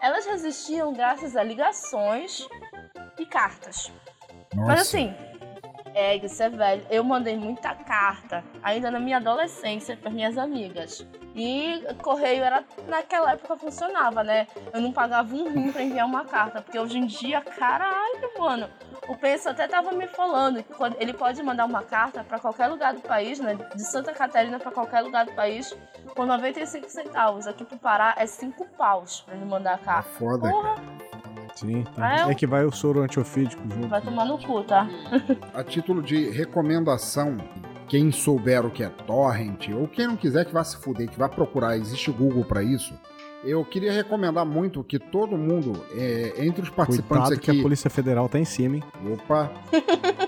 Elas 0.00 0.26
resistiam 0.26 0.92
graças 0.92 1.36
a 1.36 1.42
ligações 1.42 2.46
e 3.18 3.26
cartas. 3.26 3.92
Nossa. 4.54 4.66
Mas 4.66 4.80
assim, 4.80 5.14
é, 5.96 6.16
isso 6.16 6.42
é 6.42 6.48
velho. 6.50 6.86
Eu 6.90 7.02
mandei 7.02 7.36
muita 7.36 7.74
carta, 7.74 8.44
ainda 8.62 8.90
na 8.90 9.00
minha 9.00 9.16
adolescência, 9.16 9.96
para 9.96 10.10
minhas 10.10 10.36
amigas. 10.36 11.06
E 11.34 11.82
correio 12.02 12.42
era 12.44 12.64
naquela 12.86 13.32
época 13.32 13.56
funcionava, 13.56 14.22
né? 14.22 14.46
Eu 14.72 14.80
não 14.80 14.92
pagava 14.92 15.34
um 15.34 15.50
rim 15.50 15.72
pra 15.72 15.82
enviar 15.82 16.06
uma 16.06 16.24
carta, 16.24 16.62
porque 16.62 16.78
hoje 16.78 16.98
em 16.98 17.06
dia, 17.06 17.40
caralho, 17.40 18.30
mano. 18.38 18.68
O 19.08 19.16
Penso 19.16 19.48
até 19.48 19.68
tava 19.68 19.92
me 19.92 20.06
falando 20.08 20.62
que 20.62 20.72
quando- 20.74 20.96
ele 20.98 21.12
pode 21.12 21.42
mandar 21.42 21.64
uma 21.64 21.82
carta 21.82 22.24
pra 22.24 22.38
qualquer 22.38 22.66
lugar 22.68 22.92
do 22.94 23.00
país, 23.00 23.38
né? 23.38 23.54
De 23.74 23.82
Santa 23.84 24.12
Catarina 24.12 24.58
pra 24.58 24.72
qualquer 24.72 25.00
lugar 25.02 25.24
do 25.26 25.32
país, 25.32 25.76
por 26.14 26.26
95 26.26 26.88
centavos. 26.90 27.46
Aqui 27.46 27.64
pro 27.64 27.78
Pará 27.78 28.14
é 28.16 28.26
5 28.26 28.64
paus 28.76 29.20
pra 29.20 29.34
ele 29.36 29.44
mandar 29.44 29.74
a 29.74 29.78
carta. 29.78 30.10
foda, 30.18 30.48
Porra, 30.50 30.74
Sim, 31.56 31.82
tá. 31.94 32.06
Ah, 32.06 32.28
é? 32.28 32.32
É 32.32 32.34
que 32.34 32.46
vai 32.46 32.64
o 32.64 32.70
soro 32.70 33.00
antiofídico 33.00 33.62
junto. 33.68 33.88
vai 33.88 34.00
tomar 34.00 34.24
no 34.26 34.38
cu, 34.38 34.62
tá? 34.62 34.88
A 35.54 35.64
título 35.64 36.02
de 36.02 36.30
recomendação, 36.30 37.36
quem 37.88 38.12
souber 38.12 38.64
o 38.64 38.70
que 38.70 38.82
é 38.82 38.88
torrent, 38.88 39.68
ou 39.74 39.88
quem 39.88 40.06
não 40.06 40.16
quiser 40.16 40.44
que 40.44 40.52
vá 40.52 40.62
se 40.62 40.76
fuder, 40.76 41.08
que 41.08 41.18
vá 41.18 41.28
procurar, 41.28 41.76
existe 41.76 42.10
Google 42.12 42.44
pra 42.44 42.62
isso. 42.62 42.94
Eu 43.42 43.64
queria 43.64 43.92
recomendar 43.92 44.44
muito 44.44 44.82
que 44.82 44.98
todo 44.98 45.36
mundo, 45.36 45.84
é, 45.94 46.34
entre 46.44 46.62
os 46.62 46.70
participantes 46.70 47.28
Cuidado 47.28 47.40
que 47.40 47.50
aqui. 47.50 47.60
a 47.60 47.62
Polícia 47.62 47.88
Federal 47.88 48.28
tá 48.28 48.38
em 48.38 48.44
cima, 48.44 48.76
hein? 48.76 48.84
Opa! 49.12 49.50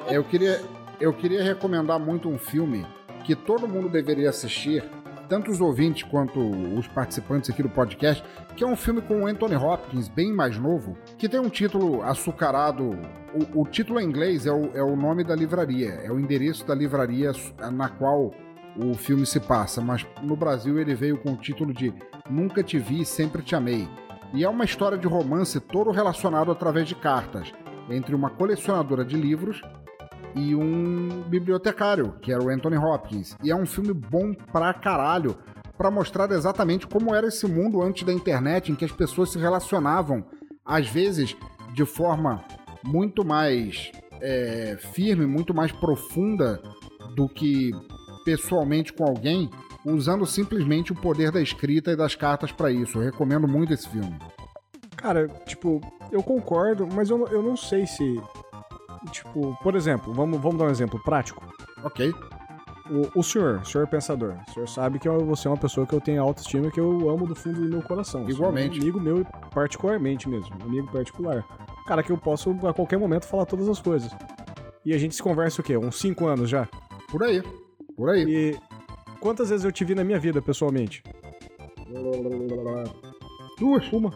eu, 0.08 0.22
queria, 0.24 0.62
eu 1.00 1.12
queria 1.12 1.42
recomendar 1.42 1.98
muito 1.98 2.28
um 2.28 2.38
filme 2.38 2.86
que 3.24 3.34
todo 3.34 3.68
mundo 3.68 3.88
deveria 3.88 4.30
assistir, 4.30 4.82
tanto 5.28 5.50
os 5.50 5.60
ouvintes 5.60 6.02
quanto 6.04 6.40
os 6.40 6.86
participantes 6.88 7.50
aqui 7.50 7.62
do 7.62 7.68
podcast, 7.68 8.24
que 8.56 8.64
é 8.64 8.66
um 8.66 8.76
filme 8.76 9.02
com 9.02 9.22
o 9.22 9.26
Anthony 9.26 9.56
Hopkins, 9.56 10.08
bem 10.08 10.32
mais 10.32 10.58
novo, 10.58 10.96
que 11.16 11.28
tem 11.28 11.38
um 11.38 11.48
título 11.48 12.02
açucarado. 12.02 12.98
O, 13.34 13.62
o 13.62 13.66
título 13.66 14.00
em 14.00 14.04
inglês 14.04 14.46
é 14.46 14.52
o, 14.52 14.76
é 14.76 14.82
o 14.82 14.96
nome 14.96 15.22
da 15.22 15.34
livraria, 15.34 15.90
é 16.02 16.10
o 16.10 16.18
endereço 16.18 16.66
da 16.66 16.74
livraria 16.74 17.32
na 17.70 17.88
qual 17.88 18.32
o 18.76 18.94
filme 18.94 19.26
se 19.26 19.40
passa, 19.40 19.80
mas 19.80 20.06
no 20.22 20.36
Brasil 20.36 20.78
ele 20.78 20.94
veio 20.94 21.18
com 21.18 21.32
o 21.32 21.36
título 21.36 21.74
de 21.74 21.92
Nunca 22.30 22.62
Te 22.62 22.78
Vi, 22.78 23.04
Sempre 23.04 23.42
Te 23.42 23.54
Amei. 23.54 23.88
E 24.32 24.44
é 24.44 24.48
uma 24.48 24.64
história 24.64 24.96
de 24.96 25.06
romance 25.06 25.58
todo 25.58 25.90
relacionado 25.90 26.50
através 26.50 26.86
de 26.86 26.94
cartas 26.94 27.52
entre 27.90 28.14
uma 28.14 28.30
colecionadora 28.30 29.04
de 29.04 29.16
livros 29.16 29.62
e 30.38 30.54
um 30.54 31.22
bibliotecário, 31.22 32.14
que 32.22 32.32
era 32.32 32.42
o 32.42 32.48
Anthony 32.48 32.76
Hopkins. 32.76 33.36
E 33.42 33.50
é 33.50 33.56
um 33.56 33.66
filme 33.66 33.92
bom 33.92 34.32
pra 34.32 34.72
caralho 34.72 35.36
pra 35.76 35.90
mostrar 35.90 36.30
exatamente 36.30 36.86
como 36.86 37.14
era 37.14 37.26
esse 37.26 37.46
mundo 37.46 37.82
antes 37.82 38.04
da 38.04 38.12
internet, 38.12 38.70
em 38.70 38.74
que 38.74 38.84
as 38.84 38.92
pessoas 38.92 39.30
se 39.30 39.38
relacionavam, 39.38 40.24
às 40.64 40.88
vezes, 40.88 41.36
de 41.74 41.84
forma 41.84 42.44
muito 42.84 43.24
mais 43.24 43.90
é, 44.20 44.78
firme, 44.92 45.26
muito 45.26 45.52
mais 45.52 45.72
profunda 45.72 46.60
do 47.14 47.28
que 47.28 47.72
pessoalmente 48.24 48.92
com 48.92 49.04
alguém, 49.04 49.50
usando 49.84 50.26
simplesmente 50.26 50.92
o 50.92 50.96
poder 50.96 51.30
da 51.32 51.40
escrita 51.40 51.92
e 51.92 51.96
das 51.96 52.14
cartas 52.14 52.52
pra 52.52 52.70
isso. 52.70 52.98
Eu 52.98 53.02
recomendo 53.02 53.48
muito 53.48 53.72
esse 53.72 53.88
filme. 53.88 54.16
Cara, 54.96 55.28
tipo, 55.46 55.80
eu 56.10 56.22
concordo, 56.22 56.86
mas 56.92 57.10
eu, 57.10 57.26
eu 57.28 57.42
não 57.42 57.56
sei 57.56 57.86
se. 57.86 58.20
Tipo, 59.10 59.56
por 59.62 59.74
exemplo, 59.74 60.12
vamos, 60.12 60.40
vamos 60.40 60.58
dar 60.58 60.64
um 60.66 60.70
exemplo 60.70 61.00
prático. 61.02 61.42
Ok? 61.84 62.12
O, 62.90 63.20
o 63.20 63.22
senhor, 63.22 63.64
senhor 63.66 63.86
pensador, 63.86 64.34
o 64.48 64.52
senhor 64.52 64.66
sabe 64.68 64.98
que 64.98 65.06
eu- 65.08 65.24
você 65.26 65.46
é 65.46 65.50
uma 65.50 65.56
pessoa 65.58 65.86
que 65.86 65.94
eu 65.94 66.00
tenho 66.00 66.22
autoestima 66.22 66.68
e 66.68 66.70
que 66.70 66.80
eu 66.80 67.10
amo 67.10 67.26
do 67.26 67.34
fundo 67.34 67.60
do 67.60 67.68
meu 67.68 67.82
coração. 67.82 68.22
Senhor 68.22 68.30
Igualmente. 68.34 68.76
É 68.78 68.80
um 68.80 68.82
amigo 68.82 69.00
meu 69.00 69.26
particularmente 69.52 70.28
mesmo, 70.28 70.56
um 70.62 70.66
amigo 70.66 70.90
particular. 70.90 71.44
Cara, 71.86 72.02
que 72.02 72.10
eu 72.10 72.16
posso 72.18 72.50
a 72.66 72.72
qualquer 72.72 72.98
momento 72.98 73.26
falar 73.26 73.44
todas 73.44 73.68
as 73.68 73.78
coisas. 73.80 74.10
E 74.84 74.94
a 74.94 74.98
gente 74.98 75.14
se 75.14 75.22
conversa 75.22 75.60
o 75.60 75.64
quê? 75.64 75.76
Uns 75.76 75.98
5 75.98 76.26
anos 76.26 76.48
já? 76.48 76.66
Por 77.10 77.22
aí. 77.22 77.42
Por 77.94 78.08
aí. 78.10 78.24
E 78.26 78.56
quantas 79.20 79.50
vezes 79.50 79.64
eu 79.64 79.72
te 79.72 79.84
vi 79.84 79.94
na 79.94 80.02
minha 80.04 80.18
vida 80.18 80.40
pessoalmente? 80.40 81.02
Duas. 83.58 83.92
Uma. 83.92 84.10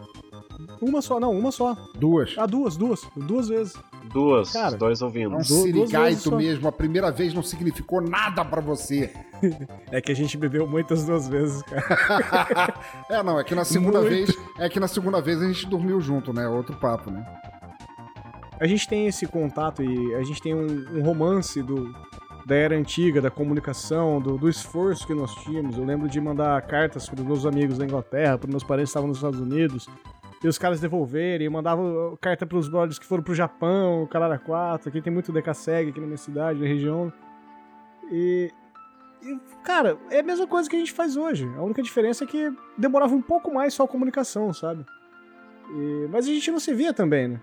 Uma 0.81 1.01
só, 1.01 1.19
não, 1.19 1.31
uma 1.31 1.51
só. 1.51 1.75
Duas. 1.95 2.35
Ah, 2.37 2.45
duas, 2.45 2.75
duas. 2.77 3.01
Duas 3.15 3.47
vezes. 3.49 3.73
Duas, 4.13 4.53
Cara, 4.53 4.77
dois 4.77 5.01
É 5.01 5.05
ouvindo. 5.05 5.29
um 5.29 5.31
duas 5.37 5.49
vezes 5.49 5.63
sirigaito 5.63 6.35
mesmo. 6.35 6.67
A 6.67 6.71
primeira 6.71 7.11
vez 7.11 7.33
não 7.33 7.41
significou 7.41 7.99
nada 7.99 8.45
pra 8.45 8.61
você. 8.61 9.11
É 9.91 9.99
que 9.99 10.09
a 10.09 10.15
gente 10.15 10.37
bebeu 10.37 10.65
muitas 10.65 11.05
duas 11.05 11.27
vezes, 11.27 11.61
cara. 11.63 12.73
é, 13.11 13.21
não, 13.21 13.37
é 13.37 13.43
que 13.43 13.53
na 13.53 13.65
segunda 13.65 13.99
Muito. 13.99 14.09
vez. 14.09 14.37
É 14.57 14.69
que 14.69 14.79
na 14.79 14.87
segunda 14.87 15.19
vez 15.19 15.41
a 15.41 15.45
gente 15.45 15.67
dormiu 15.67 15.99
junto, 15.99 16.31
né? 16.31 16.47
Outro 16.47 16.77
papo, 16.77 17.11
né? 17.11 17.25
A 18.57 18.65
gente 18.65 18.87
tem 18.87 19.05
esse 19.05 19.27
contato 19.27 19.83
e 19.83 20.15
a 20.15 20.23
gente 20.23 20.41
tem 20.41 20.53
um, 20.55 20.97
um 20.97 21.03
romance 21.03 21.61
do, 21.61 21.93
da 22.45 22.55
era 22.55 22.73
antiga, 22.75 23.19
da 23.21 23.29
comunicação, 23.29 24.21
do, 24.21 24.37
do 24.37 24.47
esforço 24.47 25.05
que 25.05 25.13
nós 25.13 25.35
tínhamos. 25.43 25.77
Eu 25.77 25.83
lembro 25.83 26.07
de 26.07 26.21
mandar 26.21 26.61
cartas 26.61 27.09
para 27.09 27.19
os 27.19 27.25
meus 27.27 27.45
amigos 27.45 27.77
da 27.77 27.83
Inglaterra, 27.85 28.37
para 28.37 28.49
meus 28.49 28.63
parentes 28.63 28.89
que 28.89 28.91
estavam 28.91 29.09
nos 29.09 29.17
Estados 29.17 29.41
Unidos, 29.41 29.89
e 30.43 30.47
os 30.47 30.57
caras 30.57 30.81
devolverem. 30.81 31.49
Mandava 31.49 31.81
carta 32.19 32.45
para 32.45 32.57
os 32.57 32.67
brothers 32.67 32.99
que 32.99 33.05
foram 33.05 33.23
pro 33.23 33.33
Japão, 33.33 34.05
Calara 34.07 34.37
4. 34.37 34.89
Aqui 34.89 35.01
tem 35.01 35.13
muito 35.13 35.31
DKSEG 35.31 35.89
aqui 35.89 35.99
na 35.99 36.05
minha 36.05 36.17
cidade, 36.17 36.59
na 36.59 36.67
região. 36.67 37.11
E, 38.11 38.51
e, 39.21 39.39
cara, 39.63 39.97
é 40.11 40.19
a 40.19 40.23
mesma 40.23 40.45
coisa 40.45 40.69
que 40.69 40.75
a 40.75 40.79
gente 40.79 40.91
faz 40.91 41.15
hoje. 41.15 41.49
A 41.57 41.61
única 41.61 41.81
diferença 41.81 42.25
é 42.25 42.27
que 42.27 42.51
demorava 42.77 43.15
um 43.15 43.21
pouco 43.21 43.53
mais 43.53 43.73
só 43.73 43.83
a 43.83 43.87
comunicação, 43.87 44.53
sabe? 44.53 44.85
E, 45.71 46.07
mas 46.09 46.27
a 46.27 46.29
gente 46.29 46.51
não 46.51 46.59
se 46.59 46.73
via 46.73 46.93
também, 46.93 47.29
né? 47.29 47.39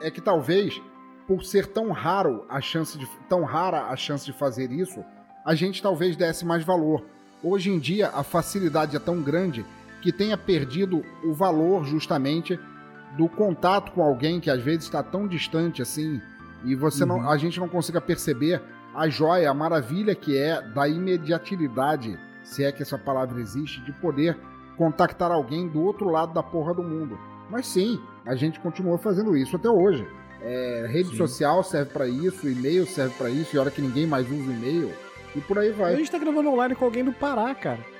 É 0.00 0.10
que 0.10 0.20
talvez, 0.20 0.80
por 1.26 1.44
ser 1.44 1.66
tão 1.66 1.90
raro 1.90 2.44
a 2.48 2.60
chance 2.60 2.96
de 2.96 3.08
tão 3.28 3.42
rara 3.42 3.86
a 3.86 3.96
chance 3.96 4.24
de 4.24 4.32
fazer 4.32 4.70
isso, 4.70 5.04
a 5.44 5.54
gente 5.54 5.82
talvez 5.82 6.14
desse 6.14 6.44
mais 6.44 6.62
valor. 6.62 7.04
Hoje 7.42 7.70
em 7.70 7.78
dia 7.78 8.08
a 8.08 8.22
facilidade 8.22 8.94
é 8.96 9.00
tão 9.00 9.22
grande 9.22 9.64
que 10.06 10.12
tenha 10.12 10.38
perdido 10.38 11.02
o 11.24 11.32
valor 11.32 11.84
justamente 11.84 12.56
do 13.16 13.28
contato 13.28 13.90
com 13.90 14.00
alguém 14.00 14.38
que 14.38 14.48
às 14.48 14.62
vezes 14.62 14.84
está 14.84 15.02
tão 15.02 15.26
distante 15.26 15.82
assim 15.82 16.22
e 16.64 16.76
você 16.76 17.02
uhum. 17.02 17.08
não, 17.08 17.28
a 17.28 17.36
gente 17.36 17.58
não 17.58 17.68
consiga 17.68 18.00
perceber 18.00 18.62
a 18.94 19.08
joia, 19.08 19.50
a 19.50 19.54
maravilha 19.54 20.14
que 20.14 20.38
é 20.38 20.62
da 20.62 20.86
imediatividade, 20.88 22.16
se 22.44 22.62
é 22.62 22.70
que 22.70 22.82
essa 22.82 22.96
palavra 22.96 23.40
existe, 23.40 23.80
de 23.80 23.92
poder 23.94 24.38
contactar 24.76 25.32
alguém 25.32 25.66
do 25.66 25.82
outro 25.82 26.08
lado 26.08 26.32
da 26.32 26.42
porra 26.42 26.72
do 26.72 26.84
mundo. 26.84 27.18
Mas 27.50 27.66
sim, 27.66 28.00
a 28.24 28.36
gente 28.36 28.60
continua 28.60 28.98
fazendo 28.98 29.36
isso 29.36 29.56
até 29.56 29.68
hoje. 29.68 30.06
É, 30.40 30.86
rede 30.88 31.10
sim. 31.10 31.16
social 31.16 31.64
serve 31.64 31.90
para 31.90 32.06
isso, 32.06 32.48
e-mail 32.48 32.86
serve 32.86 33.12
para 33.18 33.28
isso, 33.28 33.56
e 33.56 33.58
hora 33.58 33.72
que 33.72 33.82
ninguém 33.82 34.06
mais 34.06 34.30
usa 34.30 34.52
e-mail, 34.52 34.92
e 35.34 35.40
por 35.40 35.58
aí 35.58 35.72
vai. 35.72 35.94
A 35.94 35.96
gente 35.96 36.12
tá 36.12 36.18
gravando 36.18 36.48
online 36.48 36.76
com 36.76 36.84
alguém 36.84 37.02
do 37.02 37.12
Pará, 37.12 37.52
cara. 37.56 37.95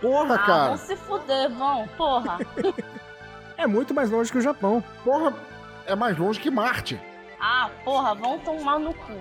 Porra, 0.00 0.34
ah, 0.34 0.38
cara. 0.38 0.68
Vão 0.68 0.76
se 0.78 0.96
fuder, 0.96 1.50
vão, 1.50 1.88
porra. 1.96 2.38
é 3.56 3.66
muito 3.66 3.92
mais 3.92 4.10
longe 4.10 4.32
que 4.32 4.38
o 4.38 4.42
Japão. 4.42 4.82
Porra, 5.04 5.34
é 5.86 5.94
mais 5.94 6.16
longe 6.16 6.40
que 6.40 6.50
Marte. 6.50 7.00
Ah, 7.38 7.70
porra, 7.84 8.14
vão 8.14 8.38
tomar 8.38 8.78
no 8.78 8.94
cu. 8.94 9.12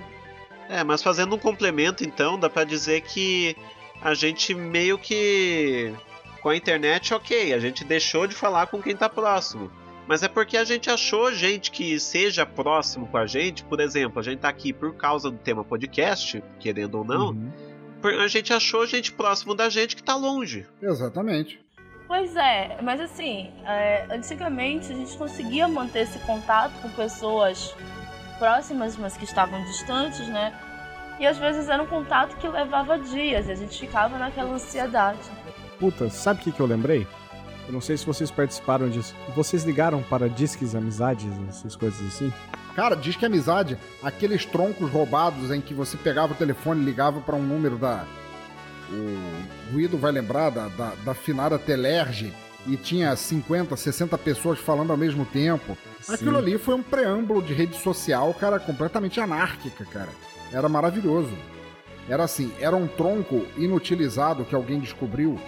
É, 0.69 0.83
mas 0.83 1.01
fazendo 1.01 1.35
um 1.35 1.39
complemento 1.39 2.03
então, 2.03 2.37
dá 2.37 2.49
para 2.49 2.63
dizer 2.63 3.01
que 3.01 3.55
a 4.01 4.13
gente 4.13 4.53
meio 4.53 4.97
que 4.97 5.93
com 6.41 6.49
a 6.49 6.55
internet, 6.55 7.13
ok, 7.13 7.53
a 7.53 7.59
gente 7.59 7.83
deixou 7.83 8.27
de 8.27 8.35
falar 8.35 8.67
com 8.67 8.81
quem 8.81 8.95
tá 8.95 9.09
próximo. 9.09 9.71
Mas 10.07 10.23
é 10.23 10.27
porque 10.27 10.57
a 10.57 10.63
gente 10.63 10.89
achou 10.89 11.31
gente 11.31 11.69
que 11.69 11.99
seja 11.99 12.45
próximo 12.45 13.07
com 13.07 13.17
a 13.17 13.27
gente, 13.27 13.63
por 13.63 13.79
exemplo, 13.79 14.19
a 14.19 14.23
gente 14.23 14.39
tá 14.39 14.49
aqui 14.49 14.73
por 14.73 14.95
causa 14.95 15.29
do 15.29 15.37
tema 15.37 15.63
podcast, 15.63 16.43
querendo 16.59 16.95
ou 16.95 17.03
não. 17.03 17.29
Uhum. 17.29 17.51
A 18.03 18.27
gente 18.27 18.53
achou 18.53 18.85
gente 18.85 19.11
próximo 19.11 19.53
da 19.53 19.69
gente 19.69 19.95
que 19.95 20.03
tá 20.03 20.15
longe. 20.15 20.65
Exatamente. 20.81 21.59
Pois 22.07 22.35
é, 22.35 22.79
mas 22.81 22.99
assim, 22.99 23.51
é, 23.65 24.07
antigamente 24.09 24.91
a 24.91 24.95
gente 24.95 25.15
conseguia 25.15 25.67
manter 25.67 25.99
esse 25.99 26.17
contato 26.19 26.73
com 26.81 26.89
pessoas 26.89 27.75
próximas, 28.39 28.97
mas 28.97 29.15
que 29.15 29.25
estavam 29.25 29.63
distantes, 29.65 30.27
né? 30.27 30.57
E 31.19 31.27
às 31.27 31.37
vezes 31.37 31.67
era 31.67 31.83
um 31.83 31.85
contato 31.85 32.35
que 32.37 32.47
levava 32.47 32.97
dias 32.97 33.47
e 33.47 33.51
a 33.51 33.55
gente 33.55 33.77
ficava 33.79 34.17
naquela 34.17 34.53
ansiedade. 34.53 35.19
Puta, 35.77 36.09
sabe 36.09 36.39
o 36.39 36.43
que, 36.43 36.51
que 36.51 36.59
eu 36.59 36.65
lembrei? 36.65 37.05
Eu 37.67 37.73
não 37.73 37.81
sei 37.81 37.95
se 37.95 38.05
vocês 38.05 38.31
participaram 38.31 38.89
disso. 38.89 39.13
Vocês 39.35 39.63
ligaram 39.63 40.01
para 40.01 40.27
disques 40.27 40.73
amizades, 40.73 41.27
essas 41.47 41.75
coisas 41.75 42.03
assim? 42.07 42.33
Cara, 42.75 42.95
disque 42.95 43.25
amizade, 43.25 43.77
aqueles 44.01 44.45
troncos 44.45 44.89
roubados 44.89 45.51
em 45.51 45.61
que 45.61 45.73
você 45.73 45.97
pegava 45.97 46.33
o 46.33 46.35
telefone 46.35 46.81
e 46.81 46.85
ligava 46.85 47.19
para 47.19 47.35
um 47.35 47.43
número 47.43 47.77
da. 47.77 48.05
O 48.91 49.73
Guido 49.73 49.97
vai 49.97 50.11
lembrar 50.11 50.49
da, 50.49 50.67
da, 50.67 50.93
da 51.05 51.13
finada 51.13 51.59
Telerge 51.59 52.33
e 52.65 52.75
tinha 52.75 53.15
50, 53.15 53.75
60 53.75 54.17
pessoas 54.17 54.59
falando 54.59 54.91
ao 54.91 54.97
mesmo 54.97 55.25
tempo. 55.25 55.77
Sim. 56.01 56.13
Aquilo 56.13 56.37
ali 56.37 56.57
foi 56.57 56.75
um 56.75 56.81
preâmbulo 56.81 57.41
de 57.41 57.53
rede 57.53 57.77
social, 57.77 58.33
cara, 58.33 58.59
completamente 58.59 59.19
anárquica, 59.19 59.85
cara. 59.85 60.09
Era 60.51 60.67
maravilhoso. 60.67 61.33
Era 62.07 62.23
assim, 62.23 62.51
era 62.59 62.75
um 62.75 62.87
tronco 62.87 63.45
inutilizado 63.55 64.43
que 64.43 64.55
alguém 64.55 64.79
descobriu 64.79 65.39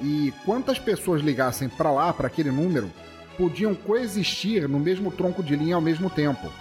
e 0.00 0.32
quantas 0.44 0.78
pessoas 0.78 1.22
ligassem 1.22 1.68
para 1.68 1.90
lá, 1.90 2.12
para 2.12 2.28
aquele 2.28 2.50
número, 2.50 2.90
podiam 3.36 3.74
coexistir 3.74 4.68
no 4.68 4.78
mesmo 4.78 5.10
tronco 5.10 5.42
de 5.42 5.56
linha 5.56 5.74
ao 5.74 5.80
mesmo 5.80 6.08
tempo. 6.10 6.52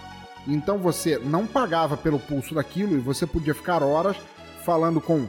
Então 0.48 0.78
você 0.78 1.20
não 1.20 1.46
pagava 1.46 1.98
pelo 1.98 2.20
pulso 2.20 2.56
daquilo 2.56 2.96
e 2.96 3.00
você 3.00 3.28
podia 3.28 3.54
ficar 3.54 3.84
horas 3.84 4.18
falando 4.64 5.02
com 5.02 5.28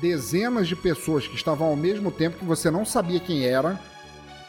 dezenas 0.00 0.68
de 0.68 0.76
pessoas 0.76 1.26
que 1.26 1.34
estavam 1.34 1.68
ao 1.68 1.76
mesmo 1.76 2.10
tempo 2.10 2.38
que 2.38 2.44
você 2.44 2.70
não 2.70 2.84
sabia 2.84 3.20
quem 3.20 3.44
era, 3.44 3.78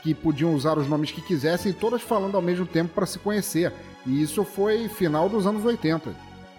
que 0.02 0.14
podiam 0.14 0.54
usar 0.54 0.78
os 0.78 0.88
nomes 0.88 1.12
que 1.12 1.22
quisessem 1.22 1.72
e 1.72 1.76
todas 1.76 2.02
falando 2.02 2.36
ao 2.36 2.42
mesmo 2.42 2.66
tempo 2.66 2.94
para 2.94 3.06
se 3.06 3.20
conhecer. 3.20 3.72
E 4.06 4.22
isso 4.22 4.44
foi 4.44 4.88
final 4.90 5.30
dos 5.30 5.48
anos 5.48 5.64
80. 5.64 6.14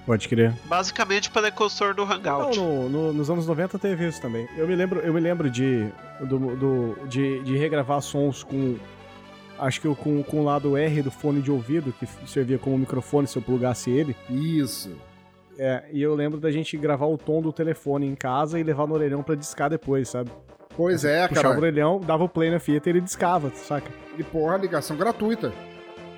Pode 0.07 0.29
crer. 0.29 0.53
Basicamente 0.67 1.31
precursor 1.31 1.95
do 1.95 2.03
Hangout. 2.03 2.59
Não, 2.59 2.89
no, 2.89 2.89
no, 2.89 3.13
nos 3.13 3.31
anos 3.31 3.47
90 3.47 3.79
teve 3.79 4.07
isso 4.07 4.21
também. 4.21 4.47
Eu 4.57 4.69
me 4.69 4.77
lembro, 4.77 5.01
eu 5.01 5.15
me 5.15 5.21
lembro 5.21 5.51
de, 5.51 5.89
do, 6.21 6.39
do 6.57 7.09
de, 7.09 7.43
de, 7.43 7.57
regravar 7.57 8.01
sons 8.03 8.43
com. 8.43 8.77
Acho 9.59 9.81
que 9.81 9.95
com, 9.95 10.23
com 10.23 10.41
o 10.41 10.45
lado 10.45 10.77
R 10.77 11.03
do 11.03 11.11
fone 11.11 11.41
de 11.41 11.51
ouvido, 11.51 11.93
que 11.93 12.07
servia 12.29 12.59
como 12.59 12.79
microfone 12.79 13.27
se 13.27 13.37
eu 13.37 13.43
plugasse 13.43 13.91
ele. 13.91 14.17
Isso. 14.29 14.97
É, 15.59 15.85
e 15.93 16.03
eu 16.03 16.15
lembro 16.15 16.41
da 16.41 16.51
gente 16.51 16.77
gravar 16.77 17.07
o 17.07 17.17
tom 17.17 17.41
do 17.41 17.53
telefone 17.53 18.07
em 18.07 18.15
casa 18.15 18.59
e 18.59 18.63
levar 18.63 18.87
no 18.89 18.95
orelhão 18.95 19.23
pra 19.23 19.35
discar 19.35 19.71
depois, 19.71 20.09
sabe? 20.09 20.31
Pois 20.77 21.05
é, 21.05 21.29
Puxava 21.29 21.29
cara. 21.29 21.29
Puxava 21.29 21.55
o 21.55 21.59
orelhão, 21.59 22.01
dava 22.01 22.25
o 22.25 22.29
play 22.29 22.51
na 22.51 22.59
fita 22.59 22.89
e 22.89 22.93
ele 22.93 23.01
discava, 23.01 23.51
saca? 23.51 23.91
E 24.19 24.25
porra, 24.25 24.57
ligação 24.57 24.97
gratuita. 24.97 25.53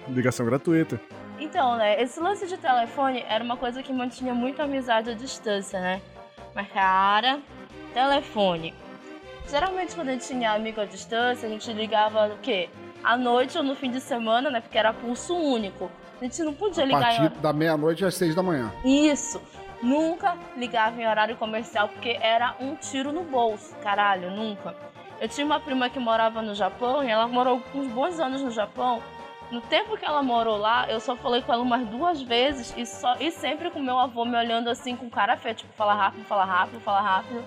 Ligação 0.08 0.46
gratuita. 0.46 0.98
Então, 1.38 1.76
né, 1.76 2.02
esse 2.02 2.18
lance 2.18 2.46
de 2.46 2.56
telefone 2.56 3.22
era 3.28 3.44
uma 3.44 3.58
coisa 3.58 3.82
que 3.82 3.92
mantinha 3.92 4.32
muito 4.32 4.62
amizade 4.62 5.10
à 5.10 5.14
distância, 5.14 5.78
né? 5.78 6.00
Mas, 6.54 6.68
cara, 6.68 7.40
telefone. 7.92 8.72
Geralmente, 9.48 9.94
quando 9.94 10.08
a 10.08 10.12
gente 10.12 10.26
tinha 10.26 10.52
amigo 10.52 10.80
à 10.80 10.86
distância, 10.86 11.46
a 11.46 11.50
gente 11.50 11.70
ligava 11.72 12.28
o 12.28 12.38
quê? 12.38 12.70
À 13.06 13.16
noite 13.16 13.56
ou 13.56 13.62
no 13.62 13.76
fim 13.76 13.88
de 13.88 14.00
semana, 14.00 14.50
né? 14.50 14.60
Porque 14.60 14.76
era 14.76 14.92
pulso 14.92 15.32
único. 15.32 15.88
A 16.20 16.24
gente 16.24 16.42
não 16.42 16.52
podia 16.52 16.82
a 16.82 16.86
ligar. 16.86 16.98
A 16.98 17.04
partir 17.04 17.38
em... 17.38 17.40
da 17.40 17.52
meia-noite 17.52 18.04
às 18.04 18.16
seis 18.16 18.34
da 18.34 18.42
manhã. 18.42 18.72
Isso. 18.84 19.40
Nunca 19.80 20.36
ligava 20.56 21.00
em 21.00 21.06
horário 21.06 21.36
comercial 21.36 21.88
porque 21.88 22.18
era 22.20 22.56
um 22.58 22.74
tiro 22.74 23.12
no 23.12 23.22
bolso. 23.22 23.76
Caralho, 23.76 24.32
nunca. 24.32 24.74
Eu 25.20 25.28
tinha 25.28 25.46
uma 25.46 25.60
prima 25.60 25.88
que 25.88 26.00
morava 26.00 26.42
no 26.42 26.52
Japão 26.52 27.04
e 27.04 27.08
ela 27.08 27.28
morou 27.28 27.62
uns 27.72 27.86
bons 27.92 28.18
anos 28.18 28.42
no 28.42 28.50
Japão. 28.50 29.00
No 29.52 29.60
tempo 29.60 29.96
que 29.96 30.04
ela 30.04 30.20
morou 30.20 30.56
lá, 30.56 30.90
eu 30.90 30.98
só 30.98 31.14
falei 31.14 31.42
com 31.42 31.52
ela 31.52 31.62
umas 31.62 31.86
duas 31.86 32.20
vezes 32.20 32.74
e, 32.76 32.84
só, 32.84 33.14
e 33.20 33.30
sempre 33.30 33.70
com 33.70 33.78
meu 33.78 34.00
avô 34.00 34.24
me 34.24 34.36
olhando 34.36 34.68
assim 34.68 34.96
com 34.96 35.08
cara 35.08 35.36
feia, 35.36 35.54
tipo, 35.54 35.72
fala 35.74 35.94
rápido, 35.94 36.24
fala 36.24 36.44
rápido, 36.44 36.80
fala 36.80 37.00
rápido. 37.00 37.44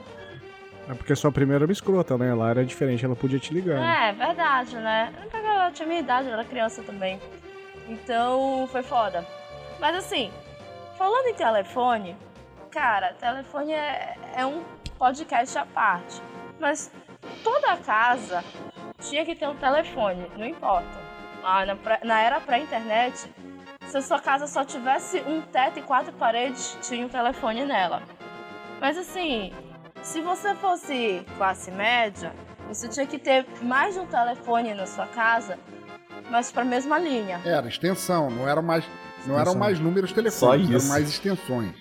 É 0.88 0.94
porque 0.94 1.16
sua 1.16 1.32
primeira 1.32 1.66
era 1.66 1.72
escrota, 1.72 2.18
né? 2.18 2.34
Lá 2.34 2.50
era 2.50 2.66
diferente, 2.66 3.06
ela 3.06 3.16
podia 3.16 3.40
te 3.40 3.54
ligar. 3.54 3.80
É, 3.80 4.14
verdade, 4.14 4.76
né? 4.78 5.14
Ela 5.34 5.72
tinha 5.72 5.88
minha 5.88 6.00
idade, 6.00 6.28
ela 6.28 6.40
era 6.40 6.48
criança 6.48 6.82
também. 6.82 7.20
Então, 7.88 8.68
foi 8.72 8.82
foda. 8.82 9.26
Mas 9.80 9.96
assim, 9.96 10.32
falando 10.98 11.28
em 11.28 11.34
telefone, 11.34 12.16
cara, 12.72 13.14
telefone 13.14 13.74
é, 13.74 14.16
é 14.36 14.46
um 14.46 14.64
podcast 14.98 15.58
à 15.58 15.66
parte. 15.66 16.22
Mas 16.60 16.92
toda 17.44 17.78
casa 17.78 18.44
tinha 19.00 19.24
que 19.26 19.36
ter 19.36 19.48
um 19.48 19.56
telefone, 19.56 20.26
não 20.38 20.46
importa 20.46 21.10
ah, 21.44 21.66
na, 21.66 21.78
na 22.04 22.22
era 22.22 22.40
pré-internet, 22.40 23.32
se 23.88 23.98
a 23.98 24.02
sua 24.02 24.20
casa 24.20 24.48
só 24.48 24.64
tivesse 24.64 25.20
um 25.22 25.42
teto 25.42 25.80
e 25.80 25.82
quatro 25.82 26.14
paredes, 26.14 26.78
tinha 26.82 27.06
um 27.06 27.10
telefone 27.10 27.66
nela. 27.66 28.04
Mas 28.80 28.98
assim, 28.98 29.54
se 30.02 30.22
você 30.22 30.56
fosse 30.56 31.26
classe 31.38 31.72
média, 31.72 32.34
você 32.68 32.88
tinha 32.88 33.06
que 33.06 33.18
ter 33.18 33.46
mais 33.62 33.96
de 33.96 34.00
um 34.00 34.06
telefone 34.06 34.74
na 34.74 34.86
sua 34.86 35.08
casa, 35.08 35.58
mas 36.30 36.52
para 36.52 36.62
a 36.62 36.66
mesma 36.66 37.00
linha. 37.00 37.42
Era 37.44 37.68
extensão, 37.68 38.30
não 38.30 38.48
era 38.48 38.62
mais, 38.62 38.86
não 39.26 39.40
eram 39.40 39.56
mais 39.56 39.80
números 39.80 40.12
telefônicos, 40.12 40.76
eram 40.76 40.86
mais 40.86 41.10
extensões. 41.10 41.74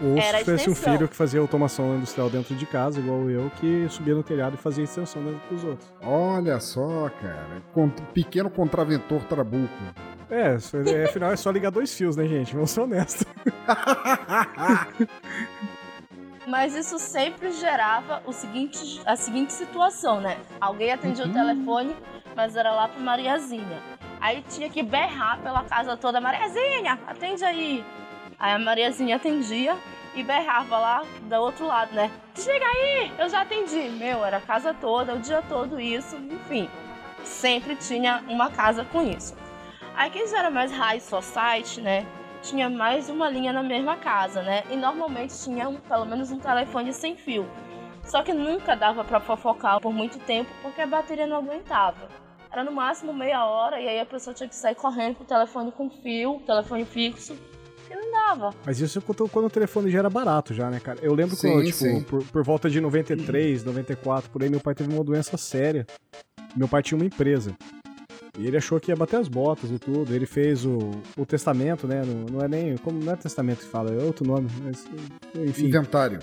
Ou 0.00 0.20
se 0.20 0.38
tivesse 0.38 0.70
um 0.70 0.74
filho 0.74 1.08
que 1.08 1.14
fazia 1.14 1.40
automação 1.40 1.96
industrial 1.96 2.30
dentro 2.30 2.54
de 2.54 2.66
casa, 2.66 2.98
igual 2.98 3.28
eu, 3.30 3.50
que 3.60 3.86
subia 3.88 4.14
no 4.14 4.22
telhado 4.22 4.54
e 4.54 4.56
fazia 4.56 4.84
extensão 4.84 5.22
dentro 5.22 5.40
dos 5.50 5.64
outros. 5.64 5.92
Olha 6.02 6.58
só, 6.60 7.10
cara. 7.20 7.62
pequeno 8.12 8.50
contraventor 8.50 9.22
trabuco. 9.24 9.68
É, 10.30 10.56
é, 10.90 11.04
afinal 11.04 11.30
é 11.30 11.36
só 11.36 11.50
ligar 11.50 11.70
dois 11.70 11.94
fios, 11.94 12.16
né, 12.16 12.26
gente? 12.26 12.54
Vamos 12.54 12.70
ser 12.70 12.80
honestos. 12.80 13.26
Mas 16.46 16.74
isso 16.74 16.98
sempre 16.98 17.52
gerava 17.52 18.22
o 18.26 18.32
seguinte, 18.32 19.00
a 19.06 19.14
seguinte 19.16 19.52
situação, 19.52 20.20
né? 20.20 20.38
Alguém 20.60 20.92
atendia 20.92 21.24
uhum. 21.24 21.30
o 21.30 21.34
telefone, 21.34 21.96
mas 22.34 22.56
era 22.56 22.72
lá 22.72 22.88
pra 22.88 23.00
Mariazinha. 23.00 23.80
Aí 24.20 24.44
tinha 24.48 24.68
que 24.68 24.82
berrar 24.82 25.40
pela 25.40 25.64
casa 25.64 25.96
toda, 25.96 26.20
Mariazinha, 26.20 26.98
atende 27.06 27.44
aí. 27.44 27.84
Aí 28.38 28.52
a 28.52 28.58
Mariazinha 28.58 29.16
atendia, 29.16 29.76
e 30.14 30.22
berrava 30.22 30.78
lá 30.78 31.02
do 31.22 31.36
outro 31.36 31.66
lado, 31.66 31.94
né? 31.94 32.10
Chega 32.34 32.64
aí, 32.66 33.12
eu 33.18 33.28
já 33.28 33.42
atendi. 33.42 33.88
Meu, 33.90 34.24
era 34.24 34.38
a 34.38 34.40
casa 34.40 34.74
toda, 34.74 35.14
o 35.14 35.18
dia 35.18 35.42
todo 35.42 35.80
isso, 35.80 36.16
enfim. 36.16 36.68
Sempre 37.24 37.76
tinha 37.76 38.22
uma 38.28 38.50
casa 38.50 38.84
com 38.84 39.02
isso. 39.02 39.34
Aí 39.94 40.10
quem 40.10 40.26
já 40.26 40.38
era 40.40 40.50
mais 40.50 40.72
high 40.72 41.00
society, 41.00 41.80
né? 41.80 42.06
Tinha 42.42 42.68
mais 42.68 43.08
uma 43.08 43.30
linha 43.30 43.52
na 43.52 43.62
mesma 43.62 43.96
casa, 43.96 44.42
né? 44.42 44.64
E 44.70 44.76
normalmente 44.76 45.32
tinha 45.42 45.68
um, 45.68 45.76
pelo 45.76 46.04
menos 46.04 46.30
um 46.32 46.38
telefone 46.38 46.92
sem 46.92 47.16
fio. 47.16 47.48
Só 48.04 48.22
que 48.22 48.32
nunca 48.32 48.74
dava 48.74 49.04
para 49.04 49.20
fofocar 49.20 49.80
por 49.80 49.92
muito 49.92 50.18
tempo 50.18 50.50
porque 50.60 50.80
a 50.80 50.86
bateria 50.86 51.26
não 51.26 51.36
aguentava. 51.36 52.08
Era 52.50 52.64
no 52.64 52.72
máximo 52.72 53.14
meia 53.14 53.46
hora 53.46 53.80
e 53.80 53.88
aí 53.88 54.00
a 54.00 54.04
pessoa 54.04 54.34
tinha 54.34 54.48
que 54.48 54.56
sair 54.56 54.74
correndo 54.74 55.16
com 55.16 55.24
o 55.24 55.26
telefone 55.26 55.70
com 55.70 55.88
fio, 55.88 56.42
telefone 56.44 56.84
fixo, 56.84 57.34
que 57.86 57.94
não 57.94 58.10
dava. 58.10 58.50
Mas 58.66 58.80
isso 58.80 59.00
quando 59.00 59.46
o 59.46 59.50
telefone 59.50 59.90
já 59.90 60.00
era 60.00 60.10
barato 60.10 60.52
já, 60.52 60.68
né, 60.68 60.80
cara? 60.80 60.98
Eu 61.00 61.14
lembro 61.14 61.36
Sim, 61.36 61.52
quando, 61.52 61.64
tipo, 61.64 62.04
por, 62.04 62.24
por 62.24 62.44
volta 62.44 62.68
de 62.68 62.80
93, 62.80 63.64
94, 63.64 64.30
por 64.30 64.42
aí, 64.42 64.50
meu 64.50 64.60
pai 64.60 64.74
teve 64.74 64.92
uma 64.92 65.04
doença 65.04 65.36
séria. 65.36 65.86
Meu 66.56 66.68
pai 66.68 66.82
tinha 66.82 66.98
uma 66.98 67.06
empresa. 67.06 67.56
E 68.38 68.46
ele 68.46 68.56
achou 68.56 68.80
que 68.80 68.90
ia 68.90 68.96
bater 68.96 69.16
as 69.20 69.28
botas 69.28 69.70
e 69.70 69.78
tudo. 69.78 70.14
Ele 70.14 70.24
fez 70.24 70.64
o, 70.64 70.78
o 71.18 71.26
testamento, 71.26 71.86
né? 71.86 72.02
Não, 72.04 72.36
não 72.38 72.40
é 72.44 72.48
nem. 72.48 72.76
Como 72.78 72.98
não 73.02 73.12
é 73.12 73.16
testamento 73.16 73.58
que 73.58 73.66
fala, 73.66 73.90
é 73.92 74.02
outro 74.02 74.26
nome. 74.26 74.48
Mas, 74.64 74.86
enfim, 75.38 75.66
Inventário. 75.66 76.18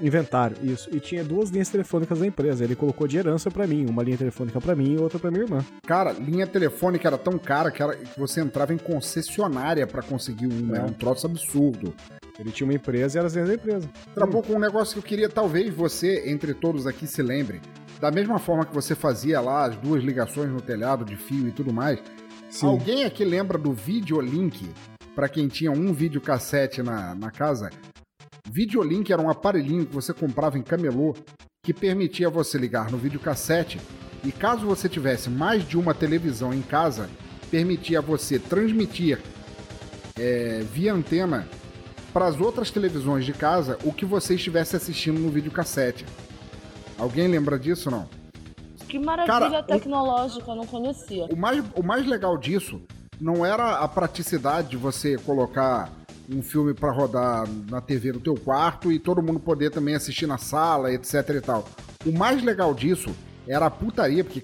inventário, 0.00 0.56
isso. 0.62 0.88
E 0.94 1.00
tinha 1.00 1.24
duas 1.24 1.48
linhas 1.48 1.70
telefônicas 1.70 2.18
da 2.18 2.26
empresa. 2.26 2.62
Ele 2.62 2.76
colocou 2.76 3.08
de 3.08 3.16
herança 3.16 3.50
pra 3.50 3.66
mim. 3.66 3.86
Uma 3.88 4.02
linha 4.02 4.18
telefônica 4.18 4.60
pra 4.60 4.76
mim 4.76 4.94
e 4.94 4.98
outra 4.98 5.18
pra 5.18 5.30
minha 5.30 5.44
irmã. 5.44 5.64
Cara, 5.86 6.12
linha 6.12 6.46
telefônica 6.46 7.08
era 7.08 7.16
tão 7.16 7.38
cara 7.38 7.70
que, 7.70 7.82
era- 7.82 7.96
que 7.96 8.18
você 8.20 8.42
entrava 8.42 8.74
em 8.74 8.78
concessionária 8.78 9.86
pra 9.86 10.02
conseguir 10.02 10.46
uma. 10.48 10.76
É. 10.76 10.78
Era 10.80 10.86
um 10.88 10.92
troço 10.92 11.26
absurdo. 11.26 11.94
Ele 12.38 12.50
tinha 12.52 12.66
uma 12.66 12.74
empresa 12.74 13.16
e 13.16 13.18
era 13.18 13.26
as 13.28 13.32
linhas 13.32 13.48
da 13.48 13.54
empresa. 13.54 13.88
Trapou 14.14 14.42
com 14.42 14.52
um 14.52 14.58
negócio 14.58 14.92
que 14.92 14.98
eu 14.98 15.02
queria, 15.08 15.28
talvez 15.30 15.72
você, 15.74 16.28
entre 16.30 16.52
todos 16.52 16.86
aqui, 16.86 17.06
se 17.06 17.22
lembre. 17.22 17.62
Da 18.00 18.10
mesma 18.10 18.38
forma 18.38 18.64
que 18.64 18.74
você 18.74 18.94
fazia 18.94 19.40
lá 19.40 19.64
as 19.64 19.76
duas 19.76 20.02
ligações 20.02 20.50
no 20.50 20.60
telhado 20.60 21.04
de 21.04 21.16
fio 21.16 21.48
e 21.48 21.52
tudo 21.52 21.72
mais. 21.72 21.98
Sim. 22.50 22.66
Alguém 22.66 23.04
aqui 23.04 23.24
lembra 23.24 23.58
do 23.58 23.72
Videolink? 23.72 24.68
Pra 25.14 25.28
quem 25.28 25.48
tinha 25.48 25.72
um 25.72 25.92
videocassete 25.92 26.82
na, 26.82 27.14
na 27.14 27.30
casa. 27.30 27.70
Videolink 28.50 29.12
era 29.12 29.20
um 29.20 29.30
aparelhinho 29.30 29.86
que 29.86 29.94
você 29.94 30.12
comprava 30.12 30.58
em 30.58 30.62
camelô 30.62 31.14
que 31.62 31.72
permitia 31.74 32.30
você 32.30 32.56
ligar 32.58 32.90
no 32.90 32.98
videocassete 32.98 33.80
e 34.22 34.30
caso 34.30 34.66
você 34.66 34.88
tivesse 34.88 35.28
mais 35.28 35.66
de 35.66 35.76
uma 35.76 35.92
televisão 35.92 36.54
em 36.54 36.62
casa, 36.62 37.08
permitia 37.50 38.00
você 38.00 38.38
transmitir 38.38 39.18
é, 40.18 40.60
via 40.72 40.94
antena 40.94 41.48
para 42.12 42.26
as 42.26 42.40
outras 42.40 42.70
televisões 42.70 43.24
de 43.24 43.32
casa 43.32 43.78
o 43.84 43.92
que 43.92 44.04
você 44.04 44.34
estivesse 44.34 44.76
assistindo 44.76 45.18
no 45.18 45.28
videocassete. 45.28 46.06
Alguém 46.98 47.28
lembra 47.28 47.58
disso 47.58 47.90
não? 47.90 48.08
Que 48.88 48.98
maravilha 48.98 49.26
Cara, 49.40 49.60
o- 49.60 49.62
tecnológica, 49.66 50.50
eu 50.50 50.56
não 50.56 50.66
conhecia. 50.66 51.26
O 51.26 51.36
mais, 51.36 51.64
o 51.74 51.82
mais 51.82 52.06
legal 52.06 52.36
disso 52.38 52.80
não 53.20 53.44
era 53.44 53.78
a 53.78 53.88
praticidade 53.88 54.68
de 54.70 54.76
você 54.76 55.16
colocar 55.18 55.90
um 56.30 56.42
filme 56.42 56.74
pra 56.74 56.90
rodar 56.90 57.46
na 57.70 57.80
TV 57.80 58.12
do 58.12 58.20
teu 58.20 58.34
quarto 58.34 58.90
e 58.90 58.98
todo 58.98 59.22
mundo 59.22 59.38
poder 59.40 59.70
também 59.70 59.94
assistir 59.94 60.26
na 60.26 60.38
sala, 60.38 60.92
etc 60.92 61.14
e 61.36 61.40
tal. 61.40 61.64
O 62.04 62.12
mais 62.12 62.42
legal 62.42 62.74
disso 62.74 63.10
era 63.48 63.66
a 63.66 63.70
putaria, 63.70 64.24
porque, 64.24 64.42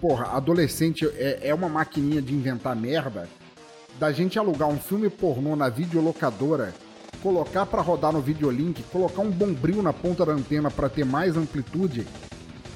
porra, 0.00 0.36
adolescente 0.36 1.06
é, 1.16 1.48
é 1.48 1.54
uma 1.54 1.68
maquininha 1.68 2.22
de 2.22 2.34
inventar 2.34 2.74
merda, 2.74 3.28
da 3.98 4.10
gente 4.12 4.38
alugar 4.38 4.68
um 4.68 4.78
filme 4.78 5.10
pornô 5.10 5.54
na 5.56 5.68
videolocadora, 5.68 6.72
colocar 7.22 7.66
pra 7.66 7.80
rodar 7.82 8.12
no 8.12 8.20
videolink, 8.20 8.82
colocar 8.84 9.22
um 9.22 9.30
bombril 9.30 9.82
na 9.82 9.92
ponta 9.92 10.24
da 10.24 10.32
antena 10.32 10.70
pra 10.70 10.88
ter 10.88 11.04
mais 11.04 11.36
amplitude 11.36 12.06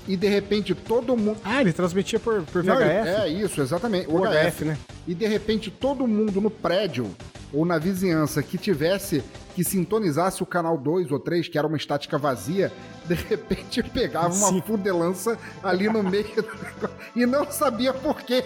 e 0.06 0.16
de 0.16 0.26
repente 0.28 0.74
todo 0.74 1.16
mundo 1.16 1.38
Ah, 1.44 1.60
ele 1.60 1.72
transmitia 1.72 2.18
por, 2.18 2.42
por 2.42 2.64
não, 2.64 2.76
VHF? 2.76 3.08
É 3.08 3.28
isso, 3.28 3.60
exatamente. 3.60 4.08
o 4.08 4.16
O 4.20 4.26
HF, 4.26 4.50
HF. 4.50 4.64
né? 4.64 4.78
E 5.06 5.14
de 5.14 5.26
repente 5.26 5.70
todo 5.70 6.06
mundo 6.06 6.40
no 6.40 6.50
prédio 6.50 7.08
ou 7.52 7.64
na 7.64 7.78
vizinhança 7.78 8.42
que 8.42 8.56
tivesse 8.58 9.22
que 9.54 9.62
sintonizasse 9.62 10.42
o 10.42 10.46
canal 10.46 10.78
2 10.78 11.12
ou 11.12 11.20
3, 11.20 11.46
que 11.46 11.58
era 11.58 11.66
uma 11.66 11.76
estática 11.76 12.16
vazia, 12.16 12.72
de 13.04 13.14
repente 13.14 13.82
pegava 13.84 14.34
uma 14.34 14.62
fudelança 14.62 15.38
ali 15.62 15.88
no 15.90 16.02
meio 16.02 16.24
do 16.36 16.90
e 17.14 17.26
não 17.26 17.44
sabia 17.50 17.92
por 17.92 18.22
quê. 18.22 18.42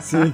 Sim. 0.00 0.32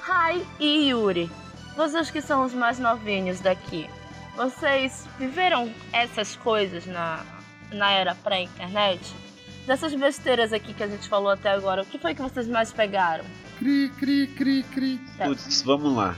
Rai 0.00 0.44
e 0.60 0.90
Yuri, 0.90 1.30
vocês 1.78 2.10
que 2.10 2.20
são 2.20 2.44
os 2.44 2.52
mais 2.52 2.80
novinhos 2.80 3.38
daqui, 3.38 3.88
vocês 4.34 5.06
viveram 5.16 5.72
essas 5.92 6.34
coisas 6.34 6.84
na, 6.86 7.24
na 7.70 7.92
era 7.92 8.16
pré-internet? 8.16 9.00
Dessas 9.64 9.94
besteiras 9.94 10.52
aqui 10.52 10.74
que 10.74 10.82
a 10.82 10.88
gente 10.88 11.08
falou 11.08 11.30
até 11.30 11.50
agora, 11.50 11.82
o 11.82 11.86
que 11.86 11.96
foi 11.96 12.16
que 12.16 12.22
vocês 12.22 12.48
mais 12.48 12.72
pegaram? 12.72 13.24
Cri, 13.58 13.90
cri, 13.90 14.26
cri, 14.26 14.62
cri. 14.64 15.00
Putz, 15.24 15.62
vamos 15.62 15.94
lá. 15.94 16.16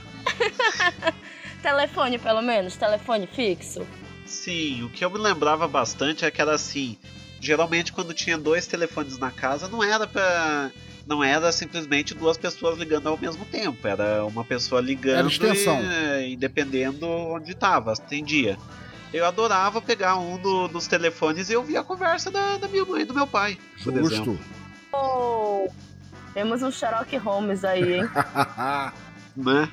Telefone, 1.61 2.17
pelo 2.17 2.41
menos? 2.41 2.75
Telefone 2.75 3.27
fixo? 3.27 3.85
Sim, 4.25 4.81
o 4.81 4.89
que 4.89 5.05
eu 5.05 5.11
me 5.11 5.19
lembrava 5.19 5.67
bastante 5.67 6.25
é 6.25 6.31
que 6.31 6.41
era 6.41 6.55
assim. 6.55 6.97
Geralmente 7.39 7.93
quando 7.93 8.15
tinha 8.15 8.35
dois 8.35 8.65
telefones 8.65 9.19
na 9.19 9.29
casa 9.29 9.67
não 9.67 9.83
era 9.83 10.07
pra. 10.07 10.71
Não 11.11 11.21
era 11.21 11.51
simplesmente 11.51 12.13
duas 12.15 12.37
pessoas 12.37 12.77
ligando 12.79 13.07
ao 13.09 13.17
mesmo 13.17 13.43
tempo. 13.43 13.85
Era 13.85 14.23
uma 14.25 14.45
pessoa 14.45 14.79
ligando 14.79 15.17
Era 15.17 15.27
extensão. 15.27 15.77
E, 16.21 16.31
e 16.31 16.35
dependendo 16.37 17.05
onde 17.05 17.53
tava, 17.53 17.91
atendia. 17.91 18.57
Eu 19.13 19.25
adorava 19.25 19.81
pegar 19.81 20.15
um 20.17 20.37
do- 20.37 20.69
dos 20.69 20.87
telefones 20.87 21.49
e 21.49 21.55
ouvir 21.57 21.75
a 21.75 21.83
conversa 21.83 22.31
da, 22.31 22.55
da 22.55 22.65
minha 22.69 22.85
mãe 22.85 23.01
e 23.01 23.05
do 23.05 23.13
meu 23.13 23.27
pai, 23.27 23.57
por 23.83 23.91
exemplo. 23.97 24.35
Justo. 24.35 24.39
Oh, 24.93 25.67
temos 26.33 26.61
um 26.61 26.71
Sherlock 26.71 27.17
Holmes 27.17 27.65
aí, 27.65 27.95
hein? 27.95 28.09
né? 29.35 29.67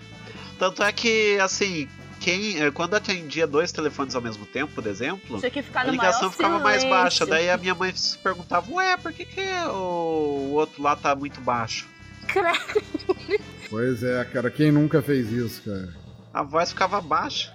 Tanto 0.59 0.82
é 0.82 0.91
que, 0.91 1.39
assim, 1.39 1.89
quem, 2.28 2.60
eh, 2.60 2.70
quando 2.70 2.94
atendia 2.94 3.46
dois 3.46 3.72
telefones 3.72 4.14
ao 4.14 4.20
mesmo 4.20 4.44
tempo, 4.44 4.74
por 4.74 4.86
exemplo, 4.86 5.40
a 5.74 5.84
ligação 5.84 6.30
ficava 6.30 6.58
mais 6.58 6.82
silêncio. 6.82 6.90
baixa. 6.90 7.26
Daí 7.26 7.48
a 7.48 7.56
minha 7.56 7.74
mãe 7.74 7.90
se 7.94 8.18
perguntava, 8.18 8.70
ué, 8.70 8.98
por 8.98 9.14
que, 9.14 9.24
que 9.24 9.40
o, 9.70 10.50
outro 10.52 10.82
lá 10.82 10.94
tá 10.94 11.16
muito 11.16 11.40
baixo? 11.40 11.88
Pois 13.70 14.02
é, 14.02 14.22
cara, 14.26 14.50
quem 14.50 14.70
nunca 14.70 15.00
fez 15.00 15.32
isso, 15.32 15.62
cara? 15.62 15.88
A 16.34 16.42
voz 16.42 16.68
ficava 16.70 17.00
baixa. 17.00 17.50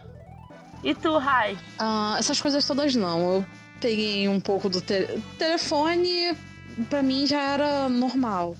E 0.83 0.95
tu, 0.95 1.19
Rai? 1.19 1.55
Ah, 1.77 2.15
essas 2.17 2.41
coisas 2.41 2.65
todas 2.65 2.95
não. 2.95 3.19
Eu 3.35 3.45
peguei 3.79 4.27
um 4.27 4.39
pouco 4.39 4.69
do 4.69 4.81
te- 4.81 5.19
telefone, 5.37 6.35
pra 6.89 7.03
mim 7.03 7.27
já 7.27 7.39
era 7.41 7.87
normal. 7.87 8.57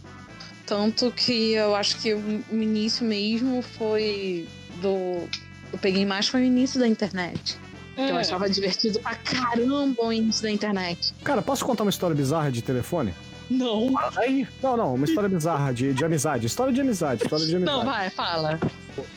Tanto 0.68 1.12
que 1.12 1.54
eu 1.54 1.76
acho 1.76 1.98
que 2.00 2.14
o 2.14 2.44
início 2.52 3.04
mesmo 3.04 3.64
foi 3.64 4.48
do. 4.80 5.28
Eu 5.74 5.80
peguei 5.80 6.06
mais 6.06 6.28
foi 6.28 6.42
o 6.42 6.44
início 6.46 6.80
da 6.80 6.88
internet. 6.88 7.58
Que 7.96 8.02
Hum. 8.02 8.08
eu 8.08 8.18
achava 8.18 8.50
divertido 8.50 9.00
pra 9.00 9.16
caramba 9.16 10.04
o 10.06 10.14
início 10.14 10.44
da 10.44 10.50
internet. 10.52 11.14
Cara, 11.24 11.42
posso 11.42 11.66
contar 11.66 11.84
uma 11.84 11.90
história 11.90 12.16
bizarra 12.16 12.52
de 12.52 12.62
telefone? 12.62 13.14
Não. 13.50 13.94
Aí. 14.18 14.48
Não, 14.64 14.78
não, 14.78 14.96
uma 14.96 15.06
história 15.06 15.28
bizarra 15.30 15.74
de, 15.74 15.94
de 15.94 16.04
amizade. 16.06 16.46
História 16.48 16.74
de 16.74 16.80
amizade, 16.82 17.24
história 17.24 17.46
de 17.46 17.56
amizade. 17.56 17.78
Não, 17.78 17.86
vai, 17.86 18.10
fala. 18.10 18.60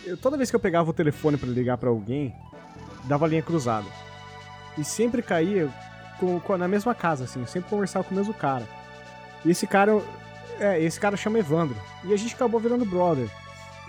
Eu- 0.05 0.17
toda 0.17 0.37
vez 0.37 0.51
que 0.51 0.57
eu 0.57 0.61
pegava 0.61 0.91
o 0.91 0.93
telefone 0.93 1.37
pra 1.37 1.49
ligar 1.49 1.79
pra 1.79 1.89
alguém, 1.89 2.35
dava 3.05 3.27
linha 3.27 3.41
cruzada. 3.43 3.87
E 4.77 4.85
sempre 4.85 5.23
caía 5.23 5.71
com, 6.19 6.39
com- 6.41 6.57
na 6.59 6.69
mesma 6.69 6.95
casa, 6.95 7.25
assim, 7.25 7.41
eu 7.41 7.47
sempre 7.47 7.71
conversava 7.71 8.05
com 8.05 8.15
o 8.15 8.19
mesmo 8.19 8.35
cara. 8.35 8.67
E 9.45 9.51
esse 9.51 9.67
cara, 9.67 10.03
é, 10.59 10.83
esse 10.83 10.99
cara 11.01 11.17
chama 11.17 11.39
Evandro. 11.39 11.77
E 12.05 12.13
a 12.13 12.17
gente 12.17 12.35
acabou 12.35 12.61
virando 12.61 12.85
brother. 12.85 13.29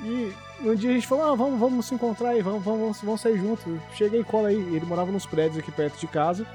E 0.01 0.31
um 0.61 0.75
dia 0.75 0.91
a 0.91 0.93
gente 0.93 1.07
falou, 1.07 1.31
ah, 1.31 1.35
vamos, 1.35 1.59
vamos 1.59 1.85
se 1.85 1.95
encontrar 1.95 2.29
aí, 2.29 2.41
vamos, 2.41 2.63
vamos, 2.63 3.01
vamos 3.01 3.21
sair 3.21 3.37
juntos. 3.37 3.65
Cheguei 3.93 4.21
e 4.21 4.23
cola 4.23 4.49
aí. 4.49 4.55
Ele 4.55 4.85
morava 4.85 5.11
nos 5.11 5.25
prédios 5.25 5.59
aqui 5.59 5.71
perto 5.71 5.99
de 5.99 6.07
casa. 6.07 6.45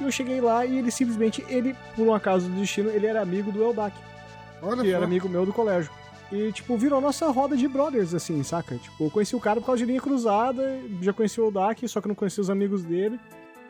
E 0.00 0.04
eu 0.04 0.10
cheguei 0.10 0.40
lá 0.40 0.64
e 0.64 0.78
ele 0.78 0.90
simplesmente, 0.90 1.44
ele, 1.48 1.74
por 1.96 2.06
um 2.06 2.14
acaso 2.14 2.48
do 2.48 2.54
destino, 2.54 2.90
ele 2.90 3.06
era 3.06 3.20
amigo 3.20 3.50
do 3.50 3.64
Olha 3.64 4.82
que 4.82 4.90
era 4.90 5.04
amigo 5.04 5.28
meu 5.28 5.44
do 5.44 5.52
colégio. 5.52 5.90
E, 6.30 6.52
tipo, 6.52 6.76
virou 6.76 7.00
nossa 7.00 7.26
roda 7.30 7.56
de 7.56 7.66
brothers, 7.66 8.12
assim, 8.12 8.42
saca? 8.42 8.76
Tipo, 8.76 9.04
eu 9.04 9.10
conheci 9.10 9.34
o 9.34 9.40
cara 9.40 9.60
por 9.60 9.66
causa 9.66 9.78
de 9.78 9.86
linha 9.86 10.00
cruzada, 10.00 10.78
já 11.00 11.12
conheci 11.12 11.40
o 11.40 11.48
Odak, 11.48 11.88
só 11.88 12.00
que 12.00 12.08
não 12.08 12.14
conhecia 12.14 12.42
os 12.42 12.50
amigos 12.50 12.84
dele. 12.84 13.18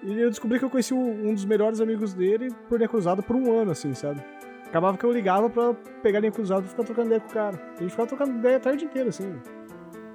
E 0.02 0.18
eu 0.18 0.28
descobri 0.28 0.58
que 0.58 0.64
eu 0.64 0.70
conheci 0.70 0.92
um 0.92 1.32
dos 1.32 1.44
melhores 1.44 1.80
amigos 1.80 2.12
dele 2.14 2.52
por 2.68 2.78
linha 2.78 2.88
cruzada 2.88 3.22
por 3.22 3.36
um 3.36 3.52
ano, 3.52 3.70
assim, 3.70 3.94
sabe? 3.94 4.22
Acabava 4.66 4.98
que 4.98 5.04
eu 5.04 5.12
ligava 5.12 5.48
pra 5.48 5.72
pegar 6.02 6.20
linha 6.20 6.32
cruzada 6.32 6.66
e 6.66 6.68
ficar 6.68 6.84
trocando 6.84 7.06
ideia 7.06 7.20
com 7.20 7.28
o 7.28 7.32
cara. 7.32 7.56
E 7.56 7.78
a 7.78 7.80
gente 7.80 7.90
ficava 7.90 8.08
trocando 8.08 8.38
ideia 8.38 8.56
a 8.56 8.60
tarde 8.60 8.84
inteira, 8.84 9.08
assim. 9.08 9.34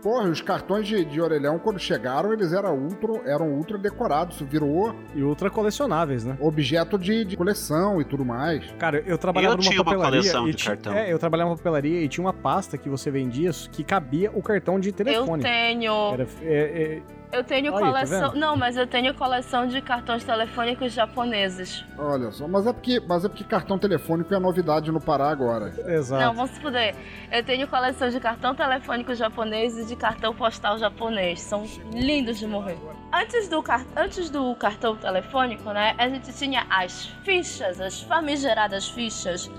Porra, 0.04 0.28
os 0.30 0.42
cartões 0.42 0.86
de, 0.86 1.06
de 1.06 1.22
orelhão, 1.22 1.58
quando 1.58 1.80
chegaram, 1.80 2.34
eles 2.34 2.52
eram 2.52 2.78
ultra, 2.78 3.22
eram 3.26 3.50
ultra 3.54 3.78
decorados. 3.78 4.36
Isso 4.36 4.46
virou 4.46 4.94
E 5.16 5.24
ultra 5.24 5.50
colecionáveis, 5.50 6.26
né? 6.26 6.38
objeto 6.42 6.98
de, 6.98 7.24
de 7.24 7.38
coleção 7.38 8.02
e 8.02 8.04
tudo 8.04 8.26
mais. 8.26 8.70
Cara, 8.78 9.02
eu 9.08 9.18
trabalhava 9.18 9.54
Eu 9.54 9.58
numa 9.58 9.70
tinha 9.70 9.80
uma 9.82 9.86
papelaria. 9.86 10.20
coleção 10.20 10.48
e 10.48 10.52
de 10.52 10.58
ti- 10.58 10.66
cartão. 10.68 10.94
É, 10.94 11.12
eu 11.12 11.18
trabalhava 11.18 11.50
numa 11.52 11.58
papelaria 11.58 12.02
e 12.02 12.10
tinha 12.10 12.24
uma 12.26 12.34
pasta 12.34 12.78
que 12.78 12.90
você 12.90 13.10
vendia 13.10 13.50
que 13.72 13.84
cabia 13.84 14.30
o 14.34 14.42
cartão 14.42 14.80
de 14.80 14.90
Eu 14.90 14.94
telefone. 14.94 15.42
tenho. 15.44 16.14
Era, 16.14 16.28
é, 16.42 16.54
é, 16.54 17.02
Eu 17.34 17.44
tenho 17.44 17.76
Aí, 17.76 17.82
tá 17.82 17.88
coleção. 17.88 18.30
vendo? 18.32 18.40
não, 18.40 18.56
mas 18.56 18.78
eu 18.78 18.86
tenho 18.88 19.14
coleção 19.14 19.68
de 19.68 19.82
cartões 19.82 20.24
telefônicos 20.24 20.94
japoneses. 20.94 21.84
Olha 21.98 22.32
só, 22.32 22.48
mas 22.48 22.68
é 22.68 22.72
porque, 22.74 23.00
mas 23.08 23.26
é 23.26 23.28
porque 23.30 23.44
cartão 23.44 23.78
telefônico 23.80 24.34
é 24.34 24.40
novidade 24.40 24.92
no 24.92 25.02
Pará 25.02 25.30
agora. 25.30 25.74
Exato. 25.92 26.24
Não, 26.24 26.34
vamos 26.34 26.52
se 26.52 26.60
fuder. 26.62 26.96
Eu 27.32 27.44
tenho 27.44 27.68
coleção 27.68 28.10
de 28.10 28.20
cartão 28.20 28.54
telefônico 28.54 29.14
japonês 29.16 29.78
e 29.78 29.86
de 29.86 29.96
cartão 29.96 30.34
postal 30.36 30.78
japonês. 30.78 31.42
São 31.42 31.64
lindos 31.94 32.38
de 32.38 32.46
morrer. 32.48 32.78
Antes 33.12 33.48
do, 33.48 33.62
car- 33.64 33.86
Antes 33.96 34.30
do 34.30 34.56
cartão 34.56 34.96
telefônico, 34.96 35.72
né, 35.72 35.96
a 35.98 36.08
gente 36.08 36.32
tinha 36.34 36.66
as 36.70 37.06
fichas, 37.24 37.82
as 37.82 38.02
famigeradas 38.02 38.88
fichas 38.90 39.50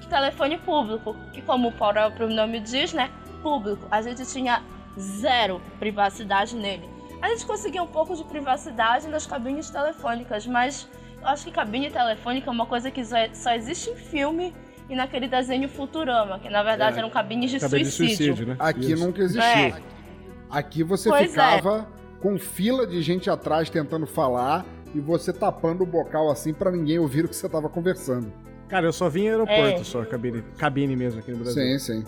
de 0.00 0.06
telefone 0.08 0.58
público, 0.58 1.16
que 1.32 1.40
como 1.42 1.68
o 1.68 1.72
próprio 1.72 2.28
nome 2.28 2.60
diz, 2.60 2.92
né, 2.92 3.10
público. 3.42 3.86
A 3.90 4.02
gente 4.02 4.24
tinha 4.26 4.62
zero 4.98 5.60
privacidade 5.78 6.54
nele. 6.54 6.91
A 7.22 7.28
gente 7.28 7.46
conseguia 7.46 7.82
um 7.82 7.86
pouco 7.86 8.14
de 8.16 8.24
privacidade 8.24 9.06
nas 9.08 9.26
cabines 9.26 9.70
telefônicas, 9.70 10.46
mas 10.46 10.88
eu 11.20 11.28
acho 11.28 11.44
que 11.44 11.52
cabine 11.52 11.88
telefônica 11.90 12.50
é 12.50 12.52
uma 12.52 12.66
coisa 12.66 12.90
que 12.90 13.04
só, 13.04 13.16
só 13.32 13.52
existe 13.54 13.90
em 13.90 13.94
filme 13.96 14.52
e 14.90 14.96
naquele 14.96 15.28
desenho 15.28 15.68
Futurama, 15.68 16.38
que 16.40 16.50
na 16.50 16.62
verdade 16.64 16.96
É. 16.96 16.98
eram 16.98 17.08
cabines 17.10 17.50
de 17.50 17.60
Cabelo 17.60 17.84
de 17.84 17.90
suicídio. 17.90 18.34
suicídio, 18.34 18.46
né? 18.48 18.56
Aqui 18.58 18.92
Isso. 18.92 19.04
nunca 19.06 19.22
existiu. 19.22 19.42
É. 19.42 19.80
Aqui 20.50 20.82
você 20.82 21.08
Pois 21.08 21.22
é. 21.22 21.28
ficava 21.28 21.88
com 22.20 22.36
fila 22.38 22.86
de 22.86 23.00
gente 23.00 23.30
atrás 23.30 23.70
tentando 23.70 24.06
falar 24.06 24.66
e 24.94 25.00
você 25.00 25.32
tapando 25.32 25.84
o 25.84 25.86
bocal 25.86 26.28
assim 26.30 26.52
pra 26.52 26.70
ninguém 26.72 26.98
ouvir 26.98 27.24
o 27.24 27.28
que 27.28 27.36
você 27.36 27.48
tava 27.48 27.68
conversando. 27.68 28.32
Cara, 28.68 28.86
eu 28.86 28.92
só 28.92 29.08
vim 29.08 29.22
em 29.26 29.28
aeroporto, 29.30 29.80
É. 29.80 29.84
só 29.84 30.04
cabine, 30.04 30.42
cabine 30.58 30.96
mesmo 30.96 31.20
aqui 31.20 31.30
no 31.30 31.38
Brasil. 31.38 31.62
Sim, 31.62 31.78
sim. 31.78 32.04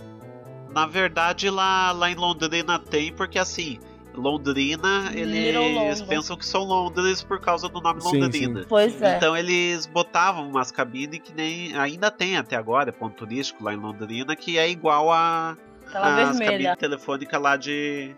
Na 0.73 0.87
verdade, 0.87 1.49
lá, 1.51 1.93
lá 1.93 2.11
em 2.11 2.17
Londrina 2.17 2.79
tem, 2.81 3.12
porque 3.12 3.39
assim, 3.39 3.79
Londrina, 4.15 5.11
eles 5.15 6.01
pensam 6.03 6.37
que 6.37 6.47
são 6.47 6.62
Londres 6.65 7.23
por 7.23 7.41
causa 7.41 7.69
do 7.69 7.81
nome 7.81 8.01
Sim, 8.01 8.21
Londrina. 8.21 8.65
Pois 8.69 9.01
é. 9.03 9.17
Então 9.17 9.37
eles 9.37 9.87
botavam 9.87 10.49
umas 10.49 10.71
cabines 10.71 11.21
que 11.21 11.35
nem. 11.35 11.77
Ainda 11.77 12.11
tem 12.11 12.37
até 12.37 12.57
agora, 12.57 12.91
é 12.91 12.93
ponto 12.93 13.15
turístico 13.17 13.65
lá 13.65 13.73
em 13.75 13.77
Londrina, 13.77 14.35
que 14.37 14.57
é 14.59 14.69
igual 14.71 15.11
a 15.12 15.57
Aquela 15.87 16.23
as 16.31 16.39
vermelha. 16.39 16.51
cabines 16.53 16.79
telefônicas 16.79 17.41
lá 17.43 17.57
de. 17.57 18.15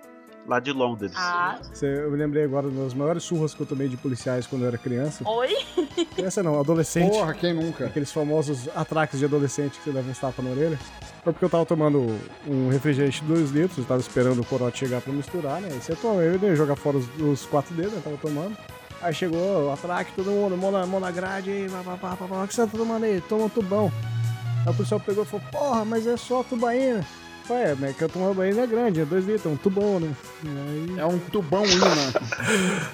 lá 0.46 0.60
de 0.60 0.72
Londres. 0.72 1.12
Ah, 1.16 1.58
Eu 1.82 2.10
me 2.10 2.16
lembrei 2.16 2.44
agora 2.44 2.68
das 2.70 2.94
maiores 2.94 3.22
surras 3.24 3.54
que 3.54 3.60
eu 3.60 3.66
tomei 3.66 3.88
de 3.88 3.96
policiais 3.96 4.46
quando 4.46 4.62
eu 4.62 4.68
era 4.68 4.78
criança. 4.78 5.28
oi? 5.28 5.56
Criança 6.14 6.42
não, 6.42 6.60
adolescente. 6.60 7.10
Porra, 7.12 7.34
quem 7.34 7.52
nunca? 7.54 7.86
Aqueles 7.86 8.12
famosos 8.12 8.68
atraques 8.74 9.18
de 9.18 9.24
adolescente 9.24 9.78
que 9.78 9.84
você 9.84 9.90
leva 9.90 10.10
uns 10.10 10.18
tapas 10.18 10.44
na 10.44 10.50
orelha. 10.50 10.78
Foi 11.26 11.32
porque 11.32 11.44
eu 11.44 11.50
tava 11.50 11.66
tomando 11.66 12.16
um 12.46 12.68
refrigerante 12.68 13.20
de 13.20 13.26
2 13.26 13.50
litros, 13.50 13.78
eu 13.78 13.84
tava 13.84 13.98
esperando 13.98 14.40
o 14.40 14.44
corote 14.44 14.78
chegar 14.78 15.00
pra 15.00 15.12
misturar, 15.12 15.60
né? 15.60 15.70
Aí 15.72 15.80
você 15.80 15.92
toma, 15.96 16.22
eu 16.22 16.38
ia 16.40 16.54
jogar 16.54 16.76
fora 16.76 16.98
os, 16.98 17.08
os 17.18 17.44
quatro 17.46 17.74
dedos, 17.74 17.94
eu 17.94 18.00
tava 18.00 18.16
tomando. 18.16 18.56
Aí 19.02 19.12
chegou 19.12 19.66
o 19.66 19.72
atraque, 19.72 20.12
todo 20.14 20.30
mundo, 20.30 20.56
mão 20.56 20.70
na, 20.70 20.86
mão 20.86 21.00
na 21.00 21.10
grade, 21.10 21.50
aí, 21.50 21.68
pá, 21.68 21.82
pá, 21.82 21.96
pá, 21.96 22.16
pá, 22.16 22.28
pá, 22.28 22.44
o 22.44 22.46
que 22.46 22.54
você 22.54 22.64
tá 22.64 22.68
tomando 22.68 23.02
aí? 23.02 23.20
Toma 23.22 23.46
um 23.46 23.48
tubão. 23.48 23.90
Aí 24.64 24.70
o 24.70 24.74
policial 24.74 25.00
pegou 25.00 25.24
e 25.24 25.26
falou, 25.26 25.44
porra, 25.50 25.84
mas 25.84 26.06
é 26.06 26.16
só 26.16 26.44
tubaína. 26.44 27.04
Falei, 27.42 27.64
é, 27.64 27.74
mas 27.74 27.96
que 27.96 28.04
eu 28.04 28.08
tomo 28.08 28.28
tubaína 28.28 28.62
é 28.62 28.66
grande, 28.68 29.00
é 29.00 29.04
2 29.04 29.26
litros, 29.26 29.46
é 29.46 29.48
um 29.48 29.56
tubão, 29.56 29.98
né? 29.98 30.14
E 30.44 30.48
aí... 30.48 31.00
É 31.00 31.06
um 31.06 31.18
tubão 31.18 31.66
imã. 31.66 31.88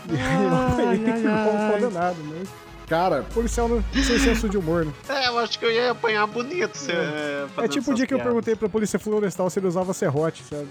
eu 0.08 0.56
apanhei 0.70 1.20
igual 1.20 1.54
um 1.54 1.70
condenado, 1.70 2.16
mas... 2.30 2.71
Cara, 2.92 3.22
Policial 3.32 3.68
não, 3.68 3.82
sem 4.04 4.18
senso 4.18 4.46
de 4.50 4.58
humor, 4.58 4.84
né? 4.84 4.92
É, 5.08 5.28
eu 5.28 5.38
acho 5.38 5.58
que 5.58 5.64
eu 5.64 5.72
ia 5.72 5.92
apanhar 5.92 6.26
bonito 6.26 6.76
se, 6.76 6.92
é, 6.92 6.94
É 6.94 7.46
fazendo 7.48 7.70
tipo 7.70 7.90
o 7.90 7.94
dia 7.94 8.06
que 8.06 8.12
eu 8.12 8.18
perguntei 8.18 8.54
pra 8.54 8.68
polícia 8.68 8.98
florestal 8.98 9.48
se 9.48 9.58
ele 9.58 9.66
usava 9.66 9.94
serrote, 9.94 10.44
sabe? 10.44 10.68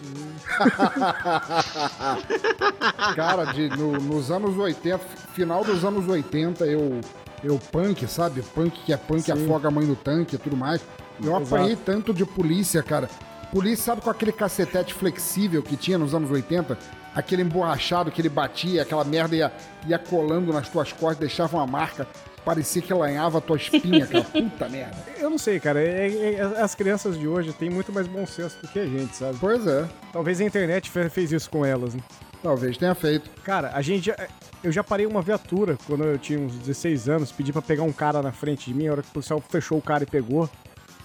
cara, 3.16 3.46
de, 3.46 3.70
no- 3.70 3.94
nos 3.94 4.30
anos 4.30 4.56
80, 4.56 5.00
final 5.34 5.64
dos 5.64 5.84
anos 5.84 6.08
80, 6.08 6.64
eu, 6.66 7.02
eu 7.44 7.58
punk, 7.72 8.06
sabe? 8.08 8.44
Punk 8.44 8.70
que 8.86 8.94
é 8.94 8.98
punk, 8.98 9.24
Sim. 9.24 9.32
afoga 9.32 9.70
a 9.70 9.72
mãe 9.72 9.88
no 9.88 9.96
tanque 9.96 10.36
e 10.36 10.38
tudo 10.38 10.56
mais. 10.56 10.80
Eu 11.20 11.36
Exato. 11.36 11.56
apanhei 11.56 11.76
tanto 11.76 12.14
de 12.14 12.24
polícia, 12.24 12.84
cara. 12.84 13.10
Polícia, 13.52 13.86
sabe 13.86 14.02
com 14.02 14.12
aquele 14.12 14.32
cacetete 14.32 14.94
flexível 14.94 15.64
que 15.64 15.76
tinha 15.76 15.98
nos 15.98 16.14
anos 16.14 16.30
80? 16.30 16.78
Aquele 17.14 17.42
emborrachado 17.42 18.10
que 18.12 18.22
ele 18.22 18.30
batia, 18.30 18.82
aquela 18.84 19.04
merda 19.04 19.36
ia, 19.36 19.52
ia 19.88 20.00
colando 20.00 20.54
nas 20.54 20.70
tuas 20.70 20.94
costas, 20.94 21.18
deixava 21.20 21.58
uma 21.58 21.68
marca. 21.68 22.08
Parecia 22.46 22.82
que 22.82 22.92
lanhava 22.94 23.38
a 23.38 23.42
tua 23.42 23.58
espinha, 23.58 24.08
cara. 24.08 24.24
Puta 24.32 24.68
merda. 24.70 24.96
Eu 25.20 25.30
não 25.30 25.38
sei, 25.38 25.60
cara. 25.60 25.80
é- 25.82 26.08
é- 26.10 26.34
é- 26.36 26.62
as 26.62 26.74
crianças 26.74 27.20
de 27.20 27.28
hoje 27.28 27.54
têm 27.54 27.70
muito 27.70 27.92
mais 27.94 28.08
bom 28.08 28.26
senso 28.26 28.58
do 28.62 28.68
que 28.68 28.80
a 28.80 28.86
gente, 28.86 29.16
sabe? 29.16 29.38
Pois 29.40 29.68
é, 29.68 29.88
Talvez 30.12 30.40
a 30.42 30.44
internet 30.46 30.90
fe- 30.90 31.10
fez 31.10 31.32
isso 31.32 31.50
com 31.50 31.66
elas, 31.66 31.94
né? 31.94 32.02
talvez 32.42 32.76
tenha 32.78 32.96
feito. 32.96 33.30
Cara, 33.44 33.70
a 33.76 33.82
gente 33.84 34.06
já, 34.08 34.16
eu 34.64 34.72
já 34.72 34.84
parei 34.84 35.06
uma 35.06 35.22
viatura 35.22 35.78
quando 35.86 36.04
eu 36.06 36.18
tinha 36.18 36.40
uns 36.40 36.56
16 36.56 37.08
anos, 37.08 37.32
pedi 37.32 37.54
pra 37.54 37.62
pegar 37.62 37.84
um 37.84 37.92
cara 37.94 38.20
na 38.24 38.32
frente 38.32 38.72
de 38.72 38.74
mim, 38.74 38.88
a 38.88 38.94
hora 38.94 39.04
que 39.04 39.10
o 39.10 39.12
policial 39.12 39.40
fechou 39.48 39.78
o 39.78 39.82
cara 39.82 40.02
e 40.04 40.08
pegou. 40.08 40.50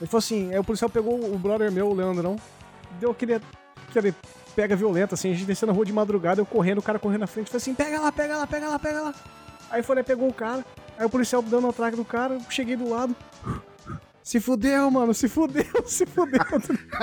Ele 0.01 0.07
falou 0.09 0.21
assim, 0.21 0.51
aí 0.53 0.59
o 0.59 0.65
policial 0.65 0.89
pegou 0.89 1.23
o 1.23 1.39
brother 1.39 1.71
meu, 1.71 1.89
o 1.91 1.95
Leandrão, 1.95 2.37
deu 2.99 3.11
aquele, 3.11 3.39
aquele 3.91 4.15
pega 4.57 4.75
violento, 4.75 5.15
assim, 5.15 5.31
a 5.31 5.35
gente 5.35 5.45
descendo 5.45 5.71
na 5.71 5.77
rua 5.77 5.85
de 5.85 5.93
madrugada, 5.93 6.41
eu 6.41 6.47
correndo, 6.47 6.79
o 6.79 6.83
cara 6.83 6.99
correndo 6.99 7.21
na 7.21 7.27
frente, 7.27 7.49
falou 7.49 7.59
assim, 7.59 7.75
pega 7.75 8.01
lá, 8.01 8.11
pega 8.11 8.39
lá, 8.39 8.47
pega 8.47 8.69
lá, 8.69 8.79
pega 8.79 9.03
lá. 9.03 9.15
Aí 9.71 9.83
foi 9.83 9.97
lá 9.97 10.01
e 10.01 10.05
pegou 10.05 10.29
o 10.29 10.33
cara, 10.33 10.65
aí 10.99 11.05
o 11.05 11.11
policial 11.11 11.43
dando 11.43 11.67
o 11.67 11.71
atraque 11.71 11.97
do 11.97 12.05
cara, 12.05 12.35
eu 12.35 12.41
cheguei 12.49 12.75
do 12.75 12.89
lado, 12.89 13.15
se 14.27 14.41
fudeu, 14.41 14.91
mano, 14.91 15.15
se 15.15 15.29
fudeu, 15.29 15.65
se 15.87 16.07
fudeu. 16.07 16.41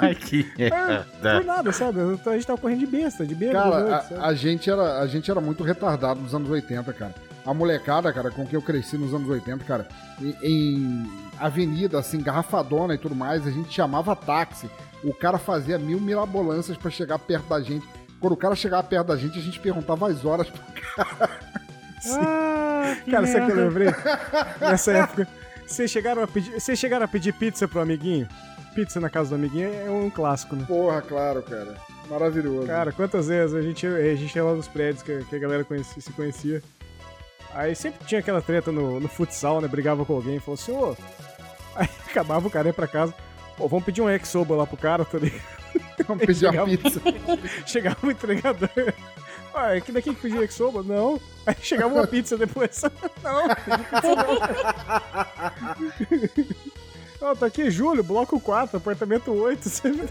Ai, 0.00 0.14
que 0.14 0.44
Por 0.44 1.44
nada, 1.44 1.72
sabe? 1.72 1.98
A 2.00 2.32
gente 2.34 2.46
tava 2.46 2.60
correndo 2.60 2.78
de 2.78 2.86
besta, 2.86 3.26
de 3.26 3.34
bêbado. 3.34 3.70
Cara, 3.70 4.06
a, 4.20 4.26
a 4.28 4.34
gente 4.34 4.70
era, 4.70 5.00
a 5.00 5.06
gente 5.08 5.28
era 5.28 5.40
muito 5.40 5.64
retardado 5.64 6.20
nos 6.20 6.32
anos 6.32 6.48
80, 6.48 6.92
cara. 6.92 7.14
A 7.44 7.52
molecada, 7.52 8.12
cara, 8.12 8.30
com 8.30 8.46
quem 8.46 8.54
eu 8.54 8.62
cresci 8.62 8.96
nos 8.96 9.12
anos 9.12 9.28
80, 9.28 9.64
cara, 9.64 9.88
em, 10.20 10.36
em 10.42 11.12
avenida, 11.40 11.98
assim, 11.98 12.20
garrafadona 12.20 12.94
e 12.94 12.98
tudo 12.98 13.16
mais, 13.16 13.44
a 13.44 13.50
gente 13.50 13.74
chamava 13.74 14.14
táxi. 14.14 14.70
O 15.04 15.12
cara 15.12 15.38
fazia 15.38 15.78
mil 15.78 16.00
mirabolâncias 16.00 16.76
pra 16.76 16.90
chegar 16.90 17.18
perto 17.18 17.46
da 17.48 17.60
gente. 17.60 17.86
Quando 18.20 18.32
o 18.32 18.36
cara 18.36 18.56
chegava 18.56 18.82
perto 18.82 19.08
da 19.08 19.16
gente, 19.16 19.38
a 19.38 19.42
gente 19.42 19.60
perguntava 19.60 20.08
as 20.08 20.24
horas 20.24 20.48
pro 20.48 20.60
Ah, 22.06 22.96
cara, 23.10 23.26
sabe 23.26 23.46
que 23.46 23.52
eu 23.52 23.56
lembrei? 23.68 23.88
Nessa 24.60 24.92
época, 24.92 25.28
vocês 25.66 25.90
chegaram, 25.90 26.22
a 26.22 26.26
pedir, 26.26 26.52
vocês 26.52 26.78
chegaram 26.78 27.04
a 27.04 27.08
pedir 27.08 27.32
pizza 27.34 27.68
pro 27.68 27.80
amiguinho? 27.80 28.28
Pizza 28.74 28.98
na 28.98 29.08
casa 29.10 29.30
do 29.30 29.34
amiguinho 29.36 29.68
é 29.72 29.90
um 29.90 30.10
clássico, 30.10 30.56
né? 30.56 30.64
Porra, 30.66 31.00
claro, 31.02 31.42
cara. 31.42 31.74
Maravilhoso. 32.08 32.66
Cara, 32.66 32.92
quantas 32.92 33.28
vezes 33.28 33.54
a 33.54 33.62
gente, 33.62 33.86
a 33.86 34.14
gente 34.14 34.34
ia 34.34 34.44
lá 34.44 34.54
nos 34.54 34.68
prédios 34.68 35.02
que, 35.02 35.24
que 35.24 35.36
a 35.36 35.38
galera 35.38 35.64
conhecia- 35.64 36.02
se 36.02 36.12
conhecia. 36.12 36.62
Aí 37.54 37.74
sempre 37.74 38.04
tinha 38.06 38.18
aquela 38.20 38.42
treta 38.42 38.72
no, 38.72 38.98
no 38.98 39.08
futsal, 39.08 39.60
né? 39.60 39.68
Brigava 39.68 40.04
com 40.04 40.14
alguém, 40.14 40.40
falou 40.40 40.54
assim, 40.54 40.72
ô. 40.72 40.96
Aí 41.76 41.88
acabava 42.10 42.46
o 42.46 42.50
cara 42.50 42.68
ia 42.68 42.74
pra 42.74 42.86
casa. 42.88 43.14
Pô, 43.56 43.68
vamos 43.68 43.84
pedir 43.84 44.02
um 44.02 44.10
ex-soba 44.10 44.56
lá 44.56 44.66
pro 44.66 44.76
cara, 44.76 45.04
tá 45.04 45.18
ligado? 45.18 45.42
Vamos 46.06 46.24
pedir 46.26 46.46
uma 46.46 46.52
chegava- 46.52 46.68
pizza. 46.70 47.00
Chegava 47.66 47.96
o 48.06 48.10
entregador. 48.10 48.70
Ah, 49.54 49.76
é 49.76 49.80
que 49.80 49.92
daqui 49.92 50.12
que 50.14 50.20
pediu 50.20 50.42
ex-soba? 50.42 50.82
Não. 50.82 51.20
Aí 51.46 51.54
chegava 51.60 51.94
uma 51.94 52.06
pizza 52.06 52.36
depois. 52.36 52.82
Não. 53.22 53.46
Ó, 57.20 57.34
tá 57.34 57.46
aqui, 57.46 57.70
Júlio, 57.70 58.02
bloco 58.02 58.38
4, 58.40 58.76
apartamento 58.76 59.32
8. 59.32 59.68
Você 59.68 59.88
me. 59.90 60.02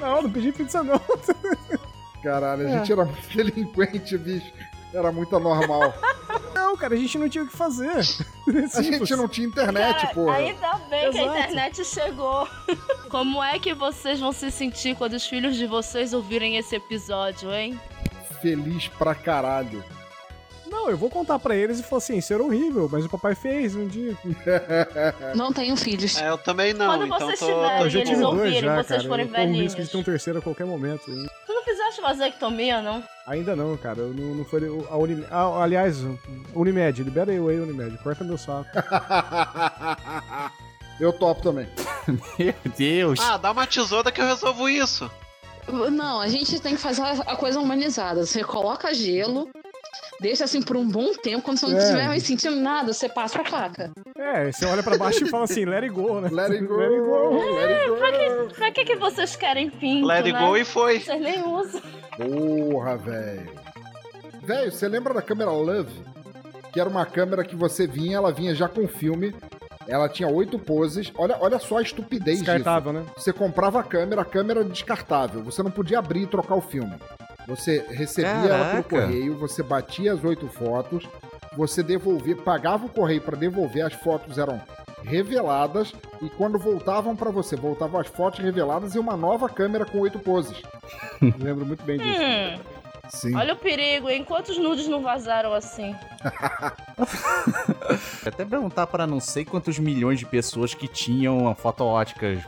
Não, 0.00 0.22
não 0.22 0.30
pedi 0.30 0.52
pizza 0.52 0.82
não. 0.82 1.00
Caralho, 2.22 2.66
a 2.66 2.70
É. 2.70 2.78
gente 2.78 2.92
era 2.92 3.04
muito 3.04 3.36
delinquente, 3.36 4.18
bicho. 4.18 4.52
Era 4.92 5.10
muito 5.10 5.34
anormal. 5.36 5.94
Não, 6.54 6.76
cara, 6.76 6.94
a 6.94 6.96
gente 6.96 7.18
não 7.18 7.28
tinha 7.28 7.44
o 7.44 7.46
que 7.48 7.56
fazer. 7.56 7.90
A 8.74 8.82
gente 8.82 9.10
não 9.16 9.26
tinha 9.26 9.46
internet, 9.46 10.02
Cara, 10.02 10.14
porra. 10.14 10.36
ainda 10.36 10.74
bem 10.90 11.10
que 11.10 11.18
a 11.18 11.22
Exato. 11.22 11.38
internet 11.38 11.84
chegou. 11.84 12.48
Como 13.10 13.42
é 13.42 13.58
que 13.58 13.72
vocês 13.74 14.20
vão 14.20 14.32
se 14.32 14.50
sentir 14.50 14.94
quando 14.96 15.14
os 15.14 15.26
filhos 15.26 15.56
de 15.56 15.66
vocês 15.66 16.12
ouvirem 16.12 16.56
esse 16.58 16.76
episódio, 16.76 17.50
hein? 17.52 17.80
Feliz 18.42 18.86
pra 18.88 19.14
caralho. 19.14 19.82
Não, 20.74 20.90
eu 20.90 20.96
vou 20.98 21.08
contar 21.08 21.38
pra 21.38 21.54
eles 21.56 21.78
e 21.78 21.82
falar 21.82 21.98
assim, 21.98 22.18
isso 22.18 22.34
era 22.34 22.42
horrível, 22.42 22.88
mas 22.90 23.04
o 23.04 23.08
papai 23.08 23.34
fez 23.34 23.74
um 23.76 23.86
dia. 23.86 24.16
Não 25.34 25.52
tenho 25.52 25.76
filhos. 25.76 26.18
É, 26.20 26.28
eu 26.28 26.36
também 26.36 26.74
não, 26.74 26.86
Quando 26.86 27.06
então 27.06 27.18
vocês 27.20 27.38
tô, 27.38 27.46
tiverem, 27.46 27.90
já 27.90 27.98
eles 28.00 28.08
tive 28.10 28.20
dois 28.22 28.54
já, 28.58 28.74
vocês 28.82 28.86
cara. 29.02 29.08
forem 29.08 29.26
Eu 29.26 29.32
o 29.32 29.36
risco 29.36 29.46
de 29.46 29.52
velhinhos. 29.52 29.88
ter 29.90 29.96
um 29.96 30.02
terceiro 30.02 30.38
a 30.40 30.42
qualquer 30.42 30.66
momento. 30.66 31.10
hein. 31.10 31.26
Tu 31.46 31.52
não 31.54 31.62
fizeste 31.62 32.00
vasectomia, 32.02 32.82
não? 32.82 33.02
Ainda 33.26 33.54
não, 33.56 33.76
cara. 33.76 34.00
Eu 34.00 34.08
não, 34.12 34.34
não 34.34 34.44
foi 34.44 34.60
a 34.90 34.96
Unimed. 34.96 35.26
Ah, 35.30 35.62
aliás, 35.62 35.98
Unimed, 36.54 37.02
libera 37.02 37.32
eu 37.32 37.48
aí, 37.48 37.58
Unimed. 37.60 37.96
Corta 38.02 38.24
meu 38.24 38.36
saco. 38.36 38.68
Eu 41.00 41.12
topo 41.12 41.42
também. 41.42 41.66
Meu 42.38 42.54
Deus. 42.76 43.18
Ah, 43.20 43.36
dá 43.36 43.50
uma 43.50 43.66
tesoura 43.66 44.12
que 44.12 44.20
eu 44.20 44.26
resolvo 44.26 44.68
isso. 44.68 45.10
Não, 45.90 46.20
a 46.20 46.28
gente 46.28 46.60
tem 46.60 46.76
que 46.76 46.80
fazer 46.80 47.02
a 47.02 47.34
coisa 47.36 47.58
humanizada. 47.58 48.24
Você 48.24 48.44
coloca 48.44 48.92
gelo, 48.94 49.48
deixa 50.24 50.44
assim 50.44 50.62
por 50.62 50.74
um 50.74 50.88
bom 50.88 51.12
tempo, 51.12 51.42
quando 51.42 51.58
você 51.58 51.66
não 51.66 51.76
É. 51.76 51.82
estiver 51.82 52.06
mais 52.08 52.22
sentindo 52.22 52.56
nada, 52.56 52.94
você 52.94 53.10
passa 53.10 53.42
a 53.42 53.44
faca. 53.44 53.90
É, 54.16 54.50
você 54.50 54.64
olha 54.64 54.82
pra 54.82 54.96
baixo 54.96 55.22
e 55.22 55.28
fala 55.28 55.44
assim, 55.44 55.66
let 55.66 55.82
it 55.82 55.90
go, 55.94 56.18
né? 56.18 56.30
Let 56.32 56.50
it 56.50 56.64
go, 56.66 56.76
let 56.76 56.90
it 56.92 58.34
go. 58.38 58.54
Pra 58.54 58.70
que, 58.72 58.84
que 58.86 58.96
vocês 58.96 59.36
querem 59.36 59.68
pinto, 59.68 60.06
Let 60.06 60.24
it 60.24 60.32
né? 60.32 60.38
go 60.40 60.56
e 60.56 60.64
foi. 60.64 61.00
Vocês 61.00 61.20
nem 61.20 61.46
usam. 61.46 61.80
Porra, 62.16 62.96
velho. 62.96 63.52
Velho, 64.42 64.72
você 64.72 64.88
lembra 64.88 65.12
da 65.12 65.20
câmera 65.20 65.50
Love? 65.50 65.92
Que 66.72 66.80
era 66.80 66.88
uma 66.88 67.04
câmera 67.04 67.44
que 67.44 67.54
você 67.54 67.86
vinha, 67.86 68.16
ela 68.16 68.32
vinha 68.32 68.54
já 68.54 68.66
com 68.66 68.88
filme. 68.88 69.34
Ela 69.86 70.08
tinha 70.08 70.28
oito 70.28 70.58
poses. 70.58 71.12
Olha, 71.16 71.36
olha 71.38 71.58
só 71.58 71.76
a 71.78 71.82
estupidez 71.82 72.38
disso. 72.38 72.50
Descartável, 72.50 72.92
né? 72.94 73.04
Você 73.16 73.30
comprava 73.32 73.80
a 73.80 73.82
câmera, 73.82 74.22
a 74.22 74.24
câmera 74.24 74.60
era 74.60 74.68
descartável. 74.68 75.42
Você 75.44 75.62
não 75.62 75.70
podia 75.70 75.98
abrir 75.98 76.22
e 76.22 76.26
trocar 76.26 76.54
o 76.54 76.62
filme. 76.62 76.94
Você 77.46 77.84
recebia 77.90 78.30
ela 78.30 78.70
pelo 78.70 78.84
Caraca. 78.84 79.06
correio, 79.06 79.36
você 79.36 79.62
batia 79.62 80.12
as 80.14 80.24
oito 80.24 80.48
fotos, 80.48 81.06
você 81.56 81.82
devolvia, 81.82 82.36
pagava 82.36 82.86
o 82.86 82.88
correio 82.88 83.20
para 83.20 83.36
devolver, 83.36 83.84
as 83.84 83.92
fotos 83.92 84.38
eram 84.38 84.60
reveladas 85.02 85.92
e 86.22 86.30
quando 86.30 86.58
voltavam 86.58 87.14
para 87.14 87.30
você, 87.30 87.54
voltavam 87.56 88.00
as 88.00 88.06
fotos 88.06 88.40
reveladas 88.40 88.94
e 88.94 88.98
uma 88.98 89.16
nova 89.16 89.48
câmera 89.48 89.84
com 89.84 89.98
oito 90.00 90.18
poses. 90.18 90.62
Lembro 91.38 91.66
muito 91.66 91.84
bem 91.84 91.98
disso. 91.98 92.20
Hum, 92.20 92.58
Sim. 93.10 93.36
olha 93.36 93.52
o 93.52 93.56
perigo, 93.56 94.08
hein? 94.08 94.24
Quantos 94.24 94.56
nudes 94.56 94.88
não 94.88 95.02
vazaram 95.02 95.52
assim? 95.52 95.94
Até 98.26 98.44
perguntar 98.44 98.86
para 98.86 99.06
não 99.06 99.20
sei 99.20 99.44
quantos 99.44 99.78
milhões 99.78 100.18
de 100.18 100.26
pessoas 100.26 100.72
que 100.74 100.88
tinham 100.88 101.54
fotoóticas 101.54 102.42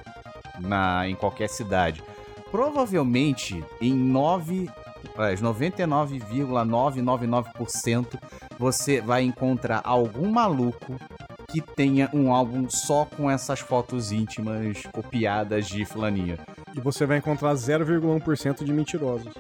na, 0.58 1.06
em 1.06 1.14
qualquer 1.14 1.48
cidade. 1.48 2.02
Provavelmente 2.50 3.62
em 3.80 3.92
9, 3.92 4.70
aliás, 5.16 5.42
99,999% 5.42 8.18
você 8.58 9.00
vai 9.00 9.22
encontrar 9.22 9.80
algum 9.84 10.30
maluco 10.30 10.96
que 11.48 11.60
tenha 11.60 12.10
um 12.12 12.32
álbum 12.32 12.68
só 12.68 13.04
com 13.04 13.30
essas 13.30 13.60
fotos 13.60 14.12
íntimas 14.12 14.82
copiadas 14.92 15.66
de 15.66 15.84
fulaninha. 15.84 16.38
E 16.74 16.80
você 16.80 17.06
vai 17.06 17.18
encontrar 17.18 17.54
0,1% 17.54 18.64
de 18.64 18.72
mentirosos. 18.72 19.32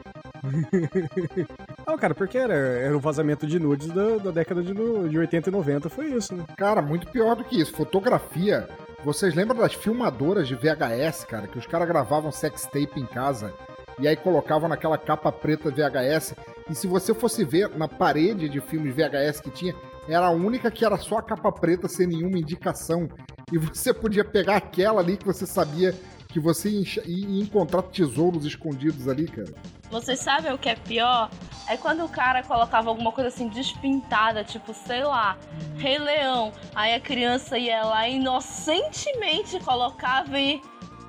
Não, 1.86 1.98
cara, 1.98 2.14
porque 2.14 2.38
era, 2.38 2.54
era 2.54 2.96
o 2.96 3.00
vazamento 3.00 3.46
de 3.46 3.58
nudes 3.58 3.88
da, 3.88 4.16
da 4.16 4.30
década 4.30 4.62
de, 4.62 4.72
de 4.72 5.18
80 5.18 5.48
e 5.48 5.52
90, 5.52 5.88
foi 5.88 6.06
isso, 6.06 6.34
né? 6.34 6.44
Cara, 6.56 6.80
muito 6.80 7.08
pior 7.08 7.36
do 7.36 7.44
que 7.44 7.60
isso. 7.60 7.72
Fotografia. 7.72 8.68
Vocês 9.04 9.34
lembram 9.34 9.58
das 9.58 9.74
filmadoras 9.74 10.48
de 10.48 10.54
VHS, 10.54 11.24
cara? 11.24 11.46
Que 11.46 11.58
os 11.58 11.66
caras 11.66 11.86
gravavam 11.86 12.32
sextape 12.32 12.98
em 12.98 13.06
casa 13.06 13.52
e 13.98 14.06
aí 14.06 14.16
colocavam 14.16 14.68
naquela 14.68 14.98
capa 14.98 15.32
preta 15.32 15.70
VHS. 15.70 16.34
E 16.70 16.74
se 16.74 16.86
você 16.86 17.14
fosse 17.14 17.44
ver 17.44 17.70
na 17.76 17.88
parede 17.88 18.48
de 18.48 18.60
filmes 18.60 18.94
VHS 18.94 19.40
que 19.40 19.50
tinha, 19.50 19.74
era 20.08 20.26
a 20.26 20.30
única 20.30 20.70
que 20.70 20.84
era 20.84 20.96
só 20.96 21.18
a 21.18 21.22
capa 21.22 21.50
preta 21.50 21.88
sem 21.88 22.06
nenhuma 22.06 22.38
indicação. 22.38 23.08
E 23.52 23.58
você 23.58 23.94
podia 23.94 24.24
pegar 24.24 24.56
aquela 24.56 25.00
ali 25.00 25.16
que 25.16 25.26
você 25.26 25.46
sabia 25.46 25.94
que 26.28 26.40
você 26.40 26.68
ia 26.68 27.40
encontrar 27.40 27.82
tesouros 27.82 28.44
escondidos 28.44 29.08
ali, 29.08 29.26
cara. 29.26 29.54
Vocês 29.90 30.18
sabem 30.18 30.52
o 30.52 30.58
que 30.58 30.68
é 30.68 30.74
pior? 30.74 31.30
É 31.68 31.76
quando 31.76 32.04
o 32.04 32.08
cara 32.08 32.42
colocava 32.42 32.90
alguma 32.90 33.10
coisa 33.10 33.28
assim 33.28 33.48
despintada, 33.48 34.44
tipo, 34.44 34.74
sei 34.74 35.02
lá, 35.04 35.38
Rei 35.76 35.98
Leão. 35.98 36.52
Aí 36.74 36.94
a 36.94 37.00
criança 37.00 37.56
ia 37.56 37.82
lá 37.84 38.08
e 38.08 38.16
inocentemente 38.16 39.58
colocava 39.60 40.38
e. 40.38 40.60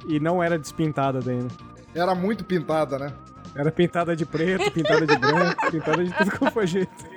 E 0.07 0.19
não 0.19 0.41
era 0.41 0.57
despintada 0.57 1.19
daí, 1.19 1.43
né? 1.43 1.49
Era 1.97 2.13
muito 2.13 2.45
pintada, 2.45 2.99
né? 2.99 3.11
Era 3.55 3.71
pintada 3.71 4.15
de 4.15 4.23
preto, 4.23 4.69
pintada 4.71 5.07
de 5.07 5.17
branco, 5.17 5.59
pintada 5.71 6.03
de 6.03 6.13
tudo 6.13 6.29
que 6.29 6.51
foi 6.51 6.67
jeito. 6.67 6.91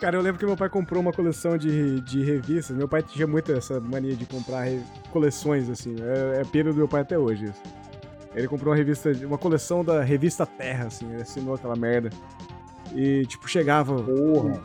Cara, 0.00 0.16
eu 0.16 0.22
lembro 0.22 0.40
que 0.40 0.44
meu 0.44 0.56
pai 0.56 0.68
comprou 0.68 1.00
uma 1.00 1.12
coleção 1.12 1.56
de, 1.56 2.00
de 2.00 2.24
revistas. 2.24 2.76
Meu 2.76 2.88
pai 2.88 3.04
tinha 3.04 3.26
muito 3.26 3.52
essa 3.52 3.78
mania 3.78 4.16
de 4.16 4.26
comprar 4.26 4.66
coleções, 5.12 5.70
assim. 5.70 5.94
É, 6.00 6.40
é 6.40 6.44
pena 6.44 6.70
do 6.70 6.76
meu 6.76 6.88
pai 6.88 7.02
até 7.02 7.16
hoje 7.16 7.44
isso. 7.44 7.62
Ele 8.34 8.48
comprou 8.48 8.72
uma 8.72 8.76
revista, 8.76 9.12
uma 9.24 9.38
coleção 9.38 9.84
da 9.84 10.02
revista 10.02 10.44
Terra, 10.44 10.86
assim. 10.86 11.08
Ele 11.12 11.22
assinou 11.22 11.54
aquela 11.54 11.76
merda. 11.76 12.10
E, 12.94 13.24
tipo, 13.26 13.48
chegava 13.48 14.02
Porra. 14.02 14.60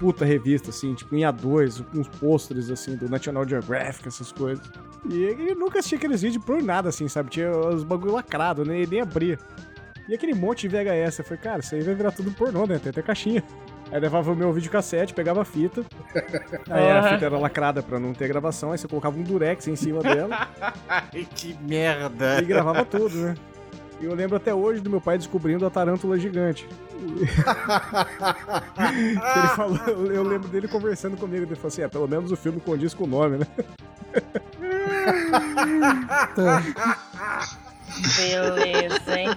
puta 0.00 0.24
revista, 0.24 0.70
assim, 0.70 0.94
tipo, 0.94 1.14
em 1.14 1.20
A2, 1.20 1.84
com 1.84 1.98
uns 1.98 2.08
pôsteres, 2.08 2.70
assim, 2.70 2.96
do 2.96 3.08
National 3.08 3.48
Geographic, 3.48 4.08
essas 4.08 4.32
coisas. 4.32 4.68
E 5.08 5.22
ele 5.22 5.54
nunca 5.54 5.78
assistia 5.78 5.98
aqueles 5.98 6.22
vídeos 6.22 6.44
por 6.44 6.62
nada, 6.62 6.88
assim, 6.88 7.08
sabe? 7.08 7.30
Tinha 7.30 7.50
os 7.50 7.82
bagulho 7.82 8.12
lacrado, 8.12 8.64
né? 8.64 8.78
Ele 8.78 8.90
nem 8.90 9.00
abria. 9.00 9.38
E 10.08 10.14
aquele 10.14 10.34
monte 10.34 10.68
de 10.68 10.76
VHS, 10.76 11.18
eu 11.18 11.24
falei, 11.24 11.42
cara, 11.42 11.60
isso 11.60 11.74
aí 11.74 11.82
vai 11.82 11.94
virar 11.94 12.12
tudo 12.12 12.30
pornô, 12.32 12.66
né? 12.66 12.78
Tem 12.78 12.90
até 12.90 13.02
caixinha. 13.02 13.42
Aí 13.90 14.00
levava 14.00 14.32
o 14.32 14.36
meu 14.36 14.52
videocassete, 14.52 15.12
pegava 15.12 15.42
a 15.42 15.44
fita. 15.44 15.84
Aí 16.70 16.90
a 16.90 17.12
fita 17.12 17.26
era 17.26 17.38
lacrada 17.38 17.82
pra 17.82 18.00
não 18.00 18.14
ter 18.14 18.26
gravação, 18.26 18.72
aí 18.72 18.78
você 18.78 18.88
colocava 18.88 19.18
um 19.18 19.22
durex 19.22 19.68
em 19.68 19.76
cima 19.76 20.00
dela 20.00 20.48
Ai, 20.88 21.26
que 21.34 21.54
merda! 21.62 22.40
e 22.40 22.44
gravava 22.44 22.84
tudo, 22.86 23.14
né? 23.16 23.34
E 24.00 24.06
eu 24.06 24.14
lembro 24.14 24.36
até 24.36 24.54
hoje 24.54 24.80
do 24.80 24.88
meu 24.88 25.00
pai 25.00 25.18
descobrindo 25.18 25.66
a 25.66 25.70
tarântula 25.70 26.18
gigante. 26.18 26.66
ele 26.98 27.26
falou, 29.54 29.76
eu 30.10 30.22
lembro 30.22 30.48
dele 30.48 30.66
conversando 30.66 31.16
comigo, 31.16 31.44
ele 31.44 31.54
falou 31.54 31.68
assim, 31.68 31.82
é, 31.82 31.88
pelo 31.88 32.08
menos 32.08 32.32
o 32.32 32.36
filme 32.36 32.60
condiz 32.60 32.94
com 32.94 33.04
o 33.04 33.06
nome, 33.06 33.38
né? 33.38 33.46
Beleza, 38.16 39.18
hein? 39.18 39.28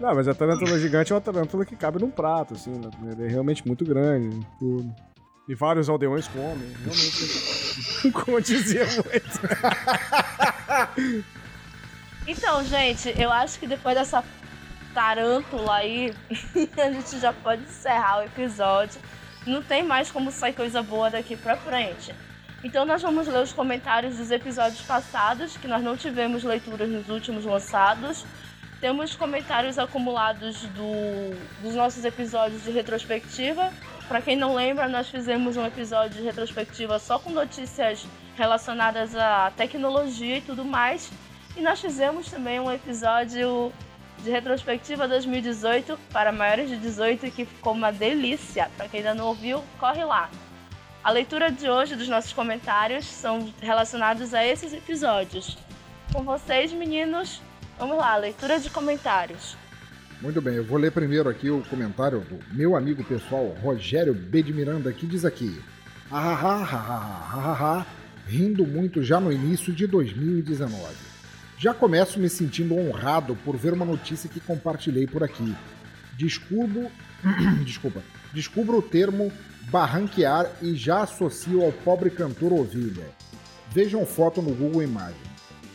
Não, 0.00 0.14
mas 0.14 0.28
a 0.28 0.34
tarântula 0.34 0.78
gigante 0.78 1.12
é 1.12 1.14
uma 1.14 1.20
tarântula 1.20 1.64
que 1.64 1.74
cabe 1.74 1.98
num 2.00 2.10
prato, 2.10 2.54
assim, 2.54 2.70
né? 2.70 2.90
Ele 3.12 3.26
é 3.26 3.28
realmente 3.28 3.66
muito 3.66 3.84
grande, 3.84 4.46
tudo. 4.58 4.94
E 5.48 5.54
vários 5.54 5.88
aldeões 5.88 6.28
comem, 6.28 6.72
realmente. 6.84 8.12
condizia 8.12 8.84
muito. 8.84 9.40
Então, 12.26 12.62
gente, 12.64 13.14
eu 13.20 13.32
acho 13.32 13.58
que 13.58 13.66
depois 13.66 13.96
dessa 13.96 14.22
tarântula 14.92 15.76
aí, 15.76 16.12
a 16.76 16.92
gente 16.92 17.18
já 17.18 17.32
pode 17.32 17.62
encerrar 17.62 18.18
o 18.18 18.22
episódio. 18.24 19.00
Não 19.46 19.62
tem 19.62 19.82
mais 19.82 20.10
como 20.10 20.30
sair 20.30 20.52
coisa 20.52 20.82
boa 20.82 21.10
daqui 21.10 21.34
pra 21.36 21.56
frente. 21.56 22.14
Então 22.64 22.84
nós 22.84 23.00
vamos 23.02 23.26
ler 23.28 23.42
os 23.42 23.52
comentários 23.52 24.16
dos 24.16 24.30
episódios 24.30 24.80
passados, 24.82 25.56
que 25.56 25.68
nós 25.68 25.82
não 25.82 25.96
tivemos 25.96 26.42
leituras 26.42 26.88
nos 26.88 27.08
últimos 27.08 27.44
lançados. 27.44 28.24
Temos 28.80 29.14
comentários 29.14 29.78
acumulados 29.78 30.62
do- 30.62 31.36
dos 31.62 31.74
nossos 31.74 32.04
episódios 32.04 32.64
de 32.64 32.70
retrospectiva. 32.70 33.72
Para 34.08 34.20
quem 34.20 34.36
não 34.36 34.54
lembra, 34.54 34.88
nós 34.88 35.08
fizemos 35.08 35.56
um 35.56 35.66
episódio 35.66 36.16
de 36.18 36.22
retrospectiva 36.22 36.98
só 36.98 37.18
com 37.18 37.30
notícias 37.30 38.06
relacionadas 38.36 39.14
à 39.14 39.52
tecnologia 39.56 40.38
e 40.38 40.40
tudo 40.40 40.64
mais. 40.64 41.10
E 41.56 41.60
nós 41.60 41.80
fizemos 41.80 42.30
também 42.30 42.58
um 42.60 42.70
episódio 42.70 43.72
de 44.22 44.30
retrospectiva 44.30 45.06
2018 45.06 45.98
para 46.12 46.32
maiores 46.32 46.68
de 46.68 46.76
18 46.76 47.30
que 47.30 47.44
ficou 47.44 47.72
uma 47.72 47.92
delícia. 47.92 48.68
Para 48.76 48.88
quem 48.88 48.98
ainda 49.00 49.14
não 49.14 49.26
ouviu, 49.26 49.62
corre 49.78 50.04
lá. 50.04 50.28
A 51.08 51.10
leitura 51.10 51.50
de 51.50 51.66
hoje 51.66 51.96
dos 51.96 52.06
nossos 52.06 52.34
comentários 52.34 53.06
são 53.06 53.50
relacionados 53.62 54.34
a 54.34 54.46
esses 54.46 54.74
episódios. 54.74 55.56
Com 56.12 56.22
vocês, 56.22 56.70
meninos, 56.70 57.40
vamos 57.78 57.96
lá, 57.96 58.14
leitura 58.16 58.60
de 58.60 58.68
comentários. 58.68 59.56
Muito 60.20 60.42
bem, 60.42 60.56
eu 60.56 60.64
vou 60.64 60.76
ler 60.76 60.92
primeiro 60.92 61.30
aqui 61.30 61.48
o 61.48 61.62
comentário 61.62 62.20
do 62.20 62.38
meu 62.54 62.76
amigo 62.76 63.02
pessoal, 63.02 63.56
Rogério 63.62 64.12
B. 64.12 64.42
de 64.42 64.52
Miranda, 64.52 64.92
que 64.92 65.06
diz 65.06 65.24
aqui. 65.24 65.58
Ah, 66.10 66.38
ah, 66.42 67.56
ah, 67.58 67.86
rindo 68.26 68.66
muito 68.66 69.02
já 69.02 69.18
no 69.18 69.32
início 69.32 69.72
de 69.72 69.86
2019. 69.86 70.94
Já 71.56 71.72
começo 71.72 72.20
me 72.20 72.28
sentindo 72.28 72.76
honrado 72.76 73.34
por 73.46 73.56
ver 73.56 73.72
uma 73.72 73.86
notícia 73.86 74.28
que 74.28 74.40
compartilhei 74.40 75.06
por 75.06 75.24
aqui. 75.24 75.56
Descubro, 76.18 76.90
desculpa, 77.64 78.02
descubro 78.34 78.76
o 78.76 78.82
termo 78.82 79.32
barranquear 79.70 80.50
e 80.62 80.74
já 80.74 81.02
associo 81.02 81.62
ao 81.62 81.72
pobre 81.72 82.10
cantor 82.10 82.52
Ovelha. 82.52 83.06
Vejam 83.70 84.04
foto 84.06 84.40
no 84.40 84.54
Google 84.54 84.82
Imagens 84.82 85.28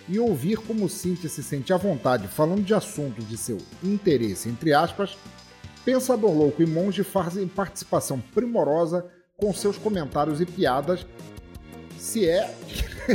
e 0.10 0.20
ouvir 0.20 0.58
como 0.58 0.90
Cynthia 0.90 1.30
se 1.30 1.44
sente 1.44 1.72
à 1.72 1.78
vontade 1.78 2.28
falando 2.28 2.64
de 2.64 2.74
assuntos 2.74 3.28
de 3.28 3.38
seu 3.38 3.58
interesse, 3.84 4.50
entre 4.50 4.74
aspas, 4.74 5.18
Pensador 5.86 6.32
Louco 6.32 6.62
e 6.62 6.66
Monge 6.66 7.04
fazem 7.04 7.48
participação 7.48 8.20
primorosa 8.20 9.06
com 9.38 9.54
seus 9.54 9.78
comentários 9.78 10.42
e 10.42 10.46
piadas, 10.46 11.06
se 11.98 12.28
é 12.28 12.54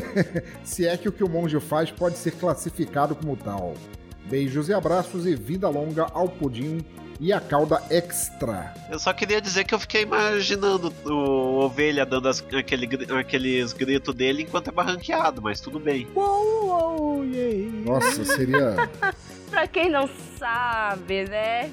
se 0.65 0.87
é 0.87 0.97
que 0.97 1.09
o 1.09 1.13
que 1.13 1.25
o 1.25 1.29
monge 1.29 1.59
faz 1.61 1.91
pode 1.91 2.19
ser 2.19 2.33
classificado 2.33 3.15
como 3.15 3.37
tal. 3.37 3.75
Beijos 4.29 4.69
e 4.69 4.75
abraços 4.75 5.27
e 5.27 5.35
vida 5.35 5.69
longa 5.69 6.07
ao 6.13 6.29
pudim 6.29 6.85
e 7.21 7.33
a 7.33 7.41
cauda 7.41 7.83
extra. 7.91 8.73
Eu 8.91 8.99
só 8.99 9.13
queria 9.13 9.41
dizer 9.41 9.65
que 9.65 9.75
eu 9.75 9.79
fiquei 9.79 10.03
imaginando 10.03 10.93
o 11.05 11.59
ovelha 11.65 12.07
dando 12.07 12.29
as- 12.29 12.45
aquele 12.57 12.89
aqueles 13.19 13.73
gritos 13.73 14.15
dele 14.15 14.43
enquanto 14.43 14.69
é 14.69 14.73
barranqueado, 14.73 15.43
mas 15.43 15.61
tudo 15.61 15.79
bem. 15.81 16.07
Uou, 16.15 16.67
uou. 16.67 17.25
Nossa, 17.85 18.25
seria 18.25 18.77
Pra 19.51 19.67
quem 19.67 19.89
não 19.91 20.09
sabe, 20.39 21.25
né? 21.25 21.71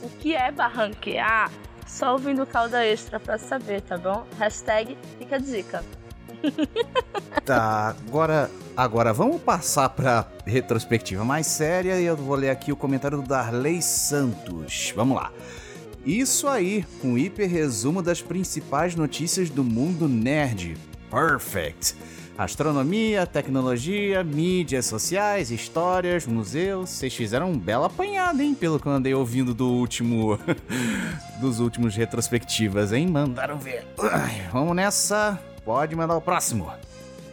o 0.00 0.08
que 0.08 0.34
é 0.36 0.52
barranquear, 0.52 1.50
só 1.86 2.12
ouvindo 2.12 2.46
calda 2.46 2.86
extra 2.86 3.18
pra 3.18 3.36
saber, 3.36 3.80
tá 3.82 3.98
bom? 3.98 4.24
Hashtag 4.38 4.96
fica 5.18 5.34
a 5.36 5.38
dica. 5.40 5.84
Tá, 7.44 7.96
agora, 8.06 8.50
agora 8.76 9.12
vamos 9.12 9.40
passar 9.40 9.88
pra 9.88 10.26
retrospectiva 10.44 11.24
mais 11.24 11.46
séria 11.46 11.98
e 12.00 12.04
eu 12.04 12.16
vou 12.16 12.36
ler 12.36 12.50
aqui 12.50 12.70
o 12.70 12.76
comentário 12.76 13.22
do 13.22 13.26
Darley 13.26 13.80
Santos. 13.80 14.92
Vamos 14.94 15.16
lá. 15.16 15.32
Isso 16.04 16.46
aí, 16.46 16.84
um 17.02 17.18
hiper 17.18 17.48
resumo 17.48 18.02
das 18.02 18.22
principais 18.22 18.94
notícias 18.94 19.50
do 19.50 19.64
mundo 19.64 20.08
nerd. 20.08 20.76
Perfect! 21.10 21.96
Astronomia, 22.38 23.26
tecnologia, 23.26 24.22
mídias 24.22 24.86
sociais, 24.86 25.50
histórias, 25.50 26.24
museus. 26.24 26.90
Vocês 26.90 27.12
fizeram 27.12 27.50
um 27.50 27.58
belo 27.58 27.82
apanhado, 27.82 28.40
hein? 28.40 28.54
Pelo 28.54 28.78
que 28.78 28.86
eu 28.86 28.92
andei 28.92 29.12
ouvindo 29.12 29.52
do 29.52 29.66
último. 29.68 30.38
dos 31.40 31.58
últimos 31.58 31.96
retrospectivas, 31.96 32.92
hein? 32.92 33.08
Mandaram 33.08 33.58
ver. 33.58 33.84
Vamos 34.52 34.76
nessa. 34.76 35.36
Pode 35.68 35.94
mandar 35.94 36.16
o 36.16 36.20
próximo. 36.22 36.72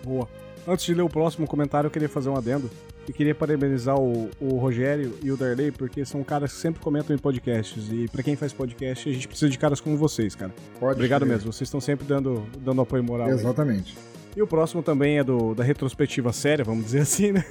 Boa. 0.04 0.28
Antes 0.68 0.84
de 0.84 0.94
ler 0.94 1.04
o 1.04 1.10
próximo 1.10 1.48
comentário, 1.48 1.88
eu 1.88 1.92
queria 1.92 2.10
fazer 2.10 2.28
um 2.28 2.36
adendo. 2.36 2.70
E 3.08 3.14
queria 3.14 3.34
parabenizar 3.34 3.98
o, 3.98 4.30
o 4.42 4.58
Rogério 4.58 5.18
e 5.24 5.32
o 5.32 5.38
Darley, 5.38 5.72
porque 5.72 6.04
são 6.04 6.22
caras 6.22 6.52
que 6.52 6.60
sempre 6.60 6.82
comentam 6.82 7.16
em 7.16 7.18
podcasts. 7.18 7.88
E 7.90 8.10
pra 8.10 8.22
quem 8.22 8.36
faz 8.36 8.52
podcast, 8.52 9.08
a 9.08 9.14
gente 9.14 9.26
precisa 9.26 9.50
de 9.50 9.58
caras 9.58 9.80
como 9.80 9.96
vocês, 9.96 10.36
cara. 10.36 10.54
Pode 10.82 10.96
Obrigado 10.96 11.26
mesmo. 11.26 11.54
Vocês 11.54 11.70
estão 11.70 11.80
sempre 11.80 12.06
dando, 12.06 12.46
dando 12.60 12.82
apoio 12.82 13.02
moral. 13.06 13.28
aí. 13.28 13.34
Exatamente. 13.34 13.98
E 14.36 14.42
o 14.42 14.48
próximo 14.48 14.84
também 14.84 15.18
é 15.18 15.24
do, 15.24 15.56
da 15.56 15.64
retrospectiva 15.64 16.34
séria, 16.34 16.66
vamos 16.66 16.84
dizer 16.84 17.00
assim, 17.08 17.32
né? 17.32 17.46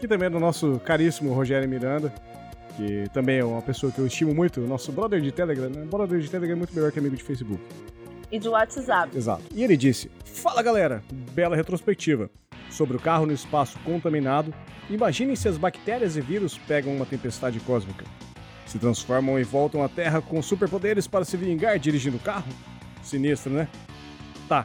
que 0.00 0.08
também 0.08 0.28
é 0.28 0.30
do 0.30 0.40
nosso 0.40 0.80
caríssimo 0.86 1.34
Rogério 1.34 1.68
Miranda, 1.68 2.10
que 2.78 3.10
também 3.12 3.40
é 3.40 3.44
uma 3.44 3.60
pessoa 3.60 3.92
que 3.92 3.98
eu 3.98 4.06
estimo 4.06 4.34
muito, 4.34 4.58
nosso 4.62 4.90
brother 4.90 5.20
de 5.20 5.32
Telegram, 5.32 5.68
né? 5.68 5.84
Brother 5.84 6.18
de 6.18 6.30
Telegram 6.30 6.56
é 6.56 6.58
muito 6.60 6.74
melhor 6.74 6.90
que 6.90 6.98
amigo 6.98 7.14
de 7.14 7.22
Facebook. 7.22 7.60
E 8.30 8.38
de 8.38 8.48
WhatsApp. 8.48 9.16
Exato. 9.16 9.42
E 9.54 9.62
ele 9.62 9.76
disse: 9.76 10.10
Fala 10.24 10.62
galera, 10.62 11.02
bela 11.32 11.56
retrospectiva. 11.56 12.30
Sobre 12.70 12.96
o 12.96 13.00
carro 13.00 13.26
no 13.26 13.32
espaço 13.32 13.78
contaminado, 13.84 14.52
imaginem 14.90 15.36
se 15.36 15.48
as 15.48 15.56
bactérias 15.56 16.16
e 16.16 16.20
vírus 16.20 16.58
pegam 16.58 16.94
uma 16.94 17.06
tempestade 17.06 17.60
cósmica. 17.60 18.04
Se 18.66 18.78
transformam 18.78 19.38
e 19.38 19.44
voltam 19.44 19.82
à 19.84 19.88
Terra 19.88 20.20
com 20.20 20.42
superpoderes 20.42 21.06
para 21.06 21.24
se 21.24 21.36
vingar 21.36 21.78
dirigindo 21.78 22.16
o 22.16 22.20
carro? 22.20 22.48
Sinistro, 23.02 23.52
né? 23.52 23.68
Tá. 24.48 24.64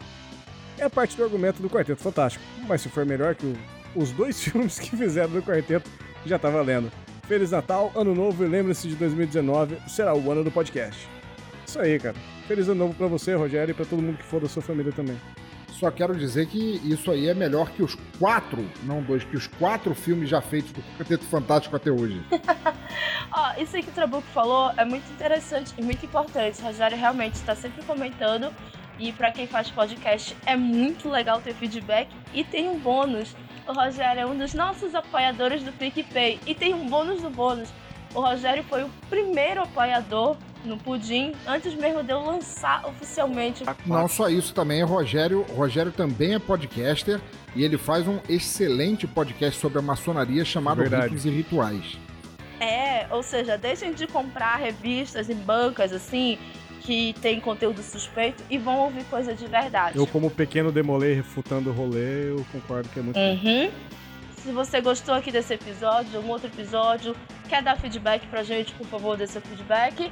É 0.80 0.90
parte 0.90 1.16
do 1.16 1.24
argumento 1.24 1.62
do 1.62 1.70
Quarteto 1.70 2.02
Fantástico. 2.02 2.44
Mas 2.68 2.82
se 2.82 2.90
for 2.90 3.06
melhor 3.06 3.36
que 3.36 3.46
o- 3.46 3.56
os 3.96 4.12
dois 4.12 4.42
filmes 4.44 4.80
que 4.80 4.98
fizeram 4.98 5.30
do 5.30 5.44
Quarteto, 5.44 5.90
já 6.26 6.40
tá 6.40 6.50
valendo. 6.50 6.92
Feliz 7.28 7.52
Natal, 7.52 7.92
Ano 7.96 8.16
Novo 8.16 8.44
e 8.44 8.48
lembre-se 8.48 8.88
de 8.88 8.96
2019 8.96 9.78
será 9.88 10.14
o 10.16 10.32
ano 10.32 10.44
do 10.44 10.50
podcast. 10.52 11.08
Isso 11.66 11.80
aí, 11.80 12.00
cara. 12.00 12.16
Feliz 12.52 12.68
ano 12.68 12.80
novo 12.80 12.94
pra 12.94 13.08
você, 13.08 13.34
Rogério, 13.34 13.72
e 13.72 13.74
pra 13.74 13.86
todo 13.86 14.02
mundo 14.02 14.18
que 14.18 14.26
for 14.26 14.42
da 14.42 14.50
sua 14.50 14.62
família 14.62 14.92
também. 14.92 15.18
Só 15.70 15.90
quero 15.90 16.14
dizer 16.14 16.48
que 16.48 16.82
isso 16.84 17.10
aí 17.10 17.30
é 17.30 17.34
melhor 17.34 17.72
que 17.72 17.82
os 17.82 17.96
quatro, 18.20 18.70
não 18.84 19.02
dois, 19.02 19.24
que 19.24 19.38
os 19.38 19.48
quatro 19.48 19.96
filmes 19.96 20.28
já 20.28 20.42
feitos 20.42 20.74
do 20.74 20.84
Quarteto 20.98 21.24
Fantástico 21.24 21.78
até 21.78 21.90
hoje. 21.90 22.22
Ó, 23.32 23.54
isso 23.58 23.78
aí 23.78 23.82
que 23.82 23.90
o 23.90 23.94
Trabuco 23.94 24.28
falou 24.34 24.70
é 24.76 24.84
muito 24.84 25.10
interessante 25.14 25.74
e 25.78 25.82
muito 25.82 26.06
importante. 26.06 26.62
O 26.62 26.66
Rogério 26.66 26.98
realmente 26.98 27.36
está 27.36 27.56
sempre 27.56 27.86
comentando. 27.86 28.54
E 29.00 29.14
pra 29.14 29.32
quem 29.32 29.48
faz 29.48 29.72
podcast 29.72 30.36
é 30.46 30.58
muito 30.58 31.08
legal 31.08 31.40
ter 31.40 31.54
feedback. 31.54 32.10
E 32.34 32.44
tem 32.44 32.68
um 32.68 32.78
bônus. 32.78 33.34
O 33.66 33.72
Rogério 33.72 34.24
é 34.24 34.26
um 34.26 34.38
dos 34.38 34.54
nossos 34.54 34.94
apoiadores 34.94 35.64
do 35.64 35.72
PicPay. 35.72 36.38
E 36.46 36.54
tem 36.54 36.74
um 36.74 36.90
bônus 36.90 37.22
do 37.22 37.30
bônus. 37.30 37.70
O 38.14 38.20
Rogério 38.20 38.62
foi 38.66 38.84
o 38.84 38.90
primeiro 39.10 39.62
apoiador 39.62 40.36
no 40.64 40.78
Pudim 40.78 41.34
antes 41.48 41.74
mesmo 41.76 42.04
de 42.04 42.12
eu 42.12 42.24
lançar 42.24 42.86
oficialmente. 42.86 43.64
Não 43.86 44.08
só 44.08 44.30
isso 44.30 44.54
também, 44.54 44.84
o 44.84 44.88
Rogério, 44.88 45.46
o 45.50 45.54
Rogério 45.54 45.92
também 45.92 46.36
é 46.36 46.40
podcaster 46.40 47.20
e 47.56 47.64
ele 47.64 47.78
faz 47.78 48.08
um 48.08 48.20
excelente 48.30 49.08
podcast 49.08 49.60
sobre 49.60 49.80
a 49.80 49.82
maçonaria 49.82 50.46
chamado 50.46 50.78
Verdade. 50.78 51.10
Ritos 51.10 51.26
e 51.26 51.30
Rituais. 51.30 51.98
É, 52.60 53.08
ou 53.10 53.24
seja, 53.24 53.58
deixem 53.58 53.92
de 53.94 54.06
comprar 54.06 54.58
revistas 54.58 55.30
em 55.30 55.36
bancas 55.36 55.92
assim 55.92 56.38
que 56.82 57.14
tem 57.22 57.40
conteúdo 57.40 57.82
suspeito 57.82 58.44
e 58.50 58.58
vão 58.58 58.80
ouvir 58.80 59.04
coisa 59.06 59.34
de 59.34 59.46
verdade. 59.48 59.98
Eu, 59.98 60.08
como 60.08 60.30
pequeno 60.30 60.72
demolei 60.72 61.14
refutando 61.14 61.70
o 61.70 61.74
rolê, 61.74 62.32
eu 62.32 62.46
concordo 62.52 62.90
que 62.90 63.00
é 63.00 63.04
muito. 63.04 63.20
Uhum. 63.20 63.72
Se 64.38 64.52
você 64.52 64.82
gostou 64.82 65.14
aqui 65.14 65.32
desse 65.32 65.54
episódio, 65.54 66.10
de 66.10 66.18
algum 66.18 66.30
outro 66.30 66.48
episódio, 66.48 67.16
quer 67.48 67.62
dar 67.62 67.78
feedback 67.78 68.26
pra 68.28 68.42
gente, 68.42 68.74
por 68.74 68.88
favor, 68.88 69.16
dê 69.16 69.28
seu 69.28 69.42
feedback. 69.42 70.12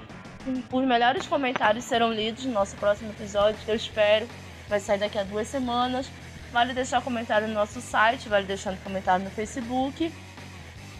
Os 0.72 0.86
melhores 0.86 1.28
comentários 1.28 1.84
serão 1.86 2.14
lidos 2.14 2.46
no 2.46 2.54
nosso 2.54 2.76
próximo 2.78 3.12
episódio, 3.12 3.60
que 3.64 3.70
eu 3.70 3.76
espero. 3.76 4.28
Vai 4.68 4.80
sair 4.80 5.00
daqui 5.00 5.18
a 5.18 5.24
duas 5.24 5.48
semanas. 5.48 6.10
Vale 6.52 6.74
deixar 6.74 7.02
comentário 7.02 7.48
no 7.48 7.54
nosso 7.54 7.82
site, 7.82 8.30
vale 8.30 8.46
deixar 8.46 8.72
no 8.72 8.78
comentário 8.78 9.24
no 9.24 9.32
Facebook. 9.32 10.12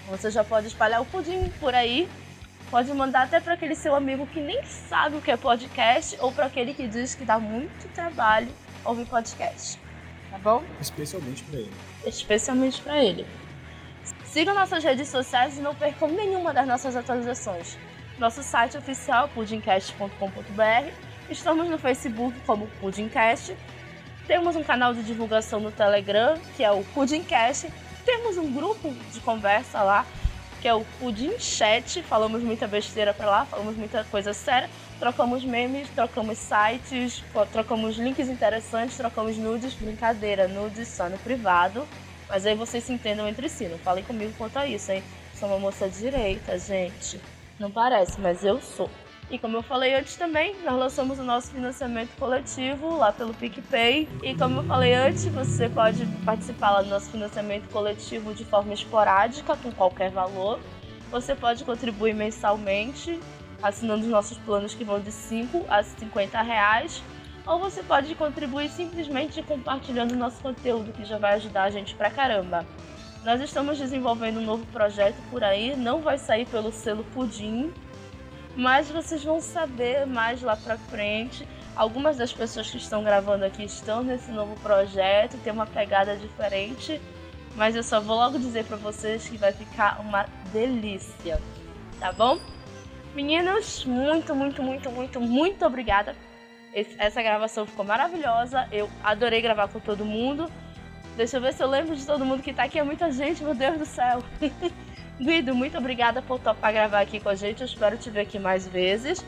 Você 0.10 0.30
já 0.30 0.44
pode 0.44 0.68
espalhar 0.68 1.02
o 1.02 1.06
pudim 1.06 1.50
por 1.60 1.74
aí. 1.74 2.08
Pode 2.70 2.92
mandar 2.94 3.24
até 3.24 3.40
para 3.40 3.54
aquele 3.54 3.74
seu 3.74 3.96
amigo 3.96 4.28
que 4.28 4.40
nem 4.40 4.64
sabe 4.64 5.16
o 5.16 5.22
que 5.22 5.32
é 5.32 5.38
podcast 5.38 6.16
ou 6.20 6.32
para 6.32 6.46
aquele 6.46 6.74
que 6.74 6.88
diz 6.88 7.16
que 7.16 7.26
dá 7.26 7.40
muito 7.40 7.88
trabalho 7.94 8.50
ouvir 8.86 9.06
podcast. 9.06 9.80
Tá 10.30 10.38
bom? 10.38 10.64
Especialmente 10.80 11.44
pra 11.44 11.60
ele. 11.60 11.74
especialmente 12.06 12.82
para 12.82 13.04
ele. 13.04 13.26
Sigam 14.26 14.54
nossas 14.54 14.84
redes 14.84 15.08
sociais 15.08 15.58
e 15.58 15.62
não 15.62 15.74
percam 15.74 16.10
nenhuma 16.10 16.54
das 16.54 16.68
nossas 16.68 16.96
atualizações. 16.96 17.78
Nosso 18.20 18.44
site 18.44 18.78
oficial 18.78 19.30
pudimcast.com.br. 19.30 20.92
Estamos 21.30 21.70
no 21.70 21.78
Facebook 21.78 22.38
como 22.42 22.68
Pudimcast. 22.82 23.56
Temos 24.28 24.58
um 24.58 24.64
canal 24.64 24.94
de 24.94 25.04
divulgação 25.04 25.62
no 25.62 25.72
Telegram, 25.72 26.38
que 26.58 26.62
é 26.62 26.70
o 26.70 26.84
Pudimcast. 26.94 27.72
Temos 28.04 28.38
um 28.38 28.52
grupo 28.52 28.94
de 29.14 29.22
conversa 29.22 29.82
lá, 29.82 30.06
que 30.62 30.68
é 30.68 30.74
o 30.74 30.84
Pudim 31.00 31.40
Chat. 31.40 32.04
Falamos 32.04 32.44
muita 32.44 32.68
besteira 32.68 33.14
pra 33.14 33.26
lá, 33.26 33.46
falamos 33.46 33.78
muita 33.78 34.04
coisa 34.04 34.34
séria. 34.34 34.70
Trocamos 35.00 35.46
memes, 35.46 35.88
trocamos 35.92 36.38
sites, 36.38 37.24
trocamos 37.54 37.96
links 37.96 38.28
interessantes, 38.28 38.98
trocamos 38.98 39.38
nudes. 39.38 39.74
Brincadeira, 39.76 40.46
nudes 40.46 40.90
só 40.90 41.08
no 41.08 41.18
privado. 41.20 41.88
Mas 42.28 42.46
aí 42.46 42.54
vocês 42.54 42.84
se 42.84 42.92
entendam 42.92 43.30
entre 43.30 43.48
si, 43.48 43.70
não 43.70 43.78
falem 43.78 44.04
comigo 44.04 44.34
quanto 44.38 44.60
a 44.60 44.68
isso, 44.68 44.92
hein? 44.92 45.02
Sou 45.36 45.48
uma 45.48 45.58
moça 45.58 45.88
direita, 45.88 46.60
gente. 46.60 47.18
Não 47.60 47.70
parece, 47.70 48.20
mas 48.22 48.44
eu 48.46 48.62
sou. 48.62 48.90
E 49.30 49.38
como 49.38 49.58
eu 49.58 49.62
falei 49.62 49.94
antes 49.94 50.16
também, 50.16 50.56
nós 50.64 50.76
lançamos 50.76 51.20
o 51.20 51.24
nosso 51.24 51.52
financiamento 51.52 52.10
coletivo 52.18 52.98
lá 52.98 53.12
pelo 53.12 53.34
PicPay. 53.34 54.08
E 54.24 54.34
como 54.34 54.62
eu 54.62 54.64
falei 54.64 54.94
antes, 54.94 55.26
você 55.26 55.70
pode 55.70 56.04
participar 56.26 56.72
lá 56.72 56.82
do 56.82 56.90
nosso 56.90 57.12
financiamento 57.12 57.70
coletivo 57.70 58.34
de 58.34 58.44
forma 58.44 58.74
esporádica, 58.74 59.56
com 59.58 59.72
qualquer 59.72 60.10
valor. 60.10 60.60
Você 61.12 61.36
pode 61.36 61.64
contribuir 61.64 62.16
mensalmente, 62.16 63.20
assinando 63.62 64.04
os 64.04 64.10
nossos 64.10 64.38
planos 64.40 64.74
que 64.74 64.84
vão 64.84 65.00
de 65.00 65.12
5 65.12 65.64
a 65.70 65.84
50 65.84 66.42
reais. 66.42 67.04
Ou 67.46 67.60
você 67.60 67.84
pode 67.84 68.16
contribuir 68.16 68.70
simplesmente 68.70 69.44
compartilhando 69.44 70.14
o 70.14 70.18
nosso 70.18 70.42
conteúdo, 70.42 70.92
que 70.92 71.06
já 71.06 71.18
vai 71.18 71.34
ajudar 71.34 71.64
a 71.64 71.70
gente 71.70 71.94
pra 71.94 72.10
caramba. 72.10 72.66
Nós 73.24 73.42
estamos 73.42 73.78
desenvolvendo 73.78 74.40
um 74.40 74.46
novo 74.46 74.66
projeto 74.68 75.18
por 75.30 75.44
aí, 75.44 75.76
não 75.76 76.02
vai 76.02 76.18
sair 76.18 76.46
pelo 76.46 76.72
selo 76.72 77.04
Pudim, 77.14 77.72
mas 78.56 78.90
vocês 78.90 79.24
vão 79.24 79.42
saber 79.42 80.06
mais 80.08 80.42
lá 80.42 80.56
pra 80.56 80.78
frente. 80.78 81.48
Algumas 81.76 82.18
das 82.18 82.34
pessoas 82.34 82.70
que 82.70 82.78
estão 82.78 83.04
gravando 83.04 83.46
aqui 83.46 83.64
estão 83.64 84.04
nesse 84.04 84.32
novo 84.32 84.56
projeto, 84.62 85.38
tem 85.44 85.52
uma 85.54 85.66
pegada 85.66 86.16
diferente, 86.16 87.00
mas 87.56 87.76
eu 87.76 87.84
só 87.84 88.00
vou 88.00 88.16
logo 88.16 88.40
dizer 88.40 88.66
pra 88.66 88.78
vocês 88.78 89.28
que 89.28 89.38
vai 89.38 89.52
ficar 89.52 90.00
uma 90.02 90.26
delícia, 90.52 91.40
tá 92.00 92.12
bom? 92.12 92.40
Meninos, 93.14 93.86
muito, 93.86 94.34
muito, 94.36 94.62
muito, 94.64 94.90
muito, 94.92 95.20
muito 95.20 95.66
obrigada. 95.66 96.16
Esse- 96.74 96.96
Essa 97.00 97.22
gravação 97.22 97.66
ficou 97.66 97.84
maravilhosa. 97.84 98.68
Eu 98.72 98.90
adorei 99.04 99.42
gravar 99.42 99.68
com 99.68 99.80
todo 99.80 100.06
mundo. 100.06 100.50
Deixa 101.20 101.36
eu 101.36 101.42
ver 101.42 101.52
se 101.52 101.62
eu 101.62 101.68
lembro 101.68 101.94
de 101.98 102.06
todo 102.06 102.24
mundo 102.24 102.42
que 102.42 102.54
tá 102.54 102.64
aqui. 102.64 102.80
É 102.80 102.84
muita 102.84 103.12
gente, 103.12 103.44
meu 103.44 103.54
Deus 103.54 103.78
do 103.78 103.86
céu. 103.86 104.24
Guido, 105.20 105.54
muito 105.54 105.78
obrigada 105.78 106.22
por 106.22 106.40
topar 106.40 106.72
gravar 106.72 107.02
aqui 107.02 107.20
com 107.20 107.28
a 107.28 107.36
gente. 107.36 107.60
Eu 107.60 107.66
espero 107.66 107.98
te 107.98 108.10
ver 108.10 108.22
aqui 108.22 108.40
mais 108.40 108.66
vezes. 108.66 109.26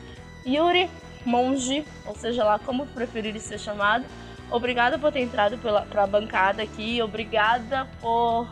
Yuri, 0.47 0.89
monge, 1.25 1.85
ou 2.05 2.15
seja 2.15 2.45
lá 2.45 2.57
como 2.57 2.87
preferir 2.87 3.37
ser 3.41 3.59
chamado. 3.59 4.05
Obrigada 4.49 4.97
por 4.97 5.11
ter 5.11 5.19
entrado 5.19 5.57
pela, 5.57 5.81
pra 5.81 6.07
bancada 6.07 6.63
aqui. 6.63 7.01
Obrigada 7.01 7.85
por 7.99 8.47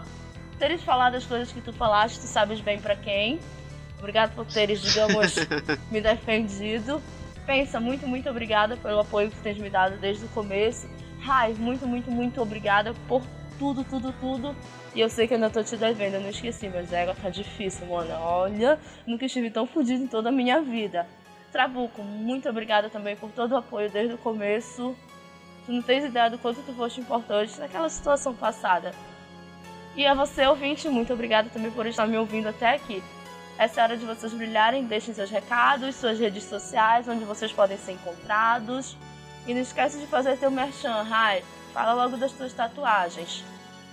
teres 0.58 0.84
falado 0.84 1.16
as 1.16 1.26
coisas 1.26 1.50
que 1.50 1.62
tu 1.62 1.72
falaste. 1.72 2.20
Tu 2.20 2.28
sabes 2.28 2.60
bem 2.60 2.82
pra 2.82 2.98
quem. 2.98 3.40
Obrigada 4.00 4.34
por 4.36 4.46
teres, 4.46 4.82
digamos, 4.82 5.36
me 5.90 6.02
defendido. 6.02 7.02
Pensa, 7.46 7.80
muito, 7.80 8.06
muito 8.06 8.30
obrigada 8.30 8.76
pelo 8.76 9.00
apoio 9.00 9.30
que 9.30 9.38
tu 9.38 9.44
tens 9.44 9.58
me 9.58 9.70
dado 9.70 9.96
desde 9.96 10.26
o 10.26 10.28
começo. 10.28 10.90
Rai, 11.22 11.54
muito, 11.54 11.86
muito, 11.86 12.10
muito 12.10 12.42
obrigada 12.42 12.94
por 13.08 13.22
tudo, 13.58 13.84
tudo, 13.84 14.14
tudo. 14.20 14.56
E 14.96 15.02
eu 15.02 15.10
sei 15.10 15.28
que 15.28 15.34
ainda 15.34 15.50
tô 15.50 15.64
te 15.64 15.76
devendo, 15.76 16.16
eu 16.16 16.22
não 16.22 16.30
esqueci, 16.30 16.70
mas 16.70 16.92
égua 16.92 17.14
tá 17.14 17.30
difícil, 17.30 17.86
mano. 17.88 18.12
Olha, 18.20 18.80
nunca 19.06 19.26
estive 19.26 19.52
tão 19.52 19.68
fodido 19.68 20.04
em 20.04 20.08
toda 20.08 20.30
a 20.30 20.32
minha 20.32 20.62
vida. 20.62 21.06
Trabuco, 21.52 22.02
muito 22.02 22.48
obrigada 22.48 22.90
também 22.90 23.16
por 23.16 23.32
todo 23.32 23.52
o 23.52 23.58
apoio 23.58 23.90
desde 23.90 24.16
o 24.16 24.18
começo. 24.18 24.96
Tu 25.66 25.72
não 25.72 25.82
tens 25.82 26.06
ideia 26.06 26.30
do 26.30 26.38
quanto 26.38 26.62
tu 26.62 26.74
foste 26.74 27.02
importante 27.02 27.60
naquela 27.60 27.90
situação 27.90 28.34
passada. 28.34 28.94
E 29.96 30.06
a 30.06 30.14
você, 30.14 30.46
ouvinte, 30.48 30.88
muito 30.88 31.12
obrigada 31.12 31.50
também 31.50 31.72
por 31.72 31.86
estar 31.86 32.08
me 32.08 32.18
ouvindo 32.18 32.48
até 32.48 32.76
aqui. 32.76 33.04
Essa 33.58 33.82
é 33.82 33.82
a 33.82 33.86
hora 33.88 33.98
de 33.98 34.06
vocês 34.06 34.34
brilharem, 34.34 34.86
deixem 34.86 35.14
seus 35.14 35.30
recados, 35.30 35.96
suas 35.96 36.18
redes 36.18 36.46
sociais, 36.46 37.08
onde 37.08 37.26
vocês 37.26 37.52
podem 37.52 37.78
ser 37.78 37.92
encontrados. 37.92 38.96
E 39.48 39.54
não 39.54 39.62
esquece 39.62 39.98
de 39.98 40.08
fazer 40.08 40.38
teu 40.38 40.52
merchan, 40.52 41.02
Rai. 41.04 41.44
Fala 41.74 41.94
logo 41.94 42.18
das 42.18 42.32
tuas 42.32 42.54
tatuagens. 42.54 43.44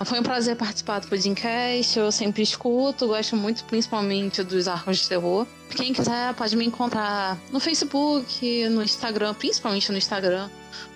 Foi 0.05 0.19
um 0.19 0.23
prazer 0.23 0.55
participar 0.55 0.99
do 0.99 1.07
podcast. 1.07 1.97
Eu 1.97 2.11
sempre 2.11 2.43
escuto, 2.43 3.07
gosto 3.07 3.35
muito 3.35 3.63
principalmente 3.63 4.43
dos 4.43 4.67
arcos 4.67 4.99
de 4.99 5.09
terror. 5.09 5.47
Quem 5.75 5.91
quiser 5.91 6.33
pode 6.35 6.55
me 6.55 6.65
encontrar 6.65 7.37
no 7.51 7.59
Facebook, 7.59 8.69
no 8.69 8.83
Instagram, 8.83 9.33
principalmente 9.33 9.91
no 9.91 9.97
Instagram, 9.97 10.49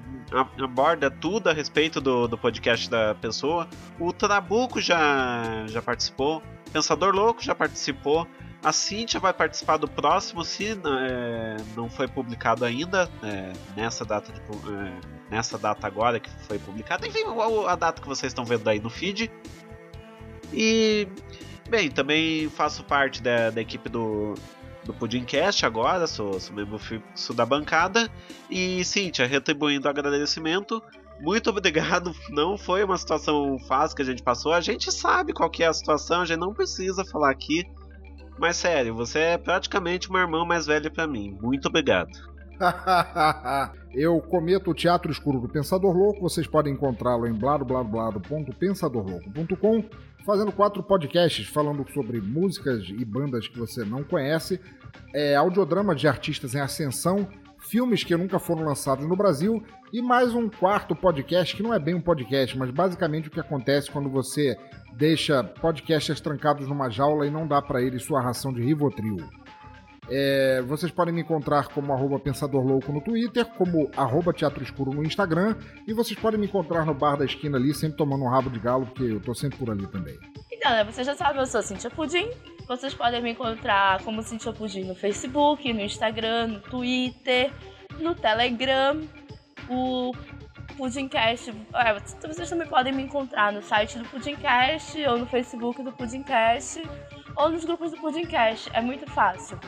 aborda 0.57 1.11
tudo 1.11 1.49
a 1.49 1.53
respeito 1.53 1.99
do, 1.99 2.27
do 2.27 2.37
podcast 2.37 2.89
da 2.89 3.13
pessoa. 3.15 3.67
O 3.99 4.13
Trabuco 4.13 4.79
já, 4.79 5.65
já 5.67 5.81
participou. 5.81 6.41
Pensador 6.71 7.13
Louco 7.13 7.43
já 7.43 7.53
participou. 7.53 8.27
A 8.65 8.71
Cintia 8.71 9.19
vai 9.19 9.31
participar 9.31 9.77
do 9.77 9.87
próximo, 9.87 10.43
se 10.43 10.71
é, 10.71 11.57
não 11.75 11.87
foi 11.87 12.07
publicado 12.07 12.65
ainda, 12.65 13.07
é, 13.21 13.53
nessa 13.75 14.03
data 14.03 14.33
de, 14.33 14.39
é, 14.39 14.99
nessa 15.29 15.55
data 15.55 15.85
agora 15.85 16.19
que 16.19 16.31
foi 16.47 16.57
publicado. 16.57 17.05
Enfim, 17.05 17.19
a 17.67 17.75
data 17.75 18.01
que 18.01 18.07
vocês 18.07 18.31
estão 18.31 18.43
vendo 18.43 18.67
aí 18.67 18.79
no 18.79 18.89
feed. 18.89 19.31
E, 20.51 21.07
bem, 21.69 21.91
também 21.91 22.49
faço 22.49 22.83
parte 22.83 23.21
da, 23.21 23.51
da 23.51 23.61
equipe 23.61 23.87
do, 23.87 24.33
do 24.83 24.95
Pudimcast 24.95 25.63
agora, 25.63 26.07
sou, 26.07 26.39
sou 26.39 26.55
membro 26.55 26.79
fixo 26.79 27.35
da 27.35 27.45
bancada. 27.45 28.09
E 28.49 28.83
Cíntia, 28.83 29.27
retribuindo 29.27 29.85
o 29.85 29.91
agradecimento, 29.91 30.81
muito 31.19 31.51
obrigado. 31.51 32.15
Não 32.31 32.57
foi 32.57 32.83
uma 32.83 32.97
situação 32.97 33.59
fácil 33.59 33.95
que 33.95 34.01
a 34.01 34.05
gente 34.05 34.23
passou. 34.23 34.53
A 34.53 34.61
gente 34.61 34.91
sabe 34.91 35.33
qual 35.33 35.51
que 35.51 35.63
é 35.63 35.67
a 35.67 35.73
situação, 35.73 36.21
a 36.21 36.25
gente 36.25 36.39
não 36.39 36.51
precisa 36.51 37.05
falar 37.05 37.29
aqui. 37.29 37.63
Mas 38.37 38.57
sério, 38.57 38.93
você 38.93 39.19
é 39.19 39.37
praticamente 39.37 40.09
uma 40.09 40.19
irmã 40.19 40.43
mais 40.45 40.65
velha 40.65 40.91
para 40.91 41.07
mim. 41.07 41.37
Muito 41.41 41.67
obrigado. 41.67 42.11
Eu 43.93 44.19
cometo 44.19 44.71
o 44.71 44.73
Teatro 44.73 45.11
Escuro 45.11 45.39
do 45.39 45.47
Pensador 45.47 45.95
Louco. 45.95 46.21
Vocês 46.21 46.47
podem 46.47 46.73
encontrá-lo 46.73 47.27
em 47.27 47.33
bladobladoblado.pensadorlouco.com 47.33 49.85
fazendo 50.25 50.51
quatro 50.51 50.81
podcasts 50.81 51.47
falando 51.47 51.85
sobre 51.93 52.19
músicas 52.19 52.83
e 52.89 53.05
bandas 53.05 53.47
que 53.47 53.59
você 53.59 53.85
não 53.85 54.03
conhece, 54.03 54.59
é, 55.13 55.35
audiodrama 55.35 55.93
de 55.93 56.07
artistas 56.07 56.55
em 56.55 56.59
ascensão, 56.59 57.27
filmes 57.59 58.03
que 58.03 58.17
nunca 58.17 58.39
foram 58.39 58.63
lançados 58.63 59.07
no 59.07 59.15
Brasil 59.15 59.63
e 59.95 60.01
mais 60.01 60.35
um 60.35 60.49
quarto 60.49 60.93
podcast 60.93 61.55
que 61.55 61.63
não 61.63 61.73
é 61.73 61.79
bem 61.79 61.95
um 61.95 62.01
podcast, 62.01 62.57
mas 62.57 62.69
basicamente 62.69 63.29
o 63.29 63.31
que 63.31 63.39
acontece 63.39 63.89
quando 63.89 64.09
você 64.09 64.57
deixa 64.91 65.41
podcasters 65.41 66.19
trancados 66.19 66.67
numa 66.67 66.89
jaula 66.89 67.25
e 67.25 67.31
não 67.31 67.47
dá 67.47 67.61
para 67.61 67.81
eles 67.81 68.03
sua 68.03 68.21
ração 68.21 68.51
de 68.51 68.61
Rivotril. 68.61 69.15
É, 70.09 70.61
vocês 70.63 70.91
podem 70.91 71.13
me 71.13 71.21
encontrar 71.21 71.69
como 71.69 71.93
arroba 71.93 72.19
Pensador 72.19 72.61
Louco 72.61 72.91
no 72.91 72.99
Twitter, 72.99 73.45
como 73.45 73.89
arroba 73.95 74.33
Teatro 74.33 74.61
Escuro 74.61 74.91
no 74.91 75.01
Instagram, 75.01 75.55
e 75.87 75.93
vocês 75.93 76.19
podem 76.19 76.41
me 76.41 76.47
encontrar 76.47 76.85
no 76.85 76.93
bar 76.93 77.15
da 77.15 77.23
esquina 77.23 77.57
ali, 77.57 77.73
sempre 77.73 77.95
tomando 77.95 78.25
um 78.25 78.29
rabo 78.29 78.49
de 78.49 78.59
galo, 78.59 78.85
porque 78.87 79.03
eu 79.03 79.21
tô 79.21 79.33
sempre 79.33 79.57
por 79.57 79.71
ali 79.71 79.87
também. 79.87 80.19
Então, 80.51 80.71
né, 80.71 80.83
vocês 80.83 81.07
já 81.07 81.15
sabem, 81.15 81.39
eu 81.39 81.45
sou 81.45 81.63
Cintia 81.63 81.89
Pudim. 81.89 82.29
Vocês 82.67 82.93
podem 82.93 83.21
me 83.21 83.31
encontrar 83.31 84.03
como 84.03 84.21
Cintia 84.21 84.51
Pudim 84.51 84.83
no 84.83 84.93
Facebook, 84.93 85.71
no 85.71 85.79
Instagram, 85.79 86.47
no 86.47 86.59
Twitter, 86.59 87.53
no 88.01 88.13
Telegram, 88.13 88.99
o 89.69 90.11
Pudimcast. 90.77 91.53
É, 91.73 91.93
vocês 92.27 92.49
também 92.49 92.67
podem 92.67 92.93
me 92.93 93.03
encontrar 93.03 93.51
no 93.51 93.61
site 93.61 93.97
do 93.97 94.05
Pudimcast, 94.05 95.01
ou 95.07 95.17
no 95.17 95.25
Facebook 95.25 95.81
do 95.83 95.91
Pudimcast, 95.91 96.81
ou 97.35 97.49
nos 97.49 97.65
grupos 97.65 97.91
do 97.91 97.97
Pudimcast. 97.97 98.69
É 98.73 98.81
muito 98.81 99.09
fácil. 99.09 99.59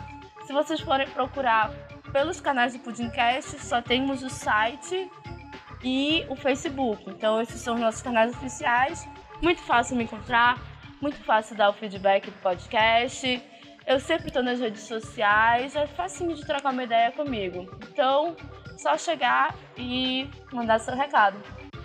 Se 0.45 0.54
vocês 0.54 0.80
forem 0.80 1.08
procurar 1.10 1.71
pelos 2.12 2.39
canais 2.39 2.74
do 2.74 2.80
Pudimcast, 2.80 3.59
só 3.59 3.82
temos 3.82 4.24
o 4.24 4.30
site 4.30 5.09
e 5.84 6.26
o 6.30 6.36
Facebook. 6.36 7.09
Então 7.09 7.42
esses 7.42 7.62
são 7.62 7.76
os 7.76 7.82
nossos 7.82 8.01
canais 8.01 8.32
oficiais. 8.36 9.08
Muito 9.42 9.62
fácil 9.62 9.96
me 9.96 10.04
encontrar, 10.04 10.59
muito 11.01 11.17
fácil 11.24 11.55
dar 11.55 11.70
o 11.70 11.74
feedback 11.74 12.30
do 12.30 12.38
podcast. 12.42 13.42
Eu 13.86 14.00
sempre 14.00 14.28
estou 14.28 14.43
nas 14.43 14.59
redes 14.59 14.82
sociais, 14.82 15.76
é 15.76 15.88
facinho 15.88 16.36
de 16.36 16.46
trocar 16.46 16.74
uma 16.74 16.84
ideia 16.84 17.12
comigo. 17.12 17.70
Então, 17.89 18.36
só 18.78 18.97
chegar 18.97 19.55
e 19.78 20.29
mandar 20.51 20.79
seu 20.79 20.95
recado. 20.95 21.37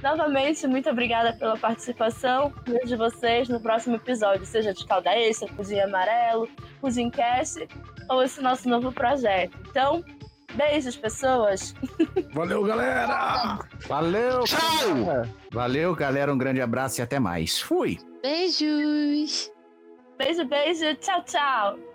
Novamente, 0.02 0.66
muito 0.66 0.90
obrigada 0.90 1.32
pela 1.32 1.56
participação. 1.56 2.52
Vejo 2.66 2.96
vocês 2.96 3.48
no 3.48 3.60
próximo 3.60 3.96
episódio, 3.96 4.44
seja 4.44 4.74
de 4.74 4.84
calda 4.84 5.16
extra, 5.16 5.46
pudim 5.48 5.78
amarelo, 5.78 6.48
pudim 6.80 7.08
cast 7.08 7.68
ou 8.10 8.22
esse 8.22 8.40
nosso 8.42 8.68
novo 8.68 8.90
projeto. 8.90 9.56
Então, 9.70 10.04
beijos, 10.54 10.96
pessoas. 10.96 11.72
Valeu, 12.34 12.64
galera! 12.64 13.60
Valeu! 13.86 14.40
Tchau! 14.44 15.24
Valeu, 15.52 15.94
galera. 15.94 16.32
Um 16.32 16.38
grande 16.38 16.60
abraço 16.60 17.00
e 17.00 17.02
até 17.02 17.20
mais. 17.20 17.60
Fui! 17.60 17.98
Beijos! 18.22 19.52
Beijo, 20.18 20.44
beijo. 20.46 20.94
Tchau, 20.96 21.22
tchau. 21.24 21.91